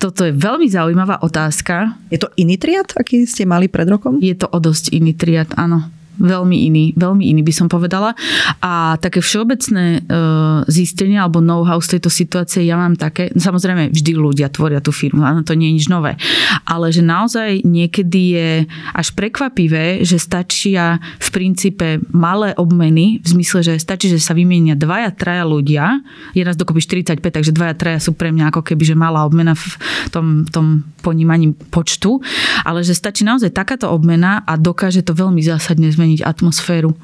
Toto 0.00 0.24
je 0.24 0.32
veľmi 0.32 0.64
zaujímavá 0.64 1.20
otázka. 1.20 1.92
Je 2.08 2.16
to 2.16 2.32
iný 2.40 2.56
triad, 2.56 2.88
aký 2.96 3.28
ste 3.28 3.44
mali 3.44 3.68
pred 3.68 3.84
rokom? 3.84 4.16
Je 4.16 4.32
to 4.32 4.48
o 4.48 4.56
dosť 4.56 4.96
iný 4.96 5.12
triad, 5.12 5.52
áno 5.60 5.99
veľmi 6.20 6.56
iný, 6.68 6.84
veľmi 6.94 7.24
iný 7.24 7.40
by 7.40 7.52
som 7.52 7.66
povedala. 7.66 8.12
A 8.60 9.00
také 9.00 9.24
všeobecné 9.24 9.84
e, 9.98 10.20
zistenie 10.68 11.16
alebo 11.16 11.40
know-how 11.40 11.80
z 11.80 11.96
tejto 11.96 12.12
situácie 12.12 12.68
ja 12.68 12.76
mám 12.76 12.94
také, 12.94 13.32
no 13.32 13.40
samozrejme 13.40 13.90
vždy 13.90 14.12
ľudia 14.14 14.52
tvoria 14.52 14.84
tú 14.84 14.92
firmu, 14.92 15.24
áno, 15.24 15.40
to 15.40 15.56
nie 15.56 15.72
je 15.72 15.76
nič 15.82 15.86
nové, 15.88 16.20
ale 16.68 16.92
že 16.92 17.00
naozaj 17.00 17.64
niekedy 17.64 18.20
je 18.36 18.50
až 18.92 19.08
prekvapivé, 19.16 20.04
že 20.04 20.20
stačia 20.20 21.00
v 21.18 21.28
princípe 21.32 22.02
malé 22.12 22.52
obmeny, 22.56 23.18
v 23.22 23.26
zmysle, 23.26 23.64
že 23.64 23.74
stačí, 23.80 24.12
že 24.12 24.20
sa 24.20 24.36
vymenia 24.36 24.76
dvaja, 24.76 25.14
traja 25.14 25.44
ľudia, 25.46 26.04
je 26.36 26.42
nás 26.44 26.58
dokopy 26.58 26.82
45, 26.82 27.20
takže 27.20 27.52
dvaja, 27.54 27.74
traja 27.74 27.98
sú 28.02 28.12
pre 28.12 28.34
mňa 28.34 28.52
ako 28.52 28.60
keby, 28.62 28.82
že 28.84 28.94
malá 28.98 29.24
obmena 29.24 29.56
v 29.56 29.64
tom, 30.12 30.44
tom 30.48 30.84
ponímaní 31.00 31.56
počtu, 31.72 32.20
ale 32.66 32.84
že 32.84 32.92
stačí 32.92 33.24
naozaj 33.24 33.54
takáto 33.54 33.88
obmena 33.88 34.44
a 34.44 34.58
dokáže 34.58 35.00
to 35.06 35.16
veľmi 35.16 35.40
zásadne 35.40 35.88
zmeniť 35.88 36.09
zmeniť 36.10 36.26
atmosféru. 36.26 36.98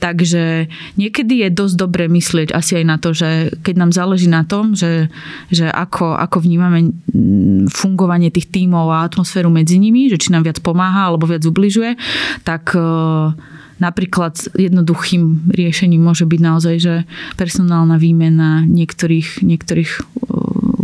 Takže 0.00 0.72
niekedy 0.96 1.44
je 1.44 1.48
dosť 1.52 1.76
dobre 1.76 2.08
myslieť 2.08 2.56
asi 2.56 2.80
aj 2.80 2.84
na 2.88 2.96
to, 2.96 3.12
že 3.12 3.52
keď 3.60 3.74
nám 3.76 3.90
záleží 3.92 4.32
na 4.32 4.48
tom, 4.48 4.72
že, 4.72 5.12
že 5.52 5.68
ako, 5.68 6.16
ako 6.16 6.40
vnímame 6.40 6.96
fungovanie 7.68 8.32
tých 8.32 8.48
tímov 8.48 8.88
a 8.88 9.04
atmosféru 9.04 9.52
medzi 9.52 9.76
nimi, 9.76 10.08
že 10.08 10.16
či 10.16 10.32
nám 10.32 10.48
viac 10.48 10.64
pomáha 10.64 11.12
alebo 11.12 11.28
viac 11.28 11.44
ubližuje, 11.44 12.00
tak 12.48 12.72
e, 12.72 12.80
Napríklad 13.76 14.56
jednoduchým 14.56 15.52
riešením 15.52 16.00
môže 16.00 16.24
byť 16.24 16.40
naozaj, 16.40 16.76
že 16.80 16.94
personálna 17.36 18.00
výmena 18.00 18.64
niektorých, 18.64 19.44
niektorých 19.44 19.90
e, 19.92 20.02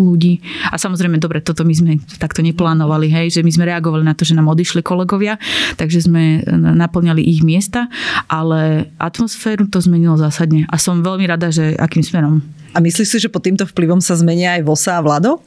ľudí. 0.03 0.43
A 0.69 0.77
samozrejme, 0.77 1.23
dobre, 1.23 1.39
toto 1.39 1.63
my 1.63 1.75
sme 1.75 1.93
takto 2.19 2.43
neplánovali, 2.43 3.07
hej, 3.09 3.39
že 3.39 3.41
my 3.47 3.51
sme 3.55 3.65
reagovali 3.71 4.03
na 4.03 4.13
to, 4.13 4.27
že 4.27 4.35
nám 4.35 4.51
odišli 4.51 4.83
kolegovia, 4.83 5.39
takže 5.79 6.05
sme 6.11 6.43
naplňali 6.53 7.23
ich 7.23 7.47
miesta, 7.47 7.87
ale 8.27 8.91
atmosféru 8.99 9.71
to 9.71 9.79
zmenilo 9.79 10.19
zásadne. 10.19 10.67
A 10.69 10.77
som 10.77 11.01
veľmi 11.01 11.25
rada, 11.31 11.55
že 11.55 11.79
akým 11.79 12.03
smerom. 12.03 12.43
A 12.73 12.81
myslíš 12.81 13.09
si, 13.09 13.19
že 13.23 13.29
pod 13.29 13.45
týmto 13.45 13.69
vplyvom 13.69 14.01
sa 14.01 14.17
zmenia 14.17 14.59
aj 14.59 14.63
Vosa 14.65 14.99
a 14.99 15.05
Vlado? 15.05 15.45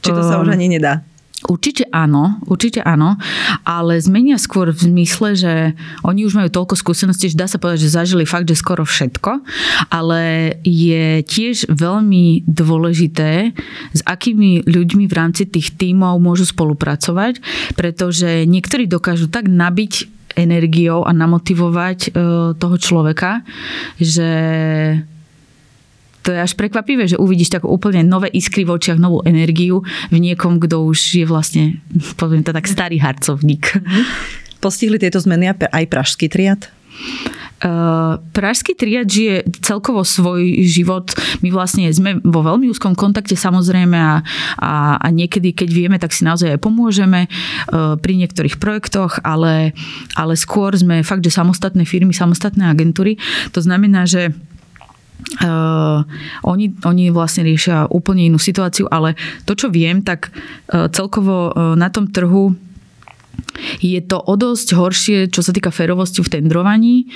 Či 0.00 0.10
to 0.14 0.22
sa 0.24 0.40
už 0.40 0.54
ani 0.54 0.70
nedá? 0.78 1.04
Určite 1.46 1.86
áno, 1.94 2.42
určite 2.50 2.82
áno, 2.82 3.14
ale 3.62 4.02
zmenia 4.02 4.42
skôr 4.42 4.74
v 4.74 4.90
zmysle, 4.90 5.38
že 5.38 5.52
oni 6.02 6.26
už 6.26 6.34
majú 6.34 6.50
toľko 6.50 6.74
skúseností, 6.74 7.30
že 7.30 7.38
dá 7.38 7.46
sa 7.46 7.62
povedať, 7.62 7.86
že 7.86 7.94
zažili 7.94 8.26
fakt, 8.26 8.50
že 8.50 8.58
skoro 8.58 8.82
všetko, 8.82 9.46
ale 9.86 10.54
je 10.66 11.22
tiež 11.22 11.70
veľmi 11.70 12.42
dôležité, 12.42 13.54
s 13.94 14.00
akými 14.02 14.66
ľuďmi 14.66 15.06
v 15.06 15.14
rámci 15.14 15.46
tých 15.46 15.78
tímov 15.78 16.18
môžu 16.18 16.42
spolupracovať, 16.42 17.38
pretože 17.78 18.42
niektorí 18.42 18.90
dokážu 18.90 19.30
tak 19.30 19.46
nabiť 19.46 20.18
energiou 20.34 21.06
a 21.06 21.14
namotivovať 21.14 21.98
e, 22.02 22.10
toho 22.58 22.76
človeka, 22.82 23.46
že 23.98 24.30
to 26.28 26.36
je 26.36 26.44
až 26.44 26.52
prekvapivé, 26.60 27.08
že 27.08 27.16
uvidíš 27.16 27.56
tak 27.56 27.64
úplne 27.64 28.04
nové 28.04 28.28
iskry 28.28 28.68
v 28.68 28.76
očiach, 28.76 29.00
novú 29.00 29.24
energiu 29.24 29.80
v 30.12 30.16
niekom, 30.20 30.60
kto 30.60 30.84
už 30.84 31.24
je 31.24 31.24
vlastne, 31.24 31.80
poviem 32.20 32.44
to 32.44 32.52
tak, 32.52 32.68
starý 32.68 33.00
harcovník. 33.00 33.80
Mhm. 33.80 34.02
Postihli 34.60 35.00
tieto 35.00 35.16
zmeny 35.16 35.56
aj 35.56 35.84
pražský 35.88 36.28
triad? 36.28 36.68
Uh, 37.58 38.22
Pražský 38.34 38.78
triad 38.78 39.10
žije 39.10 39.42
celkovo 39.66 40.06
svoj 40.06 40.62
život. 40.62 41.10
My 41.42 41.50
vlastne 41.50 41.90
sme 41.90 42.22
vo 42.22 42.42
veľmi 42.46 42.70
úzkom 42.70 42.94
kontakte 42.94 43.34
samozrejme 43.34 43.98
a, 43.98 44.22
a, 44.62 44.72
a 44.98 45.06
niekedy, 45.10 45.50
keď 45.54 45.68
vieme, 45.74 45.96
tak 45.98 46.14
si 46.14 46.22
naozaj 46.22 46.54
aj 46.54 46.60
pomôžeme 46.62 47.26
uh, 47.26 47.98
pri 47.98 48.14
niektorých 48.14 48.62
projektoch, 48.62 49.22
ale, 49.26 49.74
ale 50.14 50.34
skôr 50.38 50.74
sme 50.74 51.02
fakt, 51.02 51.26
že 51.26 51.34
samostatné 51.34 51.82
firmy, 51.82 52.14
samostatné 52.14 52.62
agentúry. 52.66 53.18
To 53.50 53.58
znamená, 53.58 54.06
že 54.06 54.34
Uh, 55.42 56.06
oni, 56.46 56.72
oni 56.86 57.10
vlastne 57.10 57.42
riešia 57.42 57.90
úplne 57.90 58.30
inú 58.30 58.38
situáciu, 58.38 58.86
ale 58.86 59.18
to, 59.44 59.58
čo 59.58 59.66
viem, 59.66 60.00
tak 60.00 60.30
uh, 60.30 60.86
celkovo 60.88 61.50
uh, 61.50 61.74
na 61.74 61.90
tom 61.90 62.06
trhu 62.06 62.54
je 63.78 64.00
to 64.02 64.18
o 64.18 64.34
dosť 64.34 64.68
horšie, 64.74 65.18
čo 65.30 65.42
sa 65.42 65.54
týka 65.54 65.70
férovosti 65.74 66.22
v 66.22 66.30
tendrovaní. 66.38 66.94
E, 67.02 67.06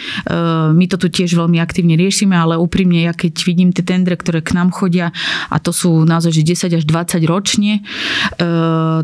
my 0.74 0.84
to 0.90 0.98
tu 0.98 1.08
tiež 1.10 1.34
veľmi 1.34 1.58
aktívne 1.58 1.94
riešime, 1.98 2.34
ale 2.34 2.58
úprimne, 2.58 3.02
ja 3.02 3.14
keď 3.14 3.34
vidím 3.46 3.70
tie 3.70 3.82
tendre, 3.86 4.14
ktoré 4.14 4.42
k 4.42 4.54
nám 4.54 4.74
chodia, 4.74 5.10
a 5.50 5.56
to 5.58 5.70
sú 5.74 6.02
naozaj 6.06 6.34
že 6.34 6.68
10 6.70 6.78
až 6.78 6.84
20 6.86 7.22
ročne, 7.26 7.80
e, 7.80 7.82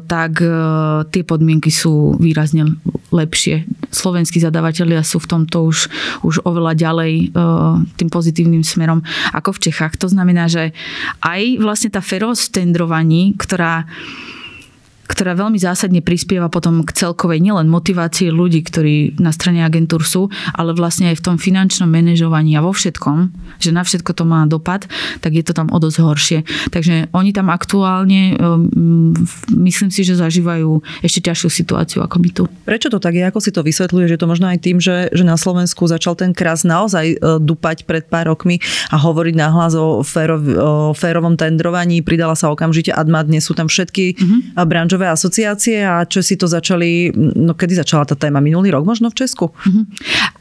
tak 0.03 0.33
e, 0.43 0.51
tie 1.11 1.23
podmienky 1.23 1.71
sú 1.71 2.19
výrazne 2.19 2.79
lepšie. 3.11 3.65
Slovenskí 3.89 4.39
zadavatelia 4.39 5.01
sú 5.01 5.19
v 5.23 5.31
tomto 5.31 5.65
už, 5.65 5.89
už 6.23 6.45
oveľa 6.45 6.77
ďalej 6.77 7.33
tým 7.97 8.11
pozitívnym 8.13 8.61
smerom 8.61 9.01
ako 9.33 9.57
v 9.57 9.63
Čechách. 9.69 9.97
To 10.05 10.13
znamená, 10.13 10.45
že 10.45 10.77
aj 11.25 11.57
vlastne 11.57 11.89
tá 11.89 12.05
férovosť 12.05 12.43
v 12.45 12.55
tendrovaní, 12.61 13.23
ktorá 13.41 13.89
ktorá 15.09 15.33
veľmi 15.33 15.57
zásadne 15.57 16.05
prispieva 16.05 16.53
potom 16.53 16.85
k 16.85 16.93
celkovej 16.93 17.41
nielen 17.41 17.67
motivácii 17.73 18.29
ľudí, 18.29 18.61
ktorí 18.61 19.17
na 19.17 19.33
strane 19.33 19.65
agentúr 19.65 20.05
sú, 20.05 20.29
ale 20.53 20.77
vlastne 20.77 21.09
aj 21.09 21.17
v 21.19 21.25
tom 21.25 21.37
finančnom 21.41 21.89
manažovaní 21.89 22.53
a 22.55 22.61
vo 22.61 22.77
všetkom, 22.77 23.33
že 23.57 23.73
na 23.73 23.81
všetko 23.83 24.13
to 24.13 24.29
má 24.29 24.45
dopad, 24.45 24.85
tak 25.25 25.33
je 25.33 25.41
to 25.41 25.57
tam 25.57 25.73
o 25.73 25.79
dosť 25.81 25.99
horšie. 26.05 26.39
Takže 26.69 27.09
oni 27.17 27.33
tam 27.33 27.49
aktuálne, 27.49 28.37
um, 28.37 29.17
myslím 29.49 29.89
si, 29.89 30.05
že 30.05 30.21
zažívajú 30.21 30.85
ešte 31.01 31.25
ťažšiu 31.33 31.49
situáciu 31.49 32.05
ako 32.05 32.17
my 32.21 32.31
tu. 32.31 32.45
Prečo 32.69 32.93
to 32.93 33.01
tak 33.01 33.17
je? 33.17 33.25
Ako 33.25 33.41
si 33.41 33.49
to 33.49 33.65
vysvetľuje? 33.65 34.13
Že 34.13 34.21
to 34.21 34.27
možno 34.29 34.47
aj 34.53 34.61
tým, 34.61 34.77
že, 34.77 35.09
že 35.09 35.25
na 35.25 35.41
Slovensku 35.41 35.89
začal 35.89 36.21
ten 36.21 36.37
kras 36.37 36.69
naozaj 36.69 37.17
e, 37.17 37.17
dupať 37.41 37.89
pred 37.89 38.05
pár 38.05 38.29
rokmi 38.29 38.61
a 38.93 39.01
hovoriť 39.01 39.35
nahlas 39.41 39.73
o, 39.73 40.05
férov, 40.05 40.43
o 40.45 40.71
férovom 40.93 41.41
tendrovaní. 41.41 42.05
Pridala 42.05 42.37
sa 42.37 42.53
okamžite 42.53 42.93
Adma, 42.93 43.25
dnes 43.25 43.49
sú 43.49 43.57
tam 43.57 43.73
všetky 43.73 44.05
uh-huh. 44.21 44.69
branžové 44.69 44.98
branžové 44.99 45.15
asociácie 45.15 45.79
a 45.87 46.03
čo 46.05 46.19
si 46.19 46.35
to 46.35 46.51
začali, 46.51 47.15
no 47.15 47.55
kedy 47.55 47.79
začala 47.79 48.05
tá 48.05 48.19
téma? 48.19 48.43
Minulý 48.43 48.75
rok 48.75 48.83
možno 48.83 49.15
v 49.15 49.23
Česku? 49.23 49.55
Mm-hmm. 49.55 49.85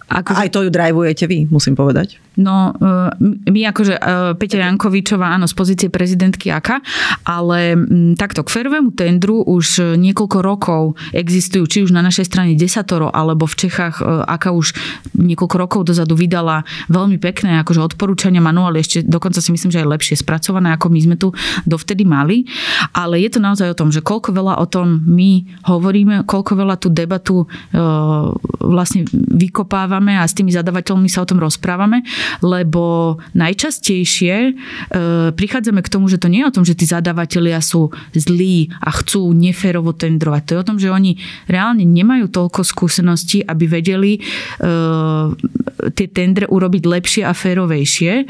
Ako... 0.08 0.39
Aj 0.39 0.48
to 0.48 0.63
ju 0.63 0.72
drivujete 0.72 1.28
vy, 1.28 1.52
musím 1.52 1.76
povedať. 1.76 2.15
No, 2.39 2.72
e, 2.72 3.52
my 3.52 3.62
akože 3.76 4.00
e, 4.00 4.02
Peťa 4.39 4.63
Jankovičová, 4.63 5.36
áno, 5.36 5.52
z 5.52 5.58
pozície 5.58 5.91
prezidentky 5.91 6.48
AKA, 6.48 6.80
ale 7.28 7.76
takto 8.16 8.47
k 8.47 8.53
férovému 8.55 8.95
tendru 8.95 9.43
už 9.43 9.99
niekoľko 9.99 10.38
rokov 10.39 10.95
existujú, 11.12 11.68
či 11.68 11.78
už 11.84 11.91
na 11.91 11.99
našej 11.99 12.24
strane 12.24 12.55
desatoro, 12.55 13.12
alebo 13.12 13.49
v 13.51 13.68
Čechách 13.68 13.99
e, 13.99 14.24
AKA 14.32 14.55
už 14.55 14.80
niekoľko 15.20 15.55
rokov 15.60 15.80
dozadu 15.91 16.16
vydala 16.16 16.64
veľmi 16.88 17.20
pekné 17.20 17.60
akože 17.68 17.84
odporúčania, 17.84 18.39
manuály, 18.39 18.80
ešte 18.80 19.03
dokonca 19.03 19.43
si 19.43 19.51
myslím, 19.51 19.76
že 19.76 19.84
aj 19.84 19.91
lepšie 19.91 20.16
spracované, 20.24 20.72
ako 20.72 20.88
my 20.88 20.99
sme 21.03 21.16
tu 21.20 21.36
dovtedy 21.68 22.08
mali. 22.08 22.47
Ale 22.95 23.20
je 23.20 23.28
to 23.28 23.43
naozaj 23.43 23.76
o 23.76 23.76
tom, 23.76 23.91
že 23.91 23.99
koľko 23.99 24.32
veľa 24.32 24.55
o 24.64 24.66
tom 24.72 25.03
my 25.03 25.43
hovoríme, 25.68 26.24
koľko 26.24 26.53
veľa 26.55 26.76
tú 26.80 26.88
debatu 26.93 27.49
vlastne 28.62 29.10
vykopávame 29.12 29.97
rozprávame 29.98 30.22
a 30.22 30.30
s 30.30 30.38
tými 30.38 30.54
zadavateľmi 30.54 31.10
sa 31.10 31.26
o 31.26 31.30
tom 31.30 31.41
rozprávame, 31.41 32.06
lebo 32.45 33.18
najčastejšie 33.34 34.36
e, 34.38 34.52
prichádzame 35.34 35.82
k 35.82 35.89
tomu, 35.89 36.06
že 36.06 36.22
to 36.22 36.30
nie 36.30 36.45
je 36.45 36.50
o 36.50 36.56
tom, 36.56 36.64
že 36.66 36.78
tí 36.78 36.86
zadavatelia 36.86 37.58
sú 37.66 37.89
zlí 38.14 38.70
a 38.78 38.93
chcú 38.93 39.34
neférovo 39.34 39.98
tendrovať. 39.98 40.41
To 40.45 40.52
je 40.54 40.62
o 40.62 40.68
tom, 40.68 40.78
že 40.78 40.93
oni 40.93 41.18
reálne 41.50 41.82
nemajú 41.82 42.30
toľko 42.30 42.62
skúseností, 42.62 43.41
aby 43.41 43.66
vedeli 43.66 44.12
e, 44.18 44.22
tie 45.98 46.08
tendre 46.14 46.45
urobiť 46.45 46.84
lepšie 46.86 47.24
a 47.26 47.34
férovejšie. 47.34 48.14
E, 48.22 48.26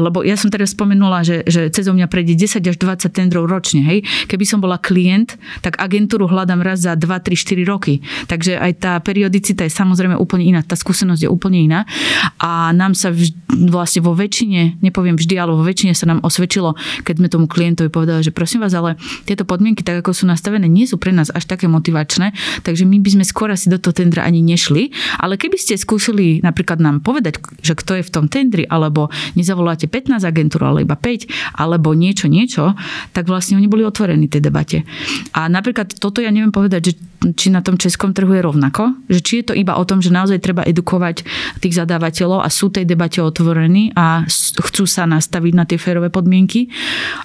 lebo 0.00 0.24
ja 0.24 0.40
som 0.40 0.48
teraz 0.48 0.72
spomenula, 0.72 1.20
že, 1.20 1.44
že 1.44 1.68
cez 1.68 1.84
mňa 1.84 2.08
prejde 2.08 2.32
10 2.32 2.64
až 2.64 2.76
20 2.80 3.12
tendrov 3.12 3.44
ročne. 3.44 3.84
Hej? 3.84 4.08
Keby 4.24 4.44
som 4.48 4.64
bola 4.64 4.80
klient, 4.80 5.36
tak 5.60 5.76
agentúru 5.76 6.24
hľadám 6.24 6.64
raz 6.64 6.88
za 6.88 6.96
2, 6.96 7.04
3, 7.04 7.36
4 7.36 7.68
roky. 7.68 8.00
Takže 8.30 8.56
aj 8.56 8.72
tá 8.80 8.92
periodicita 9.02 9.66
je 9.66 9.72
samozrejme 9.74 10.14
úplne 10.14 10.54
iná. 10.54 10.60
Tá 10.62 10.77
skúsenosť 10.78 11.26
je 11.26 11.30
úplne 11.30 11.58
iná. 11.58 11.84
A 12.38 12.70
nám 12.70 12.94
sa 12.94 13.10
vž- 13.10 13.34
vlastne 13.50 14.00
vo 14.04 14.14
väčšine, 14.14 14.78
nepoviem 14.78 15.18
vždy, 15.18 15.34
ale 15.34 15.52
vo 15.52 15.66
väčšine 15.66 15.92
sa 15.92 16.06
nám 16.06 16.22
osvedčilo, 16.22 16.78
keď 17.02 17.14
sme 17.18 17.28
tomu 17.28 17.46
klientovi 17.50 17.90
povedali, 17.90 18.22
že 18.22 18.30
prosím 18.30 18.62
vás, 18.62 18.72
ale 18.72 18.94
tieto 19.26 19.42
podmienky, 19.42 19.82
tak 19.82 20.04
ako 20.04 20.14
sú 20.14 20.24
nastavené, 20.30 20.70
nie 20.70 20.86
sú 20.86 21.00
pre 21.00 21.10
nás 21.10 21.32
až 21.34 21.50
také 21.50 21.66
motivačné, 21.66 22.36
takže 22.62 22.86
my 22.86 23.02
by 23.02 23.10
sme 23.18 23.24
skôr 23.26 23.50
asi 23.50 23.66
do 23.66 23.80
toho 23.80 23.96
tendra 23.96 24.22
ani 24.22 24.38
nešli. 24.44 24.94
Ale 25.18 25.34
keby 25.34 25.58
ste 25.58 25.74
skúsili 25.74 26.38
napríklad 26.44 26.78
nám 26.78 27.02
povedať, 27.02 27.40
že 27.64 27.74
kto 27.74 27.98
je 27.98 28.06
v 28.06 28.12
tom 28.12 28.26
tendri, 28.30 28.68
alebo 28.68 29.10
nezavoláte 29.34 29.90
15 29.90 30.22
agentúr, 30.22 30.62
ale 30.68 30.84
iba 30.84 30.94
5, 30.94 31.58
alebo 31.58 31.96
niečo, 31.96 32.30
niečo, 32.30 32.76
tak 33.16 33.26
vlastne 33.26 33.56
oni 33.56 33.66
boli 33.66 33.82
otvorení 33.82 34.28
tej 34.28 34.44
debate. 34.44 34.84
A 35.34 35.48
napríklad 35.48 35.96
toto 35.96 36.20
ja 36.20 36.28
neviem 36.28 36.52
povedať, 36.52 36.92
že 36.92 36.94
či 37.34 37.50
na 37.50 37.64
tom 37.64 37.74
českom 37.74 38.14
trhu 38.14 38.30
je 38.30 38.42
rovnako, 38.46 38.94
že 39.10 39.20
či 39.24 39.32
je 39.42 39.50
to 39.50 39.54
iba 39.58 39.74
o 39.74 39.82
tom, 39.82 39.98
že 39.98 40.14
naozaj 40.14 40.38
treba 40.38 40.62
edukovať 40.68 41.24
tých 41.64 41.74
zadávateľov 41.80 42.44
a 42.44 42.48
sú 42.52 42.68
tej 42.68 42.84
debate 42.84 43.24
otvorení 43.24 43.96
a 43.96 44.28
chcú 44.60 44.84
sa 44.84 45.08
nastaviť 45.08 45.52
na 45.56 45.64
tie 45.64 45.80
férové 45.80 46.12
podmienky, 46.12 46.68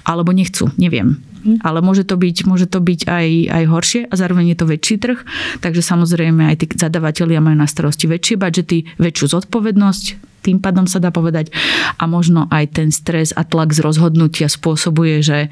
alebo 0.08 0.32
nechcú, 0.32 0.72
neviem. 0.80 1.20
Mhm. 1.44 1.60
Ale 1.60 1.84
môže 1.84 2.08
to 2.08 2.16
byť, 2.16 2.36
môže 2.48 2.66
to 2.72 2.80
byť 2.80 3.04
aj, 3.04 3.28
aj 3.52 3.64
horšie 3.68 4.00
a 4.08 4.14
zároveň 4.16 4.56
je 4.56 4.58
to 4.58 4.66
väčší 4.66 4.96
trh, 4.96 5.18
takže 5.60 5.84
samozrejme 5.84 6.48
aj 6.48 6.56
tí 6.64 6.66
zadávateľia 6.72 7.44
majú 7.44 7.56
na 7.60 7.68
starosti 7.68 8.08
väčšie 8.08 8.40
budžety, 8.40 8.78
väčšiu 8.96 9.26
zodpovednosť, 9.38 10.04
tým 10.44 10.60
pádom 10.60 10.84
sa 10.84 11.00
dá 11.00 11.08
povedať. 11.08 11.48
A 11.96 12.04
možno 12.04 12.44
aj 12.52 12.76
ten 12.76 12.88
stres 12.92 13.32
a 13.32 13.48
tlak 13.48 13.72
z 13.72 13.80
rozhodnutia 13.80 14.52
spôsobuje, 14.52 15.24
že 15.24 15.48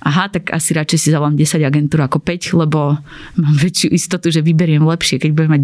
aha, 0.00 0.32
tak 0.32 0.50
asi 0.50 0.72
radšej 0.72 0.98
si 0.98 1.08
zavolám 1.12 1.36
10 1.36 1.60
agentúr 1.60 2.04
ako 2.04 2.18
5, 2.24 2.56
lebo 2.56 2.96
mám 3.36 3.54
väčšiu 3.56 3.92
istotu, 3.92 4.32
že 4.32 4.40
vyberiem 4.40 4.80
lepšie, 4.82 5.20
keď 5.20 5.30
budem 5.36 5.50
mať 5.54 5.62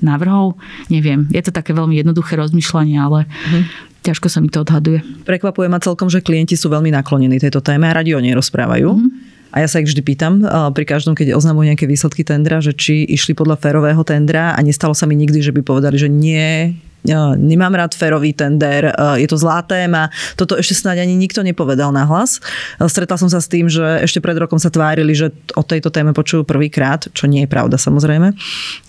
10 0.00 0.04
návrhov. 0.04 0.56
Neviem, 0.88 1.28
je 1.30 1.42
to 1.44 1.52
také 1.52 1.76
veľmi 1.76 1.96
jednoduché 2.00 2.36
rozmýšľanie, 2.40 2.96
ale 2.96 3.28
mm. 3.28 3.64
ťažko 4.04 4.26
sa 4.32 4.40
mi 4.40 4.48
to 4.48 4.64
odhaduje. 4.64 5.04
Prekvapuje 5.28 5.68
ma 5.68 5.80
celkom, 5.80 6.08
že 6.08 6.24
klienti 6.24 6.56
sú 6.56 6.72
veľmi 6.72 6.88
naklonení 6.92 7.36
tejto 7.36 7.60
téme 7.60 7.88
a 7.88 7.96
radi 7.96 8.16
o 8.16 8.20
nej 8.24 8.32
rozprávajú. 8.32 8.96
Mm. 8.96 9.08
A 9.54 9.62
ja 9.62 9.70
sa 9.70 9.78
ich 9.78 9.86
vždy 9.86 10.02
pýtam 10.02 10.42
pri 10.74 10.82
každom, 10.82 11.14
keď 11.14 11.38
oznamujú 11.38 11.70
nejaké 11.70 11.86
výsledky 11.86 12.26
tendra, 12.26 12.58
že 12.58 12.74
či 12.74 13.06
išli 13.06 13.38
podľa 13.38 13.62
férového 13.62 14.02
tendra 14.02 14.50
a 14.50 14.58
nestalo 14.66 14.98
sa 14.98 15.06
mi 15.06 15.14
nikdy, 15.14 15.38
že 15.38 15.54
by 15.54 15.62
povedali, 15.62 15.94
že 15.94 16.10
nie, 16.10 16.74
nemám 17.36 17.74
rád 17.76 17.92
ferový 17.92 18.32
tender, 18.32 18.88
je 19.20 19.28
to 19.28 19.36
zlá 19.36 19.60
téma. 19.60 20.08
Toto 20.40 20.56
ešte 20.56 20.72
snáď 20.72 21.04
ani 21.04 21.14
nikto 21.20 21.44
nepovedal 21.44 21.92
na 21.92 22.08
hlas. 22.08 22.40
Stretla 22.80 23.20
som 23.20 23.28
sa 23.28 23.44
s 23.44 23.48
tým, 23.48 23.68
že 23.68 24.00
ešte 24.00 24.24
pred 24.24 24.36
rokom 24.40 24.56
sa 24.56 24.72
tvárili, 24.72 25.12
že 25.12 25.30
o 25.52 25.62
tejto 25.62 25.92
téme 25.92 26.16
počujú 26.16 26.48
prvýkrát, 26.48 27.06
čo 27.12 27.28
nie 27.28 27.44
je 27.44 27.48
pravda 27.50 27.76
samozrejme, 27.76 28.32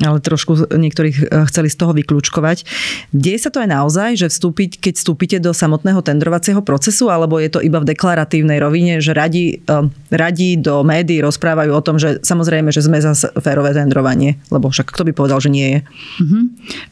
ale 0.03 0.17
trošku 0.23 0.71
niektorých 0.71 1.17
e, 1.17 1.25
chceli 1.51 1.67
z 1.67 1.77
toho 1.77 1.91
vyklúčkovať. 1.91 2.63
Deje 3.11 3.39
sa 3.41 3.49
to 3.51 3.59
aj 3.59 3.69
naozaj, 3.69 4.09
že 4.15 4.27
vstúpiť, 4.31 4.79
keď 4.79 4.93
vstúpite 4.95 5.37
do 5.43 5.51
samotného 5.51 5.99
tendrovacieho 5.99 6.63
procesu, 6.63 7.11
alebo 7.11 7.37
je 7.37 7.51
to 7.51 7.59
iba 7.59 7.83
v 7.83 7.89
deklaratívnej 7.91 8.57
rovine, 8.61 9.03
že 9.03 9.11
radi, 9.11 9.59
e, 9.59 9.75
radi 10.13 10.55
do 10.55 10.81
médií 10.87 11.19
rozprávajú 11.19 11.71
o 11.75 11.81
tom, 11.83 11.99
že 11.99 12.23
samozrejme, 12.23 12.71
že 12.71 12.85
sme 12.85 13.01
za 13.03 13.13
férové 13.43 13.75
tendrovanie, 13.75 14.39
lebo 14.49 14.71
však 14.71 14.93
kto 14.93 15.03
by 15.07 15.11
povedal, 15.11 15.39
že 15.43 15.51
nie 15.51 15.67
je? 15.67 15.79
Mm-hmm. 16.23 16.43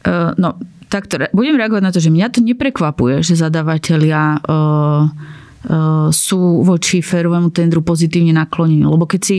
Uh, 0.04 0.30
no, 0.36 0.58
takto, 0.94 1.18
budem 1.34 1.58
reagovať 1.58 1.82
na 1.82 1.90
to, 1.90 1.98
že 1.98 2.14
mňa 2.14 2.30
to 2.30 2.38
neprekvapuje, 2.38 3.26
že 3.26 3.34
zadávateľia 3.34 4.38
uh, 4.38 5.10
sú 6.12 6.60
voči 6.60 7.00
férovému 7.00 7.48
tendru 7.48 7.80
pozitívne 7.80 8.36
naklonení. 8.36 8.84
Lebo 8.84 9.08
keď 9.08 9.20
si 9.24 9.36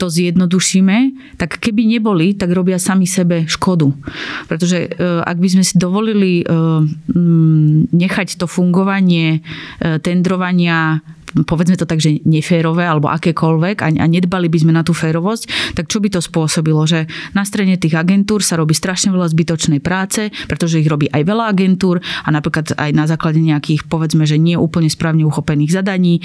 to 0.00 0.08
zjednodušíme, 0.08 0.96
tak 1.36 1.60
keby 1.60 1.84
neboli, 1.84 2.32
tak 2.32 2.48
robia 2.56 2.80
sami 2.80 3.04
sebe 3.04 3.44
škodu. 3.44 3.92
Pretože 4.48 4.88
ak 5.20 5.36
by 5.36 5.48
sme 5.52 5.60
si 5.60 5.76
dovolili 5.76 6.40
nechať 7.92 8.40
to 8.40 8.48
fungovanie 8.48 9.44
tendrovania 10.00 11.04
povedzme 11.44 11.76
to 11.76 11.84
tak, 11.84 12.00
že 12.00 12.22
neférové 12.24 12.88
alebo 12.88 13.12
akékoľvek 13.12 13.84
a, 13.84 13.88
nedbali 13.92 14.48
by 14.48 14.58
sme 14.62 14.72
na 14.72 14.86
tú 14.86 14.96
férovosť, 14.96 15.74
tak 15.76 15.90
čo 15.90 16.00
by 16.00 16.08
to 16.08 16.20
spôsobilo? 16.22 16.86
Že 16.88 17.10
na 17.36 17.44
strane 17.44 17.76
tých 17.76 17.98
agentúr 17.98 18.40
sa 18.40 18.56
robí 18.56 18.72
strašne 18.72 19.12
veľa 19.12 19.28
zbytočnej 19.28 19.82
práce, 19.82 20.32
pretože 20.46 20.80
ich 20.80 20.88
robí 20.88 21.10
aj 21.10 21.22
veľa 21.26 21.44
agentúr 21.50 22.00
a 22.00 22.28
napríklad 22.30 22.78
aj 22.78 22.90
na 22.94 23.04
základe 23.04 23.42
nejakých, 23.42 23.84
povedzme, 23.90 24.24
že 24.24 24.40
nie 24.40 24.56
úplne 24.56 24.88
správne 24.88 25.26
uchopených 25.26 25.74
zadaní 25.74 26.22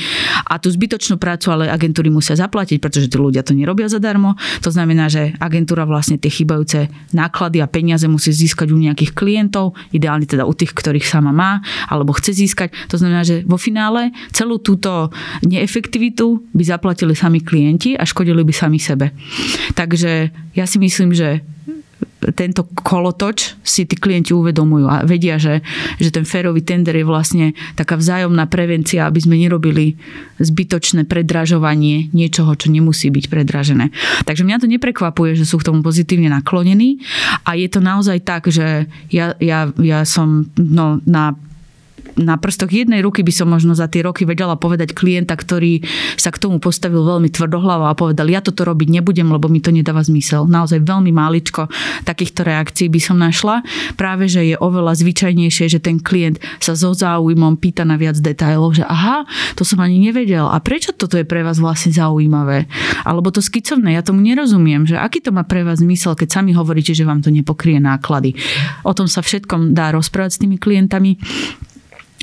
a 0.48 0.62
tú 0.62 0.70
zbytočnú 0.70 1.18
prácu 1.18 1.52
ale 1.52 1.68
agentúry 1.68 2.14
musia 2.14 2.38
zaplatiť, 2.38 2.78
pretože 2.78 3.10
tí 3.10 3.18
ľudia 3.18 3.42
to 3.42 3.58
nerobia 3.58 3.90
zadarmo. 3.90 4.38
To 4.62 4.70
znamená, 4.70 5.10
že 5.10 5.34
agentúra 5.42 5.84
vlastne 5.90 6.22
tie 6.22 6.30
chybajúce 6.30 6.88
náklady 7.12 7.60
a 7.60 7.68
peniaze 7.68 8.06
musí 8.06 8.30
získať 8.30 8.70
u 8.70 8.78
nejakých 8.78 9.18
klientov, 9.18 9.74
ideálne 9.90 10.30
teda 10.30 10.46
u 10.46 10.54
tých, 10.54 10.78
ktorých 10.78 11.08
sama 11.08 11.34
má 11.34 11.64
alebo 11.90 12.14
chce 12.14 12.38
získať. 12.38 12.70
To 12.94 13.02
znamená, 13.02 13.26
že 13.26 13.42
vo 13.48 13.58
finále 13.58 14.14
celú 14.36 14.62
túto 14.62 15.01
neefektivitu 15.48 16.52
by 16.54 16.64
zaplatili 16.68 17.16
sami 17.16 17.42
klienti 17.42 17.96
a 17.96 18.04
škodili 18.04 18.44
by 18.44 18.54
sami 18.54 18.78
sebe. 18.78 19.16
Takže 19.74 20.30
ja 20.54 20.66
si 20.68 20.78
myslím, 20.78 21.16
že 21.16 21.42
tento 22.30 22.70
kolotoč 22.78 23.58
si 23.66 23.90
tí 23.90 23.98
klienti 23.98 24.30
uvedomujú 24.38 24.86
a 24.86 25.02
vedia, 25.02 25.42
že, 25.42 25.66
že 25.98 26.14
ten 26.14 26.22
férový 26.22 26.62
tender 26.62 26.94
je 26.94 27.02
vlastne 27.02 27.58
taká 27.74 27.98
vzájomná 27.98 28.46
prevencia, 28.46 29.10
aby 29.10 29.18
sme 29.18 29.42
nerobili 29.42 29.98
zbytočné 30.38 31.10
predražovanie 31.10 32.14
niečoho, 32.14 32.54
čo 32.54 32.70
nemusí 32.70 33.10
byť 33.10 33.26
predražené. 33.26 33.90
Takže 34.30 34.46
mňa 34.46 34.62
to 34.62 34.70
neprekvapuje, 34.70 35.34
že 35.34 35.50
sú 35.50 35.58
k 35.58 35.74
tomu 35.74 35.82
pozitívne 35.82 36.30
naklonení 36.30 37.02
a 37.42 37.58
je 37.58 37.66
to 37.66 37.82
naozaj 37.82 38.22
tak, 38.22 38.46
že 38.54 38.86
ja, 39.10 39.34
ja, 39.42 39.74
ja 39.82 40.06
som 40.06 40.46
no, 40.62 41.02
na 41.10 41.34
na 42.22 42.38
prstoch 42.38 42.70
jednej 42.72 43.02
ruky 43.02 43.26
by 43.26 43.34
som 43.34 43.50
možno 43.50 43.74
za 43.74 43.90
tie 43.90 44.06
roky 44.06 44.24
vedela 44.24 44.56
povedať 44.56 44.94
klienta, 44.96 45.34
ktorý 45.34 45.84
sa 46.16 46.30
k 46.30 46.42
tomu 46.42 46.62
postavil 46.62 47.02
veľmi 47.04 47.30
tvrdohlavo 47.34 47.90
a 47.90 47.98
povedal, 47.98 48.30
ja 48.30 48.40
toto 48.40 48.64
robiť 48.64 49.02
nebudem, 49.02 49.28
lebo 49.30 49.50
mi 49.50 49.60
to 49.60 49.74
nedáva 49.74 50.06
zmysel. 50.06 50.46
Naozaj 50.46 50.86
veľmi 50.86 51.12
máličko 51.12 51.68
takýchto 52.06 52.46
reakcií 52.46 52.88
by 52.88 53.00
som 53.02 53.18
našla. 53.20 53.66
Práve, 53.98 54.30
že 54.30 54.46
je 54.46 54.56
oveľa 54.58 54.98
zvyčajnejšie, 54.98 55.66
že 55.68 55.80
ten 55.82 55.98
klient 56.00 56.38
sa 56.62 56.78
so 56.78 56.94
záujmom 56.94 57.58
pýta 57.58 57.84
na 57.84 57.98
viac 57.98 58.18
detajlov, 58.18 58.82
že 58.82 58.84
aha, 58.86 59.26
to 59.58 59.66
som 59.66 59.82
ani 59.82 59.98
nevedel. 59.98 60.46
A 60.48 60.62
prečo 60.62 60.94
toto 60.94 61.18
je 61.18 61.26
pre 61.26 61.42
vás 61.42 61.58
vlastne 61.58 61.94
zaujímavé? 61.94 62.70
Alebo 63.04 63.34
to 63.34 63.42
skicovné, 63.42 63.98
ja 63.98 64.06
tomu 64.06 64.22
nerozumiem, 64.22 64.86
že 64.86 64.98
aký 64.98 65.22
to 65.22 65.34
má 65.34 65.42
pre 65.48 65.66
vás 65.66 65.82
zmysel, 65.82 66.14
keď 66.14 66.42
sami 66.42 66.54
hovoríte, 66.54 66.94
že 66.94 67.08
vám 67.08 67.26
to 67.26 67.34
nepokrie 67.34 67.82
náklady. 67.82 68.38
O 68.86 68.94
tom 68.94 69.10
sa 69.10 69.26
všetkom 69.26 69.74
dá 69.74 69.90
rozprávať 69.92 70.32
s 70.38 70.42
tými 70.42 70.58
klientami 70.62 71.18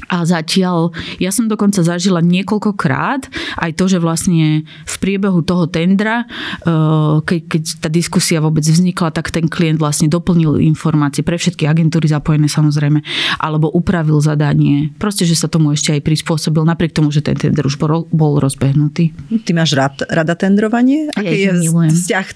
A 0.09 0.25
zatiaľ, 0.25 0.91
ja 1.21 1.29
som 1.29 1.47
dokonca 1.47 1.85
zažila 1.85 2.25
niekoľkokrát 2.25 3.29
aj 3.61 3.71
to, 3.77 3.85
že 3.87 4.01
vlastne 4.01 4.65
v 4.65 4.95
priebehu 5.01 5.45
toho 5.45 5.69
tendra, 5.69 6.25
eh, 6.65 7.17
keď, 7.21 7.41
keď 7.45 7.63
tá 7.85 7.89
diskusia 7.93 8.41
vôbec 8.41 8.65
vznikla, 8.65 9.13
tak 9.13 9.29
ten 9.29 9.47
klient 9.47 9.77
vlastne 9.77 10.09
doplnil 10.09 10.61
informácie 10.65 11.21
pre 11.21 11.37
všetky 11.37 11.69
agentúry 11.69 12.09
zapojené 12.09 12.49
samozrejme, 12.49 13.05
alebo 13.39 13.69
upravil 13.69 14.19
zadanie. 14.25 14.91
Proste, 14.97 15.29
že 15.29 15.37
sa 15.37 15.47
tomu 15.47 15.77
ešte 15.77 15.93
aj 15.93 16.01
prispôsobil, 16.01 16.65
napriek 16.65 16.97
tomu, 16.97 17.13
že 17.13 17.21
ten 17.21 17.37
tender 17.37 17.65
už 17.69 17.77
bol, 17.77 18.09
bol 18.09 18.41
rozbehnutý. 18.41 19.13
Ty 19.45 19.51
máš 19.53 19.77
rád, 19.77 20.09
rada 20.09 20.35
tendrovanie? 20.35 21.13
Aký 21.13 21.49
ja 21.49 21.53
je 21.53 21.69
milujem. 21.69 21.93
vzťah? 21.93 22.27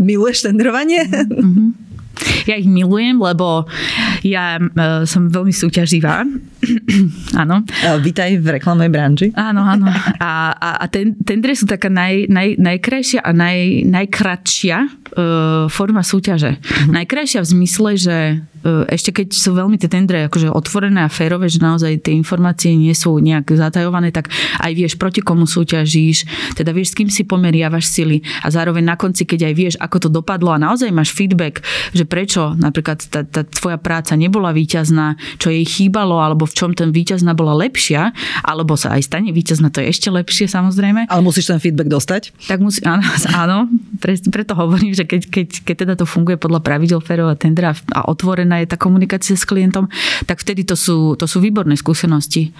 Miluješ 0.00 0.48
tendrovanie? 0.48 1.04
Mm-hmm. 1.04 1.68
Ja 2.48 2.56
ich 2.56 2.66
milujem, 2.66 3.20
lebo 3.20 3.68
ja 4.24 4.58
uh, 4.58 5.04
som 5.06 5.28
veľmi 5.28 5.52
súťaživá. 5.52 6.24
áno. 7.42 7.64
Vítaj 8.04 8.40
v 8.40 8.60
reklamnej 8.60 8.92
branži. 8.92 9.32
Áno, 9.36 9.64
áno. 9.64 9.88
A, 10.20 10.52
a, 10.52 10.70
a 10.80 10.84
ten, 10.92 11.16
tendre 11.24 11.56
sú 11.56 11.64
taká 11.64 11.88
naj, 11.88 12.28
naj, 12.28 12.60
najkrajšia 12.60 13.20
a 13.24 13.30
naj, 13.32 13.88
najkratšia 13.88 14.78
uh, 14.80 15.64
forma 15.72 16.04
súťaže. 16.04 16.60
Mm-hmm. 16.60 16.92
Najkrajšia 16.96 17.40
v 17.44 17.48
zmysle, 17.48 17.90
že 17.96 18.16
uh, 18.36 18.49
ešte 18.64 19.10
keď 19.10 19.32
sú 19.32 19.56
veľmi 19.56 19.80
tie 19.80 19.88
tendre 19.88 20.28
akože 20.28 20.52
otvorené 20.52 21.06
a 21.06 21.10
férové, 21.12 21.48
že 21.48 21.64
naozaj 21.64 22.04
tie 22.04 22.12
informácie 22.12 22.76
nie 22.76 22.92
sú 22.92 23.16
nejak 23.16 23.48
zatajované, 23.56 24.12
tak 24.12 24.28
aj 24.60 24.72
vieš, 24.76 24.92
proti 25.00 25.24
komu 25.24 25.48
súťažíš, 25.48 26.28
teda 26.56 26.70
vieš, 26.76 26.92
s 26.92 26.96
kým 27.00 27.08
si 27.08 27.24
pomeriavaš 27.24 27.88
sily 27.88 28.20
a 28.44 28.52
zároveň 28.52 28.84
na 28.84 28.96
konci, 29.00 29.24
keď 29.24 29.50
aj 29.50 29.54
vieš, 29.56 29.74
ako 29.80 29.96
to 29.96 30.08
dopadlo 30.12 30.52
a 30.52 30.60
naozaj 30.60 30.92
máš 30.92 31.12
feedback, 31.16 31.64
že 31.96 32.04
prečo 32.04 32.52
napríklad 32.56 33.00
tá, 33.08 33.24
tá 33.24 33.42
tvoja 33.48 33.80
práca 33.80 34.12
nebola 34.14 34.52
víťazná, 34.52 35.16
čo 35.40 35.48
jej 35.48 35.64
chýbalo, 35.64 36.20
alebo 36.20 36.44
v 36.44 36.54
čom 36.56 36.70
ten 36.76 36.92
víťazná 36.92 37.32
bola 37.32 37.56
lepšia, 37.56 38.12
alebo 38.44 38.76
sa 38.76 38.96
aj 38.96 39.08
stane 39.08 39.32
víťazná, 39.32 39.72
to 39.72 39.80
je 39.80 39.88
ešte 39.88 40.12
lepšie 40.12 40.46
samozrejme. 40.50 41.08
Ale 41.08 41.22
musíš 41.24 41.48
ten 41.48 41.60
feedback 41.62 41.88
dostať? 41.88 42.36
Tak 42.44 42.58
musí, 42.60 42.84
áno, 42.92 43.04
áno 43.32 43.58
pre, 44.00 44.16
preto 44.32 44.56
hovorím, 44.56 44.96
že 44.96 45.04
keď, 45.04 45.20
keď, 45.28 45.48
keď 45.64 45.76
teda 45.86 45.94
to 45.94 46.06
funguje 46.08 46.40
podľa 46.40 46.64
pravidel 46.64 46.98
férového 47.04 47.36
tendera 47.36 47.76
a 47.92 48.08
otvorená 48.50 48.66
je 48.66 48.72
tá 48.74 48.76
komunikácia 48.76 49.38
s 49.38 49.46
klientom, 49.46 49.86
tak 50.26 50.42
vtedy 50.42 50.66
to 50.66 50.74
sú, 50.74 51.14
to 51.14 51.30
sú 51.30 51.38
výborné 51.38 51.78
skúsenosti. 51.78 52.50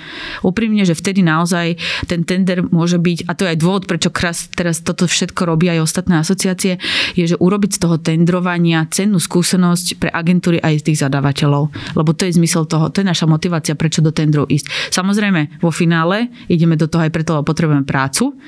Úprimne, 0.47 0.87
že 0.87 0.95
vtedy 0.95 1.27
naozaj 1.27 1.75
ten 2.07 2.23
tender 2.23 2.63
môže 2.63 3.03
byť, 3.03 3.27
a 3.27 3.35
to 3.35 3.43
je 3.45 3.51
aj 3.51 3.59
dôvod, 3.59 3.83
prečo 3.91 4.15
kras, 4.15 4.47
teraz 4.55 4.79
toto 4.87 5.11
všetko 5.11 5.51
robia 5.51 5.75
aj 5.75 5.91
ostatné 5.91 6.23
asociácie, 6.23 6.79
je, 7.19 7.25
že 7.27 7.37
urobiť 7.43 7.71
z 7.75 7.79
toho 7.83 7.97
tendrovania 7.99 8.87
cennú 8.87 9.19
skúsenosť 9.19 9.99
pre 9.99 10.11
agentúry 10.15 10.63
aj 10.63 10.87
z 10.87 10.87
tých 10.93 11.01
zadávateľov. 11.03 11.75
Lebo 11.99 12.11
to 12.15 12.31
je 12.31 12.39
zmysel 12.39 12.71
toho, 12.71 12.95
to 12.95 13.03
je 13.03 13.11
naša 13.11 13.27
motivácia, 13.27 13.75
prečo 13.75 13.99
do 13.99 14.15
tendrov 14.15 14.47
ísť. 14.47 14.95
Samozrejme, 14.95 15.59
vo 15.59 15.75
finále 15.75 16.31
ideme 16.47 16.79
do 16.79 16.87
toho 16.87 17.03
aj 17.03 17.11
preto, 17.11 17.35
lebo 17.35 17.51
potrebujeme 17.51 17.83
prácu, 17.83 18.39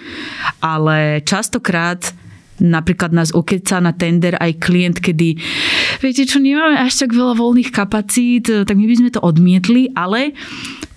ale 0.62 1.26
častokrát 1.26 2.22
napríklad 2.62 3.10
nás 3.10 3.34
ukeca 3.34 3.82
na 3.82 3.90
tender 3.90 4.38
aj 4.38 4.62
klient, 4.62 5.02
kedy 5.02 5.34
viete 6.02 6.26
čo, 6.26 6.42
nemáme 6.42 6.82
až 6.82 7.06
tak 7.06 7.14
veľa 7.14 7.38
voľných 7.38 7.70
kapacít, 7.70 8.50
tak 8.50 8.74
my 8.74 8.84
by 8.90 8.94
sme 8.98 9.10
to 9.14 9.22
odmietli, 9.22 9.94
ale 9.94 10.34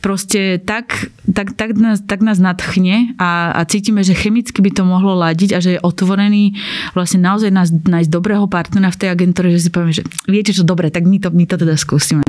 proste 0.06 0.62
tak, 0.62 1.10
tak, 1.26 1.58
tak, 1.58 1.74
nás, 1.74 1.98
tak 1.98 2.22
nás 2.22 2.38
nadchne 2.38 3.18
a, 3.18 3.58
a 3.58 3.66
cítime, 3.66 4.06
že 4.06 4.14
chemicky 4.14 4.62
by 4.62 4.70
to 4.70 4.86
mohlo 4.86 5.18
ladiť 5.18 5.58
a 5.58 5.60
že 5.66 5.70
je 5.74 5.80
otvorený 5.82 6.54
vlastne 6.94 7.26
naozaj 7.26 7.50
nás, 7.50 7.74
nájsť 7.74 8.14
dobrého 8.14 8.46
partnera 8.46 8.94
v 8.94 9.02
tej 9.02 9.10
agentúre, 9.10 9.50
že 9.50 9.66
si 9.66 9.70
povieme, 9.74 9.98
že 9.98 10.06
viete 10.30 10.54
čo, 10.54 10.62
dobre, 10.62 10.94
tak 10.94 11.10
my 11.10 11.18
to, 11.18 11.34
my 11.34 11.50
to 11.50 11.58
teda 11.58 11.74
skúsime. 11.74 12.22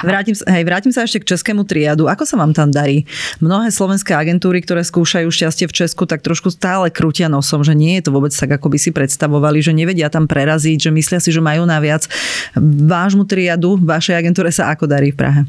Vrátim, 0.00 0.32
hej, 0.32 0.64
vrátim 0.64 0.88
sa 0.88 1.04
ešte 1.04 1.20
k 1.20 1.36
českému 1.36 1.68
triadu. 1.68 2.08
Ako 2.08 2.24
sa 2.24 2.40
vám 2.40 2.56
tam 2.56 2.72
darí? 2.72 3.04
Mnohé 3.44 3.68
slovenské 3.68 4.16
agentúry, 4.16 4.64
ktoré 4.64 4.80
skúšajú 4.80 5.28
šťastie 5.28 5.68
v 5.68 5.76
Česku, 5.84 6.08
tak 6.08 6.24
trošku 6.24 6.48
stále 6.48 6.88
krútia 6.88 7.28
nosom, 7.28 7.60
že 7.60 7.76
nie 7.76 8.00
je 8.00 8.08
to 8.08 8.16
vôbec 8.16 8.32
tak, 8.32 8.56
ako 8.56 8.72
by 8.72 8.80
si 8.80 8.88
predstavovali, 8.88 9.60
že 9.60 9.76
nevedia 9.76 10.08
tam 10.08 10.24
preraziť, 10.24 10.88
že 10.88 10.90
myslia 10.96 11.20
si, 11.20 11.28
že 11.28 11.44
majú 11.44 11.68
naviac. 11.68 12.08
Vášmu 12.88 13.28
triadu, 13.28 13.76
vašej 13.76 14.16
agentúre 14.16 14.48
sa 14.48 14.72
ako 14.72 14.88
darí 14.88 15.12
v 15.12 15.18
Prahe? 15.20 15.40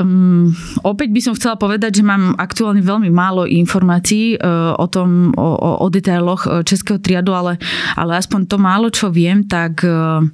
Um, 0.00 0.56
opäť 0.80 1.12
by 1.12 1.20
som 1.20 1.36
chcela 1.36 1.60
povedať, 1.60 2.00
že 2.00 2.04
mám 2.04 2.32
aktuálne 2.40 2.80
veľmi 2.80 3.12
málo 3.12 3.44
informácií 3.44 4.40
uh, 4.40 4.72
o 4.80 4.88
tom, 4.88 5.36
o, 5.36 5.48
o, 5.60 5.70
o 5.84 5.86
detailoch 5.92 6.48
uh, 6.48 6.64
českého 6.64 6.96
triadu, 6.96 7.36
ale, 7.36 7.60
ale 8.00 8.16
aspoň 8.16 8.48
to 8.48 8.56
málo, 8.56 8.88
čo 8.88 9.12
viem, 9.12 9.44
tak 9.44 9.84
uh, 9.84 10.24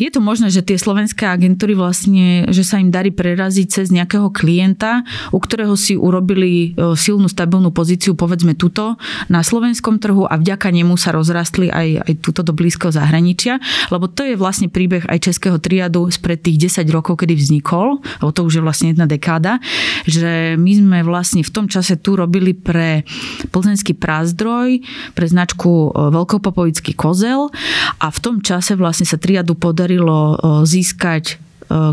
je 0.00 0.08
to 0.08 0.24
možné, 0.24 0.48
že 0.48 0.64
tie 0.64 0.80
slovenské 0.80 1.28
agentúry 1.28 1.76
vlastne, 1.76 2.48
že 2.48 2.64
sa 2.64 2.80
im 2.80 2.88
darí 2.88 3.12
preraziť 3.12 3.66
cez 3.68 3.86
nejakého 3.92 4.32
klienta, 4.32 5.04
u 5.36 5.38
ktorého 5.38 5.76
si 5.76 6.00
urobili 6.00 6.72
uh, 6.74 6.96
silnú, 6.96 7.28
stabilnú 7.28 7.76
pozíciu, 7.76 8.16
povedzme 8.16 8.56
tuto, 8.56 8.96
na 9.28 9.44
slovenskom 9.44 10.00
trhu 10.00 10.24
a 10.24 10.40
vďaka 10.40 10.72
nemu 10.72 10.96
sa 10.96 11.12
rozrastli 11.12 11.68
aj, 11.68 12.08
aj 12.08 12.12
tuto 12.24 12.40
do 12.40 12.56
blízkeho 12.56 12.88
zahraničia, 12.88 13.60
lebo 13.92 14.08
to 14.08 14.24
je 14.24 14.40
vlastne 14.40 14.72
príbeh 14.72 15.04
aj 15.12 15.28
českého 15.28 15.60
triadu 15.60 16.08
spred 16.08 16.40
tých 16.40 16.72
10 16.72 16.88
rokov, 16.88 17.20
kedy 17.20 17.36
vznikol, 17.36 18.00
lebo 18.24 18.32
to 18.32 18.48
už 18.48 18.60
je 18.60 18.64
vlastne 18.64 18.93
jedna 18.94 19.10
dekáda, 19.10 19.58
že 20.06 20.54
my 20.54 20.72
sme 20.78 20.98
vlastne 21.02 21.42
v 21.42 21.50
tom 21.50 21.66
čase 21.66 21.98
tu 21.98 22.14
robili 22.14 22.54
pre 22.54 23.02
plzenský 23.50 23.98
prázdroj, 23.98 24.80
pre 25.12 25.26
značku 25.26 25.90
e, 25.90 26.14
Veľkopopovický 26.14 26.94
kozel 26.94 27.50
a 27.98 28.06
v 28.08 28.18
tom 28.22 28.38
čase 28.40 28.78
vlastne 28.78 29.04
sa 29.04 29.18
triadu 29.18 29.58
podarilo 29.58 30.34
e, 30.34 30.36
získať 30.64 31.42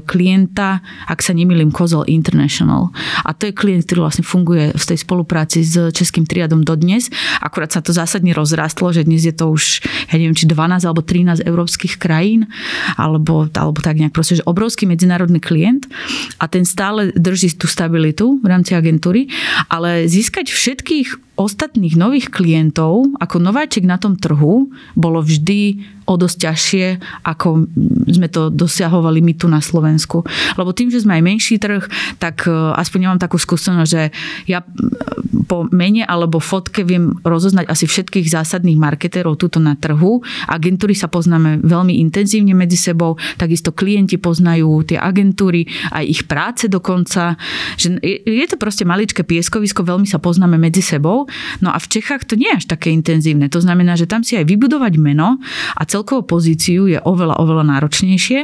klienta, 0.06 0.84
ak 1.08 1.20
sa 1.24 1.32
nemýlim, 1.32 1.72
Kozol 1.72 2.06
International. 2.08 2.92
A 3.24 3.32
to 3.32 3.50
je 3.50 3.54
klient, 3.56 3.88
ktorý 3.88 4.06
vlastne 4.08 4.26
funguje 4.26 4.76
v 4.76 4.84
tej 4.84 4.98
spolupráci 5.02 5.64
s 5.64 5.92
Českým 5.96 6.28
triadom 6.28 6.62
dodnes. 6.62 7.10
Akurát 7.40 7.72
sa 7.72 7.82
to 7.82 7.96
zásadne 7.96 8.36
rozrastlo, 8.36 8.92
že 8.92 9.08
dnes 9.08 9.24
je 9.24 9.34
to 9.34 9.52
už, 9.52 9.82
ja 10.12 10.16
neviem, 10.20 10.36
či 10.38 10.46
12 10.46 10.86
alebo 10.86 11.02
13 11.02 11.44
európskych 11.44 11.98
krajín, 11.98 12.48
alebo, 12.96 13.48
alebo 13.52 13.80
tak 13.80 13.98
nejak 13.98 14.14
proste, 14.14 14.40
že 14.40 14.48
obrovský 14.48 14.86
medzinárodný 14.86 15.40
klient 15.40 15.88
a 16.38 16.46
ten 16.46 16.68
stále 16.68 17.16
drží 17.16 17.56
tú 17.58 17.66
stabilitu 17.66 18.40
v 18.44 18.48
rámci 18.48 18.76
agentúry, 18.78 19.32
ale 19.72 20.06
získať 20.06 20.52
všetkých 20.52 21.31
ostatných 21.40 21.96
nových 21.96 22.28
klientov 22.30 23.08
ako 23.18 23.36
nováčik 23.40 23.88
na 23.88 23.96
tom 23.98 24.20
trhu 24.20 24.70
bolo 24.94 25.20
vždy 25.24 25.82
o 26.10 26.20
dosť 26.20 26.38
ťažšie, 26.44 26.86
ako 27.24 27.72
sme 28.12 28.28
to 28.28 28.52
dosiahovali 28.52 29.24
my 29.24 29.34
tu 29.38 29.48
na 29.48 29.64
Slovensku. 29.64 30.28
Lebo 30.60 30.76
tým, 30.76 30.92
že 30.92 31.00
sme 31.00 31.16
aj 31.18 31.24
menší 31.24 31.56
trh, 31.56 31.88
tak 32.20 32.50
e, 32.50 32.52
aspoň 32.52 33.08
nemám 33.08 33.22
takú 33.22 33.40
skúsenosť, 33.40 33.90
že 33.90 34.12
ja 34.50 34.60
po 35.48 35.68
mene 35.72 36.04
alebo 36.08 36.40
fotke 36.40 36.84
viem 36.84 37.16
rozoznať 37.24 37.68
asi 37.68 37.84
všetkých 37.88 38.28
zásadných 38.28 38.80
marketérov 38.80 39.40
tuto 39.40 39.60
na 39.60 39.76
trhu. 39.76 40.24
Agentúry 40.48 40.96
sa 40.96 41.08
poznáme 41.08 41.64
veľmi 41.64 42.00
intenzívne 42.00 42.56
medzi 42.56 42.80
sebou, 42.80 43.16
takisto 43.36 43.76
klienti 43.76 44.16
poznajú 44.16 44.84
tie 44.88 45.00
agentúry, 45.00 45.68
aj 45.92 46.04
ich 46.08 46.22
práce 46.28 46.72
dokonca. 46.72 47.36
Že 47.76 48.00
je 48.24 48.48
to 48.48 48.56
proste 48.56 48.88
maličké 48.88 49.24
pieskovisko, 49.24 49.84
veľmi 49.84 50.08
sa 50.08 50.20
poznáme 50.20 50.56
medzi 50.56 50.80
sebou. 50.84 51.28
No 51.60 51.74
a 51.74 51.78
v 51.78 51.88
Čechách 51.88 52.28
to 52.28 52.36
nie 52.38 52.50
je 52.52 52.64
až 52.64 52.66
také 52.70 52.94
intenzívne. 52.94 53.48
To 53.52 53.60
znamená, 53.60 53.98
že 53.98 54.08
tam 54.08 54.22
si 54.22 54.38
aj 54.38 54.46
vybudovať 54.48 54.94
meno 54.98 55.38
a 55.76 55.82
celkovú 55.86 56.28
pozíciu 56.28 56.88
je 56.88 57.00
oveľa, 57.02 57.40
oveľa 57.42 57.64
náročnejšie. 57.78 58.40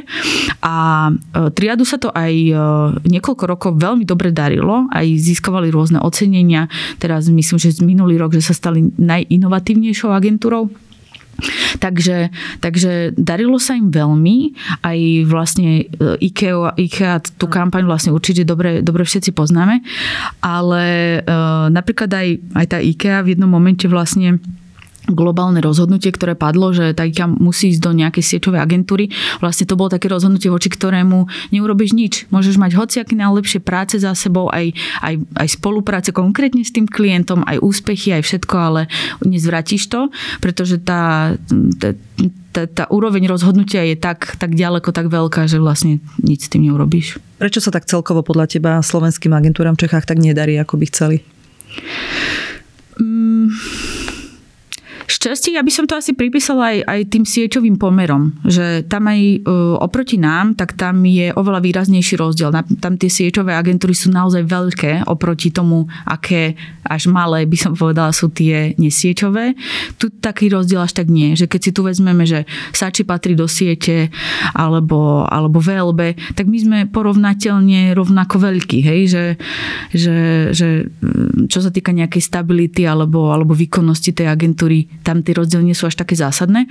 A 0.64 0.76
e, 1.10 1.52
triadu 1.54 1.84
sa 1.84 2.02
to 2.02 2.10
aj 2.12 2.34
e, 2.34 2.54
niekoľko 3.08 3.44
rokov 3.48 3.72
veľmi 3.78 4.04
dobre 4.08 4.34
darilo, 4.34 4.88
aj 4.92 5.06
získavali 5.18 5.70
rôzne 5.70 6.00
ocenenia. 6.02 6.72
Teraz 6.98 7.30
myslím, 7.30 7.58
že 7.60 7.76
z 7.76 7.82
minulý 7.84 8.18
rok, 8.18 8.34
že 8.34 8.44
sa 8.44 8.54
stali 8.56 8.90
najinovatívnejšou 8.98 10.12
agentúrou 10.12 10.72
Takže, 11.78 12.34
takže 12.66 13.14
darilo 13.14 13.62
sa 13.62 13.78
im 13.78 13.94
veľmi, 13.94 14.58
aj 14.82 15.00
vlastne 15.30 15.86
e, 15.86 16.18
IKEA, 16.18 16.74
IKEA 16.74 17.22
tú 17.38 17.46
kampaň 17.46 17.86
vlastne 17.86 18.10
určite 18.10 18.42
dobre, 18.42 18.82
dobre 18.82 19.06
všetci 19.06 19.38
poznáme, 19.38 19.86
ale 20.42 20.86
e, 21.22 21.38
napríklad 21.70 22.10
aj, 22.10 22.28
aj 22.58 22.66
tá 22.66 22.78
IKEA 22.82 23.22
v 23.22 23.38
jednom 23.38 23.50
momente 23.50 23.86
vlastne 23.86 24.42
globálne 25.08 25.64
rozhodnutie, 25.64 26.12
ktoré 26.12 26.36
padlo, 26.36 26.76
že 26.76 26.92
Tajka 26.92 27.32
musí 27.32 27.72
ísť 27.72 27.82
do 27.82 27.92
nejakej 27.96 28.24
sieťovej 28.36 28.60
agentúry. 28.60 29.08
Vlastne 29.40 29.64
to 29.64 29.80
bolo 29.80 29.88
také 29.88 30.12
rozhodnutie, 30.12 30.52
voči 30.52 30.68
ktorému 30.68 31.52
neurobiš 31.56 31.92
nič. 31.96 32.14
Môžeš 32.28 32.60
mať 32.60 32.76
hociaké 32.76 33.16
najlepšie 33.16 33.64
práce 33.64 33.96
za 33.98 34.12
sebou, 34.14 34.52
aj, 34.52 34.76
aj, 35.00 35.16
aj 35.40 35.48
spolupráce 35.48 36.10
konkrétne 36.12 36.62
s 36.62 36.76
tým 36.76 36.86
klientom, 36.86 37.48
aj 37.48 37.64
úspechy, 37.64 38.12
aj 38.12 38.28
všetko, 38.28 38.56
ale 38.56 38.82
nezvratíš 39.24 39.88
to, 39.88 40.12
pretože 40.44 40.84
tá, 40.84 41.36
tá, 41.80 41.96
tá, 42.52 42.62
tá 42.68 42.84
úroveň 42.92 43.32
rozhodnutia 43.32 43.88
je 43.88 43.96
tak, 43.96 44.36
tak 44.36 44.54
ďaleko, 44.54 44.92
tak 44.92 45.08
veľká, 45.08 45.48
že 45.48 45.64
vlastne 45.64 46.04
nič 46.20 46.48
s 46.48 46.52
tým 46.52 46.68
neurobíš. 46.68 47.24
Prečo 47.40 47.64
sa 47.64 47.72
tak 47.72 47.88
celkovo 47.88 48.26
podľa 48.26 48.52
teba 48.52 48.72
slovenským 48.84 49.32
agentúram 49.32 49.80
v 49.80 49.88
Čechách 49.88 50.10
tak 50.10 50.20
nedarí, 50.20 50.60
ako 50.60 50.76
by 50.82 50.86
chceli? 50.92 51.18
Mm 52.98 54.07
Šťastie, 55.08 55.56
ja 55.56 55.64
by 55.64 55.72
som 55.72 55.88
to 55.88 55.96
asi 55.96 56.12
pripísala 56.12 56.76
aj, 56.76 56.78
aj 56.84 57.00
tým 57.08 57.24
sieťovým 57.24 57.80
pomerom, 57.80 58.36
že 58.44 58.84
tam 58.92 59.08
aj 59.08 59.20
uh, 59.40 59.80
oproti 59.80 60.20
nám, 60.20 60.60
tak 60.60 60.76
tam 60.76 61.00
je 61.08 61.32
oveľa 61.32 61.64
výraznejší 61.64 62.20
rozdiel. 62.20 62.52
Tam 62.84 63.00
tie 63.00 63.08
sieťové 63.08 63.56
agentúry 63.56 63.96
sú 63.96 64.12
naozaj 64.12 64.44
veľké 64.44 65.08
oproti 65.08 65.56
tomu, 65.56 65.88
aké 66.04 66.60
až 66.84 67.08
malé, 67.08 67.48
by 67.48 67.56
som 67.56 67.72
povedala, 67.72 68.12
sú 68.12 68.28
tie 68.28 68.76
nesieťové. 68.76 69.56
Tu 69.96 70.12
taký 70.12 70.52
rozdiel 70.52 70.84
až 70.84 71.00
tak 71.00 71.08
nie, 71.08 71.40
že 71.40 71.48
keď 71.48 71.62
si 71.64 71.72
tu 71.72 71.88
vezmeme, 71.88 72.28
že 72.28 72.44
Sači 72.76 73.08
patrí 73.08 73.32
do 73.32 73.48
siete 73.48 74.12
alebo, 74.52 75.24
alebo 75.24 75.64
VLB, 75.64 76.36
tak 76.36 76.52
my 76.52 76.58
sme 76.60 76.78
porovnateľne 76.92 77.96
rovnako 77.96 78.44
veľkí, 78.44 78.80
hej, 78.84 79.02
že, 79.08 79.26
že, 79.96 80.18
že 80.52 80.68
mm, 80.88 81.48
čo 81.48 81.60
sa 81.64 81.72
týka 81.72 81.96
nejakej 81.96 82.24
stability 82.24 82.84
alebo, 82.84 83.32
alebo 83.32 83.56
výkonnosti 83.56 84.12
tej 84.12 84.28
agentúry, 84.28 84.88
tam 85.08 85.24
tie 85.24 85.32
rozdiely 85.32 85.72
nie 85.72 85.78
sú 85.78 85.88
až 85.88 85.96
také 85.96 86.20
zásadné, 86.20 86.68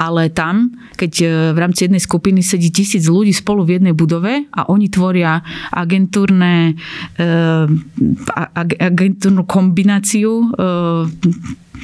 ale 0.00 0.32
tam, 0.32 0.72
keď 0.96 1.12
e, 1.20 1.26
v 1.52 1.58
rámci 1.60 1.84
jednej 1.84 2.00
skupiny 2.00 2.40
sedí 2.40 2.72
tisíc 2.72 3.04
ľudí 3.04 3.36
spolu 3.36 3.68
v 3.68 3.76
jednej 3.76 3.92
budove 3.92 4.48
a 4.48 4.64
oni 4.72 4.88
tvoria 4.88 5.44
agentúrne 5.68 6.72
e, 7.20 7.28
agentúrnu 8.80 9.44
kombináciu 9.44 10.32
e, 10.32 10.46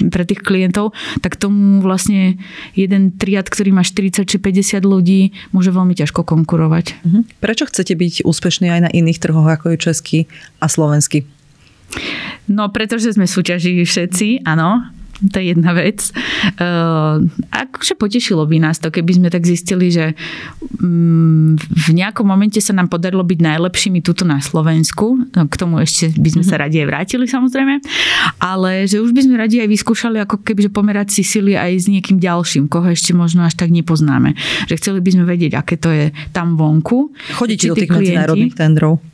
pre 0.09 0.25
tých 0.25 0.41
klientov, 0.41 0.97
tak 1.21 1.37
tomu 1.37 1.85
vlastne 1.85 2.41
jeden 2.73 3.13
triad, 3.21 3.53
ktorý 3.53 3.77
má 3.77 3.85
40 3.85 4.25
či 4.25 4.37
50 4.41 4.81
ľudí, 4.81 5.37
môže 5.53 5.69
veľmi 5.69 5.93
ťažko 5.93 6.25
konkurovať. 6.25 7.05
Mhm. 7.05 7.21
Prečo 7.45 7.69
chcete 7.69 7.93
byť 7.93 8.25
úspešní 8.25 8.73
aj 8.73 8.81
na 8.89 8.91
iných 8.91 9.21
trhoch, 9.21 9.45
ako 9.45 9.77
je 9.77 9.79
český 9.85 10.19
a 10.65 10.73
slovenský? 10.73 11.29
No, 12.47 12.71
pretože 12.71 13.13
sme 13.13 13.27
súťažili 13.27 13.83
všetci, 13.83 14.47
áno. 14.47 15.00
To 15.21 15.37
je 15.37 15.53
jedna 15.53 15.77
vec. 15.77 16.01
Uh, 16.57 17.21
akože 17.53 18.01
potešilo 18.01 18.49
by 18.49 18.57
nás 18.57 18.81
to, 18.81 18.89
keby 18.89 19.21
sme 19.21 19.29
tak 19.29 19.45
zistili, 19.45 19.93
že 19.93 20.17
um, 20.81 21.61
v 21.61 21.89
nejakom 21.93 22.25
momente 22.25 22.57
sa 22.65 22.73
nám 22.73 22.89
podarilo 22.89 23.21
byť 23.21 23.39
najlepšími 23.45 24.01
tuto 24.01 24.25
na 24.25 24.41
Slovensku. 24.41 25.29
No, 25.37 25.45
k 25.45 25.55
tomu 25.61 25.85
ešte 25.85 26.09
by 26.17 26.41
sme 26.41 26.45
sa 26.45 26.57
mhm. 26.57 26.63
radi 26.65 26.77
aj 26.81 26.87
vrátili 26.89 27.25
samozrejme. 27.29 27.75
Ale 28.41 28.89
že 28.89 29.05
už 29.05 29.13
by 29.13 29.21
sme 29.29 29.35
radi 29.37 29.61
aj 29.61 29.69
vyskúšali 29.69 30.17
ako 30.25 30.41
keby 30.41 30.69
že 30.69 30.71
pomerať 30.73 31.09
si 31.13 31.23
sily 31.23 31.53
aj 31.53 31.73
s 31.77 31.87
niekým 31.93 32.17
ďalším, 32.17 32.73
koho 32.73 32.89
ešte 32.89 33.13
možno 33.13 33.45
až 33.45 33.61
tak 33.61 33.69
nepoznáme. 33.69 34.33
Že 34.73 34.75
chceli 34.81 34.99
by 35.05 35.11
sme 35.13 35.25
vedieť, 35.29 35.53
aké 35.61 35.77
to 35.77 35.93
je 35.93 36.17
tam 36.33 36.57
vonku. 36.57 37.13
Chodíte 37.37 37.69
do 37.69 37.77
tých 37.77 37.93
medzinárodných 37.93 38.57
tendrov? 38.57 39.10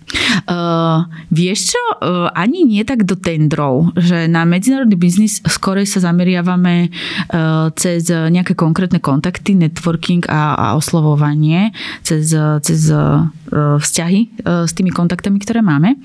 Uh, 0.47 1.03
vieš 1.35 1.75
čo, 1.75 1.83
uh, 1.99 2.31
ani 2.31 2.63
nie 2.63 2.87
tak 2.87 3.03
do 3.03 3.19
tendrov, 3.19 3.91
že 3.99 4.31
na 4.31 4.47
medzinárodný 4.47 4.95
biznis 4.95 5.43
skôr 5.51 5.83
sa 5.83 5.99
zameriavame 5.99 6.95
uh, 7.35 7.69
cez 7.75 8.07
nejaké 8.07 8.55
konkrétne 8.55 9.03
kontakty, 9.03 9.59
networking 9.59 10.23
a, 10.31 10.55
a 10.55 10.67
oslovovanie, 10.79 11.75
cez, 12.07 12.31
cez 12.63 12.81
uh, 12.95 13.27
vzťahy 13.53 14.21
uh, 14.47 14.65
s 14.67 14.73
tými 14.75 14.95
kontaktami, 14.95 15.43
ktoré 15.43 15.63
máme. 15.63 15.99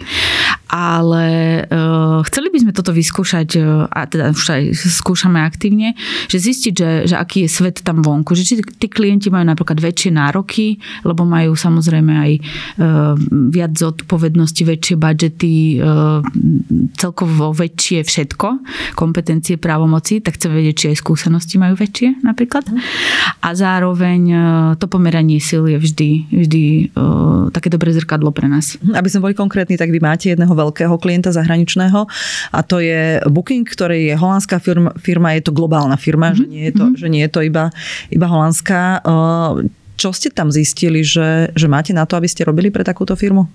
Ale 0.71 1.25
uh, 1.67 2.23
chceli 2.31 2.47
by 2.47 2.57
sme 2.63 2.71
toto 2.71 2.95
vyskúšať, 2.95 3.49
uh, 3.59 3.91
a 3.91 4.07
teda 4.07 4.31
už 4.31 4.47
aj 4.55 4.63
skúšame 5.03 5.43
aktívne, 5.43 5.99
že 6.31 6.39
zistiť, 6.39 6.73
že, 6.73 6.89
že 7.11 7.15
aký 7.19 7.43
je 7.45 7.49
svet 7.51 7.83
tam 7.83 7.99
vonku, 7.99 8.31
že 8.39 8.47
či 8.47 8.63
tí 8.63 8.87
klienti 8.87 9.27
majú 9.27 9.43
napríklad 9.51 9.83
väčšie 9.83 10.15
nároky, 10.15 10.79
lebo 11.03 11.27
majú 11.27 11.59
samozrejme 11.59 12.13
aj 12.15 12.31
uh, 12.39 13.19
viac 13.51 13.75
zodpovednosti, 13.75 14.61
väčšie 14.63 14.95
budžety, 14.95 15.53
e, 15.75 15.85
celkovo 16.95 17.51
väčšie 17.51 18.05
všetko, 18.05 18.47
kompetencie, 18.95 19.57
právomoci, 19.57 20.21
tak 20.21 20.37
chceme 20.37 20.61
vedieť, 20.61 20.75
či 20.75 20.85
aj 20.93 21.01
skúsenosti 21.01 21.55
majú 21.57 21.75
väčšie 21.75 22.21
napríklad. 22.21 22.69
A 23.41 23.49
zároveň 23.51 24.21
e, 24.29 24.37
to 24.77 24.85
pomeranie 24.85 25.41
sil 25.41 25.65
je 25.65 25.77
vždy, 25.81 26.09
vždy 26.29 26.63
e, 26.63 26.83
také 27.51 27.73
dobré 27.73 27.91
zrkadlo 27.91 28.29
pre 28.29 28.47
nás. 28.47 28.77
Aby 28.93 29.09
sme 29.09 29.31
boli 29.31 29.35
konkrétni, 29.35 29.75
tak 29.75 29.89
vy 29.89 29.99
máte 29.99 30.31
jedného 30.31 30.53
veľkého 30.61 30.95
klienta 31.01 31.33
zahraničného 31.33 32.05
a 32.53 32.59
to 32.61 32.77
je 32.77 33.17
Booking, 33.25 33.65
ktorý 33.65 34.13
je 34.13 34.15
holandská 34.15 34.61
firma, 34.61 34.93
firma 35.01 35.33
je 35.33 35.49
to 35.49 35.51
globálna 35.51 35.97
firma, 35.97 36.31
mm-hmm. 36.31 36.37
že, 36.37 36.45
nie 36.45 36.63
je 36.69 36.73
to, 36.77 36.85
mm-hmm. 36.85 37.01
že 37.01 37.07
nie 37.09 37.23
je 37.25 37.31
to 37.33 37.41
iba, 37.41 37.65
iba 38.13 38.27
holandská. 38.29 39.01
Čo 39.97 40.09
ste 40.17 40.33
tam 40.33 40.49
zistili, 40.49 41.05
že, 41.05 41.53
že 41.53 41.67
máte 41.69 41.93
na 41.93 42.09
to, 42.09 42.17
aby 42.17 42.25
ste 42.25 42.41
robili 42.45 42.73
pre 42.73 42.81
takúto 42.81 43.13
firmu? 43.13 43.45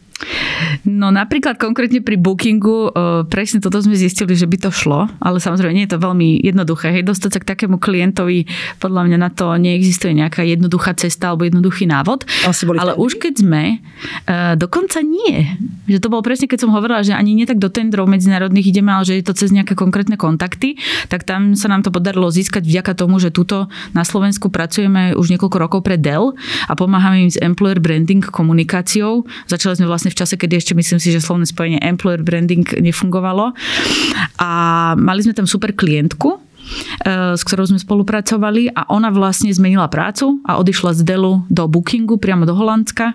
No 0.89 1.13
napríklad 1.13 1.61
konkrétne 1.61 2.01
pri 2.01 2.17
bookingu, 2.17 2.89
presne 3.29 3.61
toto 3.61 3.77
sme 3.83 3.93
zistili, 3.99 4.33
že 4.33 4.49
by 4.49 4.57
to 4.57 4.71
šlo, 4.73 5.11
ale 5.21 5.37
samozrejme 5.43 5.77
nie 5.77 5.85
je 5.85 5.93
to 5.93 6.01
veľmi 6.01 6.41
jednoduché. 6.41 6.89
Hej, 6.89 7.05
dostať 7.05 7.31
sa 7.37 7.41
k 7.43 7.51
takému 7.53 7.77
klientovi, 7.77 8.49
podľa 8.81 9.03
mňa 9.05 9.19
na 9.21 9.29
to 9.29 9.53
neexistuje 9.61 10.17
nejaká 10.17 10.41
jednoduchá 10.47 10.97
cesta 10.97 11.29
alebo 11.33 11.45
jednoduchý 11.45 11.85
návod. 11.91 12.25
Ale 12.81 12.97
už 12.97 13.21
keď 13.21 13.35
sme, 13.45 13.85
dokonca 14.57 15.05
nie. 15.05 15.53
Že 15.85 16.01
to 16.01 16.09
bolo 16.09 16.25
presne, 16.25 16.49
keď 16.49 16.65
som 16.65 16.73
hovorila, 16.73 17.05
že 17.05 17.13
ani 17.13 17.37
nie 17.37 17.45
tak 17.45 17.61
do 17.61 17.69
tendrov 17.69 18.09
medzinárodných 18.09 18.73
ideme, 18.73 18.97
ale 18.97 19.05
že 19.05 19.21
je 19.21 19.27
to 19.27 19.37
cez 19.37 19.53
nejaké 19.53 19.77
konkrétne 19.77 20.17
kontakty, 20.17 20.81
tak 21.13 21.29
tam 21.29 21.53
sa 21.53 21.69
nám 21.69 21.85
to 21.85 21.93
podarilo 21.93 22.33
získať 22.33 22.65
vďaka 22.65 22.97
tomu, 22.97 23.21
že 23.21 23.29
tuto 23.29 23.69
na 23.93 24.07
Slovensku 24.07 24.49
pracujeme 24.49 25.13
už 25.13 25.29
niekoľko 25.37 25.59
rokov 25.61 25.81
pre 25.85 26.01
Dell 26.01 26.33
a 26.67 26.73
pomáhame 26.73 27.29
im 27.29 27.31
s 27.31 27.37
employer 27.43 27.83
branding 27.83 28.25
komunikáciou. 28.25 29.29
Začali 29.51 29.77
sme 29.77 29.91
vlastne 29.91 30.06
vlastne 30.07 30.15
v 30.15 30.21
čase, 30.23 30.35
kedy 30.39 30.55
ešte 30.63 30.73
myslím 30.79 30.99
si, 31.03 31.11
že 31.11 31.19
slovné 31.19 31.51
spojenie 31.51 31.83
employer 31.83 32.23
branding 32.23 32.63
nefungovalo. 32.79 33.51
A 34.39 34.51
mali 34.95 35.21
sme 35.27 35.35
tam 35.35 35.51
super 35.51 35.75
klientku, 35.75 36.46
s 37.07 37.43
ktorou 37.45 37.69
sme 37.69 37.81
spolupracovali 37.81 38.73
a 38.73 38.89
ona 38.91 39.13
vlastne 39.13 39.53
zmenila 39.53 39.87
prácu 39.87 40.41
a 40.45 40.59
odišla 40.59 40.97
z 40.97 41.01
Delu 41.07 41.47
do 41.49 41.69
Bookingu 41.71 42.19
priamo 42.19 42.45
do 42.45 42.55
Holandska 42.57 43.15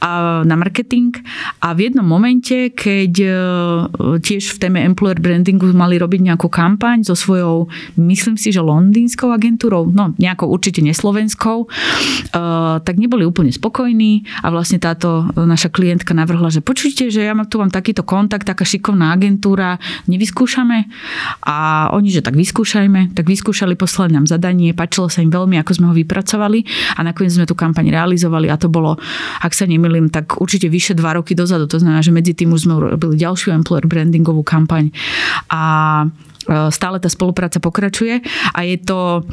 a 0.00 0.42
na 0.42 0.56
marketing 0.56 1.12
a 1.60 1.72
v 1.76 1.90
jednom 1.90 2.06
momente, 2.06 2.72
keď 2.72 3.12
e, 3.20 3.30
tiež 4.20 4.56
v 4.56 4.60
téme 4.60 4.78
employer 4.82 5.18
brandingu 5.18 5.68
mali 5.74 6.00
robiť 6.00 6.20
nejakú 6.32 6.48
kampaň 6.48 7.04
so 7.04 7.12
svojou, 7.12 7.68
myslím 8.00 8.40
si, 8.40 8.54
že 8.54 8.62
londýnskou 8.62 9.28
agentúrou, 9.32 9.88
no 9.90 10.16
nejakou 10.16 10.48
určite 10.48 10.80
neslovenskou, 10.80 11.66
e, 11.66 12.38
tak 12.80 12.94
neboli 12.96 13.26
úplne 13.26 13.50
spokojní 13.52 14.24
a 14.42 14.50
vlastne 14.54 14.80
táto 14.80 15.28
naša 15.34 15.68
klientka 15.68 16.14
navrhla, 16.16 16.48
že 16.48 16.64
počujte, 16.64 17.10
že 17.12 17.26
ja 17.26 17.34
tu 17.46 17.60
mám 17.60 17.70
takýto 17.70 18.06
kontakt, 18.06 18.48
taká 18.48 18.64
šikovná 18.64 19.12
agentúra, 19.12 19.76
nevyskúšame? 20.08 20.88
A 21.44 21.88
oni, 21.92 22.10
že 22.10 22.24
tak 22.24 22.38
vyskúšajú 22.38 22.85
samozrejme, 22.86 23.18
tak 23.18 23.26
vyskúšali, 23.26 23.74
poslali 23.74 24.14
nám 24.14 24.30
zadanie, 24.30 24.70
páčilo 24.70 25.10
sa 25.10 25.18
im 25.18 25.30
veľmi, 25.30 25.58
ako 25.58 25.72
sme 25.74 25.86
ho 25.90 25.94
vypracovali 25.94 26.62
a 26.94 27.00
nakoniec 27.02 27.34
sme 27.34 27.46
tú 27.50 27.58
kampaň 27.58 27.90
realizovali 27.90 28.46
a 28.46 28.54
to 28.54 28.70
bolo, 28.70 28.94
ak 29.42 29.52
sa 29.52 29.66
nemýlim, 29.66 30.06
tak 30.08 30.38
určite 30.38 30.70
vyše 30.70 30.94
dva 30.94 31.18
roky 31.18 31.34
dozadu. 31.34 31.66
To 31.66 31.82
znamená, 31.82 32.00
že 32.00 32.14
medzi 32.14 32.32
tým 32.38 32.54
už 32.54 32.70
sme 32.70 32.78
robili 32.78 33.18
ďalšiu 33.18 33.50
employer 33.58 33.90
brandingovú 33.90 34.46
kampaň 34.46 34.94
a 35.50 35.62
e, 36.06 36.70
stále 36.70 37.02
tá 37.02 37.10
spolupráca 37.10 37.58
pokračuje 37.58 38.22
a 38.54 38.58
je 38.62 38.76
to 38.78 39.26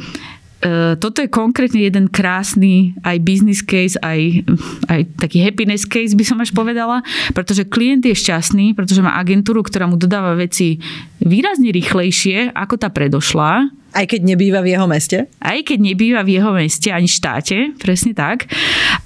toto 0.96 1.20
je 1.20 1.28
konkrétne 1.28 1.84
jeden 1.84 2.08
krásny 2.08 2.96
aj 3.04 3.20
business 3.20 3.60
case, 3.60 4.00
aj, 4.00 4.48
aj 4.88 5.00
taký 5.20 5.44
happiness 5.44 5.84
case 5.84 6.16
by 6.16 6.24
som 6.24 6.40
až 6.40 6.56
povedala, 6.56 7.04
pretože 7.36 7.68
klient 7.68 8.08
je 8.08 8.16
šťastný, 8.16 8.72
pretože 8.72 9.04
má 9.04 9.12
agentúru, 9.20 9.60
ktorá 9.60 9.84
mu 9.84 10.00
dodáva 10.00 10.32
veci 10.32 10.80
výrazne 11.20 11.68
rýchlejšie 11.68 12.56
ako 12.56 12.80
tá 12.80 12.88
predošlá 12.88 13.68
aj 13.94 14.10
keď 14.10 14.20
nebýva 14.26 14.60
v 14.60 14.74
jeho 14.74 14.86
meste? 14.90 15.30
Aj 15.38 15.58
keď 15.62 15.78
nebýva 15.78 16.26
v 16.26 16.36
jeho 16.36 16.50
meste, 16.50 16.90
ani 16.90 17.06
štáte, 17.06 17.78
presne 17.78 18.10
tak. 18.10 18.50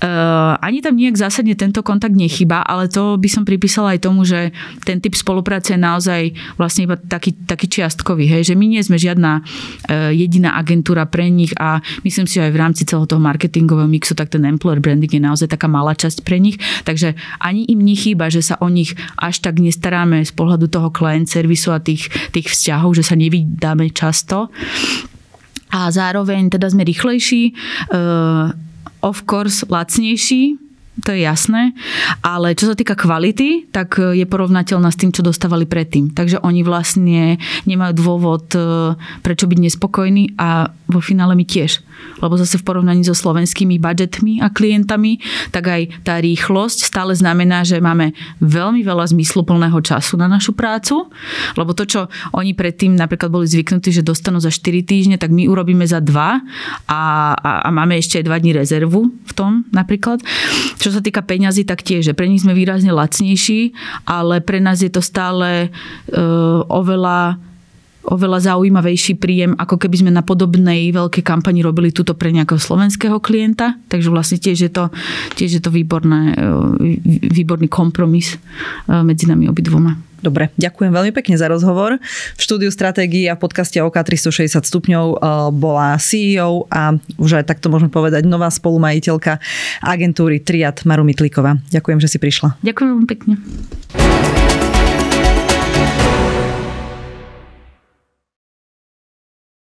Uh, 0.01 0.57
ani 0.64 0.80
tam 0.80 0.97
nejak 0.97 1.20
zásadne 1.20 1.53
tento 1.53 1.84
kontakt 1.84 2.16
nechýba, 2.16 2.64
ale 2.64 2.89
to 2.89 3.20
by 3.20 3.28
som 3.28 3.45
pripísala 3.45 3.95
aj 3.95 4.01
tomu, 4.01 4.24
že 4.24 4.51
ten 4.89 4.99
typ 5.05 5.12
spolupráce 5.12 5.76
je 5.76 5.80
naozaj 5.80 6.32
vlastne 6.57 6.89
iba 6.89 6.97
taký, 6.97 7.36
taký 7.45 7.68
čiastkový, 7.68 8.24
hej, 8.24 8.49
že 8.49 8.55
my 8.57 8.64
nie 8.64 8.80
sme 8.80 8.97
žiadna 8.97 9.45
uh, 9.45 10.09
jediná 10.09 10.57
agentúra 10.57 11.05
pre 11.05 11.28
nich 11.28 11.53
a 11.61 11.84
myslím 12.03 12.24
si, 12.24 12.41
že 12.41 12.49
aj 12.49 12.53
v 12.57 12.61
rámci 12.61 12.82
celého 12.89 13.05
toho 13.05 13.20
marketingového 13.20 13.86
mixu, 13.86 14.16
tak 14.16 14.32
ten 14.32 14.49
employer 14.49 14.80
branding 14.80 15.12
je 15.12 15.20
naozaj 15.20 15.53
taká 15.53 15.68
malá 15.68 15.93
časť 15.93 16.24
pre 16.24 16.41
nich, 16.41 16.57
takže 16.89 17.12
ani 17.45 17.68
im 17.68 17.84
nechýba, 17.84 18.32
že 18.32 18.41
sa 18.41 18.57
o 18.64 18.72
nich 18.72 18.97
až 19.20 19.45
tak 19.45 19.61
nestaráme 19.61 20.24
z 20.24 20.32
pohľadu 20.32 20.72
toho 20.72 20.89
client 20.89 21.28
servisu 21.28 21.76
a 21.76 21.78
tých, 21.78 22.09
tých 22.32 22.49
vzťahov, 22.49 22.97
že 22.97 23.05
sa 23.05 23.14
nevydáme 23.20 23.93
často 23.93 24.49
a 25.68 25.92
zároveň 25.92 26.48
teda 26.48 26.72
sme 26.72 26.82
rýchlejší, 26.84 27.52
uh, 27.92 28.50
of 29.04 29.28
course 29.28 29.68
lacnejší, 29.68 30.56
to 31.04 31.14
je 31.14 31.22
jasné, 31.22 31.78
ale 32.26 32.58
čo 32.58 32.66
sa 32.66 32.74
týka 32.74 32.98
kvality, 32.98 33.70
tak 33.70 34.02
je 34.02 34.26
porovnateľná 34.26 34.90
s 34.90 34.98
tým, 34.98 35.14
čo 35.14 35.22
dostávali 35.22 35.62
predtým. 35.62 36.10
Takže 36.10 36.42
oni 36.42 36.66
vlastne 36.66 37.38
nemajú 37.70 37.92
dôvod, 37.94 38.50
eh, 38.58 38.98
prečo 39.22 39.46
byť 39.46 39.58
nespokojní 39.62 40.34
a 40.38 40.74
vo 40.90 40.98
finále 40.98 41.38
my 41.38 41.46
tiež. 41.46 41.86
Lebo 42.18 42.34
zase 42.38 42.59
v 42.59 42.66
porovnaní 42.66 43.03
so 43.07 43.14
slovenskými 43.14 43.78
budžetmi 43.78 44.42
a 44.42 44.51
klientami, 44.51 45.22
tak 45.55 45.64
aj 45.70 45.82
tá 46.03 46.18
rýchlosť 46.18 46.86
stále 46.86 47.14
znamená, 47.14 47.62
že 47.62 47.78
máme 47.78 48.12
veľmi 48.42 48.82
veľa 48.82 49.11
zmysluplného 49.14 49.78
času 49.82 50.18
na 50.18 50.26
našu 50.26 50.53
prácu, 50.55 51.09
lebo 51.55 51.72
to, 51.74 51.86
čo 51.86 52.01
oni 52.34 52.53
predtým 52.53 52.94
napríklad 52.99 53.30
boli 53.30 53.46
zvyknutí, 53.46 53.94
že 53.94 54.07
dostanú 54.07 54.42
za 54.42 54.51
4 54.51 54.82
týždne, 54.84 55.16
tak 55.16 55.30
my 55.30 55.46
urobíme 55.46 55.86
za 55.86 56.03
2 56.03 56.11
a, 56.14 56.40
a, 56.88 57.01
a 57.64 57.68
máme 57.70 57.99
ešte 57.99 58.20
aj 58.20 58.26
2 58.26 58.42
dní 58.42 58.53
rezervu 58.55 59.11
v 59.11 59.32
tom 59.32 59.64
napríklad. 59.70 60.20
Čo 60.78 60.94
sa 60.94 61.01
týka 61.01 61.22
peňazí, 61.22 61.62
tak 61.64 61.86
tiež, 61.86 62.12
že 62.12 62.16
pre 62.16 62.26
nich 62.26 62.42
sme 62.42 62.57
výrazne 62.57 62.90
lacnejší, 62.90 63.72
ale 64.07 64.42
pre 64.42 64.59
nás 64.59 64.82
je 64.82 64.90
to 64.90 65.03
stále 65.03 65.68
uh, 65.68 66.61
oveľa 66.68 67.47
oveľa 68.07 68.55
zaujímavejší 68.55 69.18
príjem, 69.18 69.53
ako 69.59 69.76
keby 69.76 70.07
sme 70.07 70.11
na 70.14 70.22
podobnej 70.22 70.88
veľkej 70.94 71.24
kampani 71.24 71.61
robili 71.61 71.90
túto 71.90 72.14
pre 72.14 72.30
nejakého 72.30 72.61
slovenského 72.61 73.18
klienta. 73.18 73.76
Takže 73.90 74.09
vlastne 74.09 74.38
tiež 74.38 74.59
je 74.68 74.70
to, 74.70 74.84
tiež 75.34 75.59
je 75.59 75.62
to 75.62 75.70
výborné, 75.74 76.34
e, 76.34 76.99
výborný 77.28 77.66
kompromis 77.66 78.34
e, 78.34 78.38
medzi 79.05 79.28
nami 79.28 79.51
obidvoma. 79.51 80.09
Dobre, 80.18 80.51
ďakujem 80.59 80.90
veľmi 80.90 81.14
pekne 81.14 81.38
za 81.38 81.46
rozhovor. 81.46 81.94
V 82.34 82.40
štúdiu 82.42 82.74
stratégií 82.74 83.30
a 83.30 83.38
v 83.38 83.42
podcaste 83.46 83.78
OK 83.78 83.94
360 84.03 84.66
stupňov 84.66 85.07
e, 85.14 85.16
bola 85.55 85.94
CEO 86.01 86.66
a 86.72 86.99
už 87.22 87.42
aj 87.42 87.55
takto 87.55 87.70
môžeme 87.70 87.92
povedať 87.92 88.26
nová 88.26 88.51
spolumajiteľka 88.51 89.38
agentúry 89.84 90.42
Triad 90.42 90.82
Maru 90.82 91.07
Mitlíková. 91.07 91.62
Ďakujem, 91.70 91.99
že 92.03 92.09
si 92.11 92.18
prišla. 92.18 92.59
Ďakujem 92.66 92.88
veľmi 92.88 93.07
pekne. 93.07 93.34